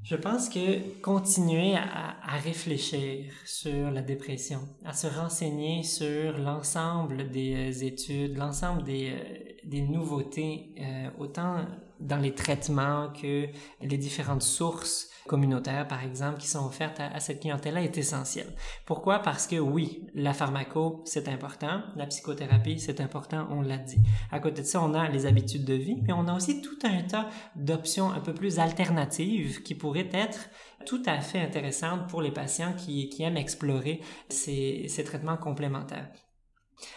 je 0.04 0.16
pense 0.16 0.50
que 0.50 1.00
continuer 1.02 1.76
à, 1.76 2.38
réfléchir 2.44 3.26
sur 3.46 3.92
la 3.92 4.02
dépression, 4.02 4.62
à 4.86 4.94
se 4.94 5.08
renseigner 5.08 5.84
sur 5.84 6.38
l'ensemble 6.38 7.30
des 7.30 7.54
euh, 7.54 7.86
études, 7.86 8.38
l'ensemble 8.38 8.84
des, 8.84 9.12
euh, 9.12 9.54
des 9.66 9.82
nouveautés, 9.82 10.74
euh, 10.80 11.10
autant 11.20 11.66
dans 12.02 12.18
les 12.18 12.34
traitements 12.34 13.10
que 13.10 13.48
les 13.82 13.98
différentes 13.98 14.42
sources 14.42 15.10
communautaires, 15.28 15.88
par 15.88 16.04
exemple, 16.04 16.40
qui 16.40 16.48
sont 16.48 16.66
offertes 16.66 17.00
à, 17.00 17.20
cette 17.20 17.42
clientèle-là 17.42 17.84
est 17.84 17.98
essentielle. 17.98 18.54
Pourquoi? 18.86 19.20
Parce 19.20 19.48
que 19.48 19.58
oui, 19.58 20.08
la 20.14 20.34
pharmaco, 20.34 21.04
c'est 21.06 21.28
important, 21.28 21.84
la 21.96 22.08
psychothérapie, 22.08 22.80
c'est 22.80 23.02
important, 23.02 23.48
on 23.50 23.62
l'a 23.62 23.78
dit. 23.78 24.02
À 24.32 24.40
côté 24.40 24.62
de 24.62 24.68
ça, 24.68 24.82
on 24.82 24.94
a 24.94 25.08
les 25.10 25.26
habitudes 25.26 25.66
de 25.66 25.76
vie, 25.76 26.02
mais 26.02 26.14
on 26.14 26.28
a 26.28 26.36
aussi 26.36 26.62
tout 26.62 26.80
un 26.84 27.04
tas 27.04 27.30
d'options 27.56 28.12
un 28.12 28.20
peu 28.20 28.34
plus 28.34 28.60
alternatives 28.60 29.62
qui 29.62 29.76
pourraient 29.76 30.10
être 30.12 30.50
tout 30.86 31.04
à 31.06 31.22
fait 31.22 31.40
intéressantes 31.40 32.10
pour 32.10 32.22
les 32.22 32.32
patients 32.32 32.74
qui, 32.74 33.10
aiment 33.20 33.38
explorer 33.38 34.02
ces 34.30 35.04
traitements 35.06 35.38
complémentaires. 35.38 36.10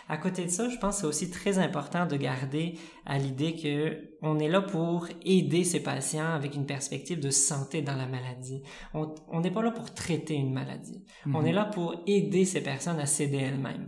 À 0.08 0.16
côté 0.16 0.44
de 0.44 0.50
ça, 0.50 0.68
je 0.68 0.76
pense 0.78 0.96
que 0.96 1.00
c'est 1.02 1.06
aussi 1.06 1.30
très 1.30 1.58
important 1.58 2.06
de 2.06 2.16
garder 2.16 2.78
à 3.06 3.18
l'idée 3.18 3.54
que 3.56 4.14
on 4.22 4.38
est 4.38 4.48
là 4.48 4.60
pour 4.60 5.08
aider 5.24 5.64
ces 5.64 5.82
patients 5.82 6.32
avec 6.32 6.54
une 6.54 6.66
perspective 6.66 7.20
de 7.20 7.30
santé 7.30 7.82
dans 7.82 7.96
la 7.96 8.06
maladie. 8.06 8.62
On 8.92 9.40
n'est 9.40 9.50
pas 9.50 9.62
là 9.62 9.70
pour 9.70 9.92
traiter 9.92 10.34
une 10.34 10.52
maladie. 10.52 11.04
On 11.26 11.40
mhm. 11.40 11.46
est 11.46 11.52
là 11.52 11.64
pour 11.64 11.94
aider 12.06 12.44
ces 12.44 12.62
personnes 12.62 13.00
à 13.00 13.06
s'aider 13.06 13.38
elles-mêmes. 13.38 13.86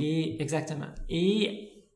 Et 0.00 0.40
exactement. 0.42 0.88
Et 1.08 1.86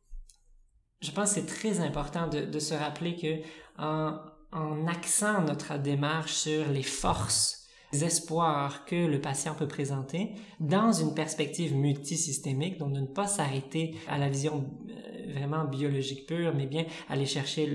je 1.01 1.11
pense 1.11 1.35
que 1.35 1.41
c'est 1.41 1.47
très 1.47 1.81
important 1.81 2.29
de, 2.29 2.59
se 2.59 2.75
rappeler 2.75 3.17
que 3.17 3.43
en, 3.83 4.19
en 4.53 4.87
axant 4.87 5.43
notre 5.43 5.79
démarche 5.79 6.33
sur 6.33 6.69
les 6.69 6.83
forces 6.83 7.62
espoirs 7.93 8.85
que 8.85 8.97
le 8.97 9.21
patient 9.21 9.55
peut 9.55 9.69
présenter 9.69 10.33
dans 10.61 10.93
une 10.93 11.15
perspective 11.15 11.75
multisystémique, 11.75 12.79
donc 12.79 12.93
de 12.93 13.01
ne 13.01 13.07
pas 13.07 13.27
s'arrêter 13.27 13.95
à 14.09 14.19
la 14.19 14.29
vision 14.29 14.65
euh, 14.89 15.33
vraiment 15.33 15.65
biologique 15.65 16.27
pure, 16.27 16.55
mais 16.55 16.67
bien 16.67 16.87
aller 17.09 17.27
chercher 17.27 17.67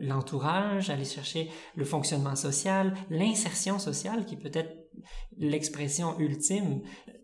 l'entourage, 0.00 0.90
aller 0.90 1.04
chercher 1.04 1.48
le 1.76 1.84
fonctionnement 1.84 2.36
social, 2.36 2.94
l'insertion 3.10 3.78
sociale 3.78 4.24
qui 4.24 4.36
peut 4.36 4.50
être 4.52 4.76
l'expression 5.38 6.18
ultime 6.18 6.82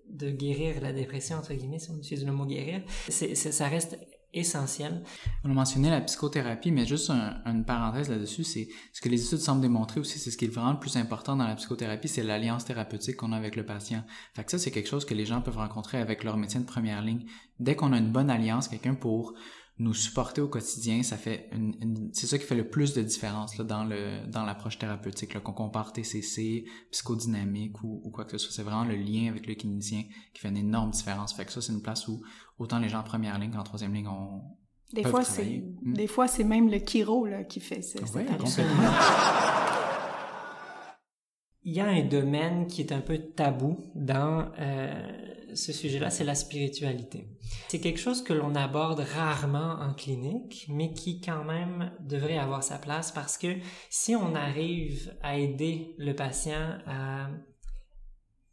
de 0.09 0.31
guérir 0.31 0.81
la 0.81 0.93
dépression, 0.93 1.37
entre 1.37 1.53
guillemets, 1.53 1.79
si 1.79 1.91
on 1.91 1.99
utilise 1.99 2.25
le 2.25 2.33
mot 2.33 2.47
guérir. 2.47 2.83
Ça 3.09 3.69
reste 3.69 3.99
essentiel. 4.33 5.03
On 5.45 5.51
a 5.51 5.55
mentionné 5.55 5.91
la 5.91 6.01
psychothérapie, 6.01 6.71
mais 6.71 6.87
juste 6.87 7.11
une 7.11 7.65
parenthèse 7.65 8.09
là-dessus, 8.09 8.45
c'est 8.45 8.69
ce 8.93 9.01
que 9.01 9.09
les 9.09 9.25
études 9.25 9.39
semblent 9.39 9.63
démontrer 9.63 10.01
aussi, 10.01 10.19
c'est 10.19 10.31
ce 10.31 10.37
qui 10.37 10.45
est 10.45 10.49
vraiment 10.49 10.73
le 10.73 10.79
plus 10.79 10.97
important 10.97 11.37
dans 11.37 11.47
la 11.47 11.55
psychothérapie, 11.55 12.09
c'est 12.09 12.23
l'alliance 12.23 12.65
thérapeutique 12.65 13.17
qu'on 13.17 13.33
a 13.33 13.37
avec 13.37 13.57
le 13.57 13.65
patient. 13.65 14.05
Fait 14.35 14.45
que 14.45 14.51
ça, 14.51 14.59
c'est 14.59 14.71
quelque 14.71 14.89
chose 14.89 15.05
que 15.05 15.15
les 15.15 15.27
gens 15.27 15.41
peuvent 15.41 15.57
rencontrer 15.57 15.99
avec 15.99 16.25
leur 16.25 16.37
médecin 16.37 16.61
de 16.61 16.67
première 16.67 17.03
ligne. 17.03 17.27
Dès 17.61 17.77
qu'on 17.77 17.93
a 17.93 17.99
une 17.99 18.13
bonne 18.13 18.31
alliance, 18.31 18.69
quelqu'un 18.69 18.95
pour 18.95 19.35
nous 19.79 19.93
supporter 19.93 20.41
au 20.41 20.49
quotidien, 20.49 21.03
ça 21.03 21.19
fait 21.19 21.51
une, 21.53 22.11
c'est 22.15 22.27
ça 22.27 22.39
qui 22.39 22.45
fait 22.45 22.55
le 22.55 22.69
plus 22.69 22.95
de 22.95 23.03
différence 23.03 23.59
là, 23.59 23.65
dans 23.65 23.85
le 23.85 24.27
dans 24.27 24.45
l'approche 24.45 24.79
thérapeutique, 24.79 25.35
là, 25.35 25.41
qu'on 25.41 25.53
compare 25.53 25.93
TCC, 25.93 26.65
psychodynamique 26.91 27.83
ou, 27.83 28.01
ou 28.03 28.11
quoi 28.11 28.25
que 28.25 28.33
ce 28.33 28.39
soit. 28.39 28.53
C'est 28.53 28.63
vraiment 28.63 28.85
le 28.85 28.97
lien 28.97 29.29
avec 29.29 29.47
le 29.47 29.55
clinicien 29.55 30.05
qui 30.33 30.41
fait 30.41 30.49
une 30.49 30.57
énorme 30.57 30.93
différence. 30.93 31.35
Fait 31.35 31.45
que 31.45 31.53
ça, 31.53 31.61
c'est 31.61 31.73
une 31.73 31.83
place 31.83 32.09
où 32.09 32.23
autant 32.59 32.79
les 32.79 32.89
gens 32.89 33.01
en 33.01 33.05
première 33.05 33.39
ligne 33.39 33.51
qu'en 33.51 33.65
troisième 33.65 33.93
ligne 33.93 34.09
ont 34.09 34.43
des 34.93 35.03
fois, 35.03 35.25
c'est 35.25 35.65
hmm. 35.83 35.95
des 35.95 36.07
fois 36.07 36.29
c'est 36.29 36.45
même 36.45 36.71
le 36.71 36.79
chiro 36.79 37.27
là, 37.27 37.43
qui 37.45 37.61
fait 37.61 37.83
ça. 37.83 37.99
Oui, 38.15 38.23
Il 41.69 41.75
y 41.75 41.81
a 41.81 41.87
un 41.87 42.05
domaine 42.05 42.69
qui 42.69 42.81
est 42.81 42.93
un 42.93 43.01
peu 43.01 43.19
tabou 43.19 43.91
dans 43.97 44.53
euh, 44.61 45.53
ce 45.53 45.73
sujet-là, 45.73 46.11
c'est 46.11 46.23
la 46.23 46.37
spiritualité. 46.37 47.27
C'est 47.67 47.81
quelque 47.81 47.99
chose 47.99 48.23
que 48.23 48.33
l'on 48.33 48.55
aborde 48.55 49.01
rarement 49.01 49.81
en 49.81 49.93
clinique, 49.93 50.67
mais 50.69 50.93
qui 50.93 51.21
quand 51.21 51.43
même 51.43 51.91
devrait 51.99 52.39
avoir 52.39 52.63
sa 52.63 52.79
place 52.79 53.11
parce 53.11 53.37
que 53.37 53.57
si 53.91 54.15
on 54.15 54.37
arrive 54.37 55.13
à 55.23 55.39
aider 55.39 55.97
le 55.99 56.15
patient 56.15 56.79
à 56.87 57.31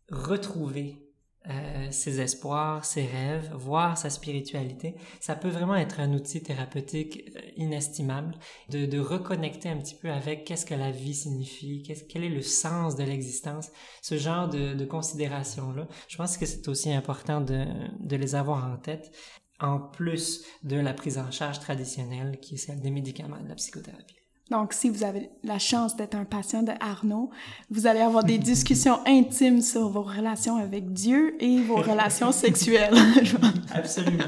retrouver 0.09 1.02
euh, 1.49 1.91
ses 1.91 2.21
espoirs, 2.21 2.85
ses 2.85 3.05
rêves, 3.05 3.51
voir 3.53 3.97
sa 3.97 4.09
spiritualité, 4.09 4.95
ça 5.19 5.35
peut 5.35 5.49
vraiment 5.49 5.75
être 5.75 5.99
un 5.99 6.13
outil 6.13 6.41
thérapeutique 6.41 7.31
euh, 7.35 7.41
inestimable 7.57 8.35
de, 8.69 8.85
de 8.85 8.99
reconnecter 8.99 9.67
un 9.67 9.77
petit 9.77 9.95
peu 9.95 10.09
avec 10.09 10.45
qu'est-ce 10.45 10.65
que 10.65 10.73
la 10.73 10.91
vie 10.91 11.13
signifie, 11.13 11.83
qu'est-ce, 11.83 12.05
quel 12.05 12.23
est 12.23 12.29
le 12.29 12.41
sens 12.41 12.95
de 12.95 13.03
l'existence, 13.03 13.71
ce 14.01 14.17
genre 14.17 14.47
de, 14.47 14.73
de 14.73 14.85
considérations-là. 14.85 15.87
Je 16.07 16.15
pense 16.15 16.37
que 16.37 16.45
c'est 16.45 16.67
aussi 16.69 16.93
important 16.93 17.41
de, 17.41 17.65
de 17.99 18.15
les 18.15 18.35
avoir 18.35 18.65
en 18.65 18.77
tête 18.77 19.11
en 19.59 19.79
plus 19.79 20.45
de 20.63 20.77
la 20.77 20.93
prise 20.93 21.17
en 21.17 21.29
charge 21.31 21.59
traditionnelle 21.59 22.39
qui 22.41 22.55
est 22.55 22.57
celle 22.57 22.79
des 22.79 22.91
médicaments 22.91 23.37
et 23.37 23.43
de 23.43 23.49
la 23.49 23.55
psychothérapie. 23.55 24.22
Donc, 24.51 24.73
si 24.73 24.89
vous 24.89 25.03
avez 25.03 25.29
la 25.43 25.57
chance 25.57 25.95
d'être 25.95 26.15
un 26.15 26.25
patient 26.25 26.63
de 26.63 26.73
Arnaud, 26.79 27.29
vous 27.69 27.87
allez 27.87 28.01
avoir 28.01 28.23
des 28.23 28.37
discussions 28.37 28.99
intimes 29.07 29.61
sur 29.61 29.87
vos 29.89 30.03
relations 30.03 30.57
avec 30.57 30.91
Dieu 30.91 31.35
et 31.41 31.61
vos 31.61 31.75
relations 31.91 32.31
sexuelles. 32.31 32.95
Absolument. 33.73 34.25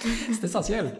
C'est 0.00 0.44
essentiel. 0.44 0.98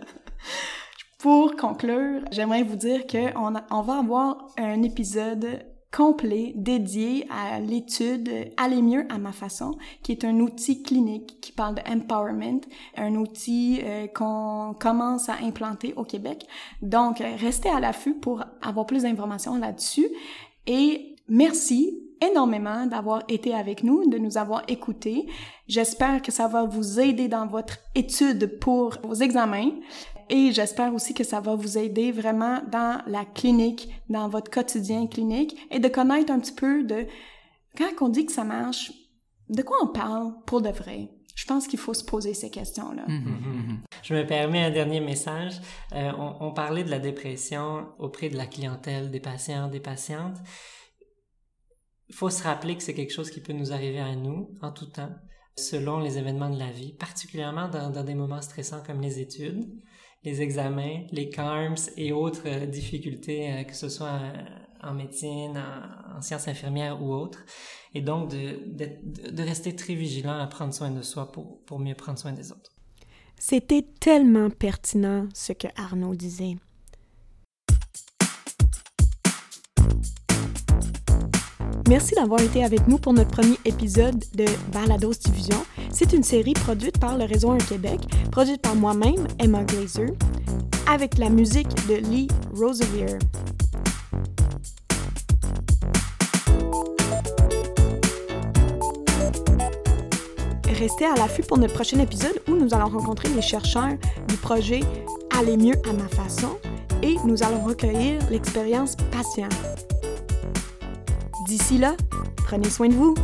Pour 1.18 1.56
conclure, 1.56 2.22
j'aimerais 2.30 2.62
vous 2.62 2.76
dire 2.76 3.06
qu'on 3.06 3.54
on 3.70 3.82
va 3.82 3.98
avoir 3.98 4.46
un 4.58 4.82
épisode 4.82 5.64
complet 5.92 6.52
dédié 6.56 7.26
à 7.30 7.60
l'étude 7.60 8.30
Aller 8.56 8.82
mieux 8.82 9.04
à 9.10 9.18
ma 9.18 9.32
façon, 9.32 9.76
qui 10.02 10.12
est 10.12 10.24
un 10.24 10.40
outil 10.40 10.82
clinique 10.82 11.38
qui 11.40 11.52
parle 11.52 11.76
de 11.76 11.82
empowerment, 11.88 12.60
un 12.96 13.14
outil 13.14 13.80
euh, 13.84 14.06
qu'on 14.08 14.74
commence 14.78 15.28
à 15.28 15.34
implanter 15.42 15.92
au 15.96 16.04
Québec. 16.04 16.46
Donc, 16.80 17.18
restez 17.18 17.68
à 17.68 17.78
l'affût 17.78 18.14
pour 18.14 18.42
avoir 18.62 18.86
plus 18.86 19.02
d'informations 19.02 19.56
là-dessus. 19.56 20.08
Et 20.66 21.16
merci 21.28 21.98
énormément 22.22 22.86
d'avoir 22.86 23.22
été 23.28 23.54
avec 23.54 23.82
nous, 23.82 24.08
de 24.08 24.18
nous 24.18 24.38
avoir 24.38 24.62
écoutés. 24.68 25.26
J'espère 25.66 26.22
que 26.22 26.30
ça 26.30 26.48
va 26.48 26.64
vous 26.64 27.00
aider 27.00 27.28
dans 27.28 27.46
votre 27.46 27.78
étude 27.94 28.58
pour 28.58 28.96
vos 29.02 29.14
examens. 29.14 29.70
Et 30.28 30.52
j'espère 30.52 30.94
aussi 30.94 31.14
que 31.14 31.24
ça 31.24 31.40
va 31.40 31.54
vous 31.54 31.78
aider 31.78 32.12
vraiment 32.12 32.60
dans 32.70 33.02
la 33.06 33.24
clinique, 33.24 33.88
dans 34.08 34.28
votre 34.28 34.50
quotidien 34.50 35.06
clinique 35.06 35.56
et 35.70 35.78
de 35.78 35.88
connaître 35.88 36.32
un 36.32 36.40
petit 36.40 36.54
peu 36.54 36.84
de 36.84 37.06
quand 37.76 37.90
on 38.00 38.08
dit 38.08 38.26
que 38.26 38.32
ça 38.32 38.44
marche, 38.44 38.92
de 39.48 39.62
quoi 39.62 39.76
on 39.82 39.88
parle 39.88 40.32
pour 40.46 40.60
de 40.62 40.70
vrai? 40.70 41.10
Je 41.34 41.46
pense 41.46 41.66
qu'il 41.66 41.78
faut 41.78 41.94
se 41.94 42.04
poser 42.04 42.34
ces 42.34 42.50
questions-là. 42.50 43.04
Mhm. 43.08 43.80
Je 44.02 44.14
me 44.14 44.26
permets 44.26 44.64
un 44.64 44.70
dernier 44.70 45.00
message. 45.00 45.60
Euh, 45.94 46.12
on, 46.18 46.48
on, 46.48 46.52
parlait 46.52 46.84
de 46.84 46.90
la 46.90 46.98
dépression 46.98 47.86
auprès 47.98 48.28
de 48.28 48.36
la 48.36 48.46
clientèle, 48.46 49.10
des 49.10 49.20
patients, 49.20 49.68
des 49.68 49.80
patientes. 49.80 50.36
Il 52.08 52.14
faut 52.14 52.28
se 52.28 52.42
rappeler 52.42 52.76
que 52.76 52.82
c'est 52.82 52.92
quelque 52.92 53.12
chose 53.12 53.30
qui 53.30 53.40
peut 53.40 53.54
nous 53.54 53.72
arriver 53.72 54.00
à 54.00 54.14
nous 54.14 54.50
en 54.60 54.72
tout 54.72 54.86
temps, 54.86 55.10
selon 55.56 56.00
les 56.00 56.18
événements 56.18 56.50
de 56.50 56.58
la 56.58 56.70
vie, 56.70 56.92
particulièrement 56.92 57.68
dans, 57.68 57.90
dans 57.90 58.04
des 58.04 58.14
moments 58.14 58.42
stressants 58.42 58.82
comme 58.86 59.00
les 59.00 59.18
études 59.18 59.66
les 60.24 60.40
examens, 60.40 61.00
les 61.10 61.30
CARMS 61.30 61.90
et 61.96 62.12
autres 62.12 62.42
euh, 62.46 62.66
difficultés, 62.66 63.52
euh, 63.52 63.62
que 63.64 63.74
ce 63.74 63.88
soit 63.88 64.20
en 64.82 64.94
médecine, 64.94 65.60
en, 66.16 66.20
sciences 66.22 66.48
infirmières 66.48 67.02
ou 67.02 67.12
autres. 67.12 67.44
Et 67.94 68.00
donc, 68.00 68.30
de, 68.30 68.60
de, 68.66 69.30
de, 69.30 69.42
rester 69.42 69.74
très 69.74 69.94
vigilant 69.94 70.38
à 70.38 70.46
prendre 70.46 70.72
soin 70.72 70.90
de 70.90 71.02
soi 71.02 71.30
pour, 71.30 71.62
pour 71.64 71.78
mieux 71.78 71.94
prendre 71.94 72.18
soin 72.18 72.32
des 72.32 72.52
autres. 72.52 72.70
C'était 73.38 73.84
tellement 74.00 74.50
pertinent 74.50 75.28
ce 75.34 75.52
que 75.52 75.66
Arnaud 75.76 76.14
disait. 76.14 76.56
Merci 81.88 82.14
d'avoir 82.14 82.40
été 82.40 82.64
avec 82.64 82.86
nous 82.86 82.98
pour 82.98 83.12
notre 83.12 83.30
premier 83.30 83.58
épisode 83.64 84.24
de 84.34 84.46
Balados 84.72 85.12
Diffusion. 85.12 85.58
C'est 85.92 86.14
une 86.14 86.22
série 86.22 86.54
produite 86.54 86.98
par 86.98 87.18
le 87.18 87.24
Réseau 87.24 87.50
Un 87.50 87.58
Québec, 87.58 88.00
produite 88.30 88.62
par 88.62 88.74
moi-même, 88.74 89.28
Emma 89.38 89.62
Glazer, 89.62 90.08
avec 90.90 91.18
la 91.18 91.28
musique 91.28 91.68
de 91.86 91.96
Lee 91.96 92.28
Rosevere. 92.54 93.18
Restez 100.78 101.04
à 101.04 101.14
l'affût 101.14 101.42
pour 101.42 101.58
notre 101.58 101.74
prochain 101.74 101.98
épisode 102.00 102.40
où 102.48 102.56
nous 102.56 102.72
allons 102.72 102.88
rencontrer 102.88 103.28
les 103.28 103.42
chercheurs 103.42 103.96
du 104.28 104.36
projet 104.36 104.80
Aller 105.38 105.56
mieux 105.56 105.76
à 105.88 105.92
ma 105.92 106.08
façon 106.08 106.58
et 107.02 107.16
nous 107.24 107.42
allons 107.42 107.62
recueillir 107.64 108.18
l'expérience 108.30 108.96
patient. 109.10 109.48
D'ici 111.46 111.78
là, 111.78 111.94
prenez 112.46 112.70
soin 112.70 112.88
de 112.88 112.94
vous. 112.94 113.14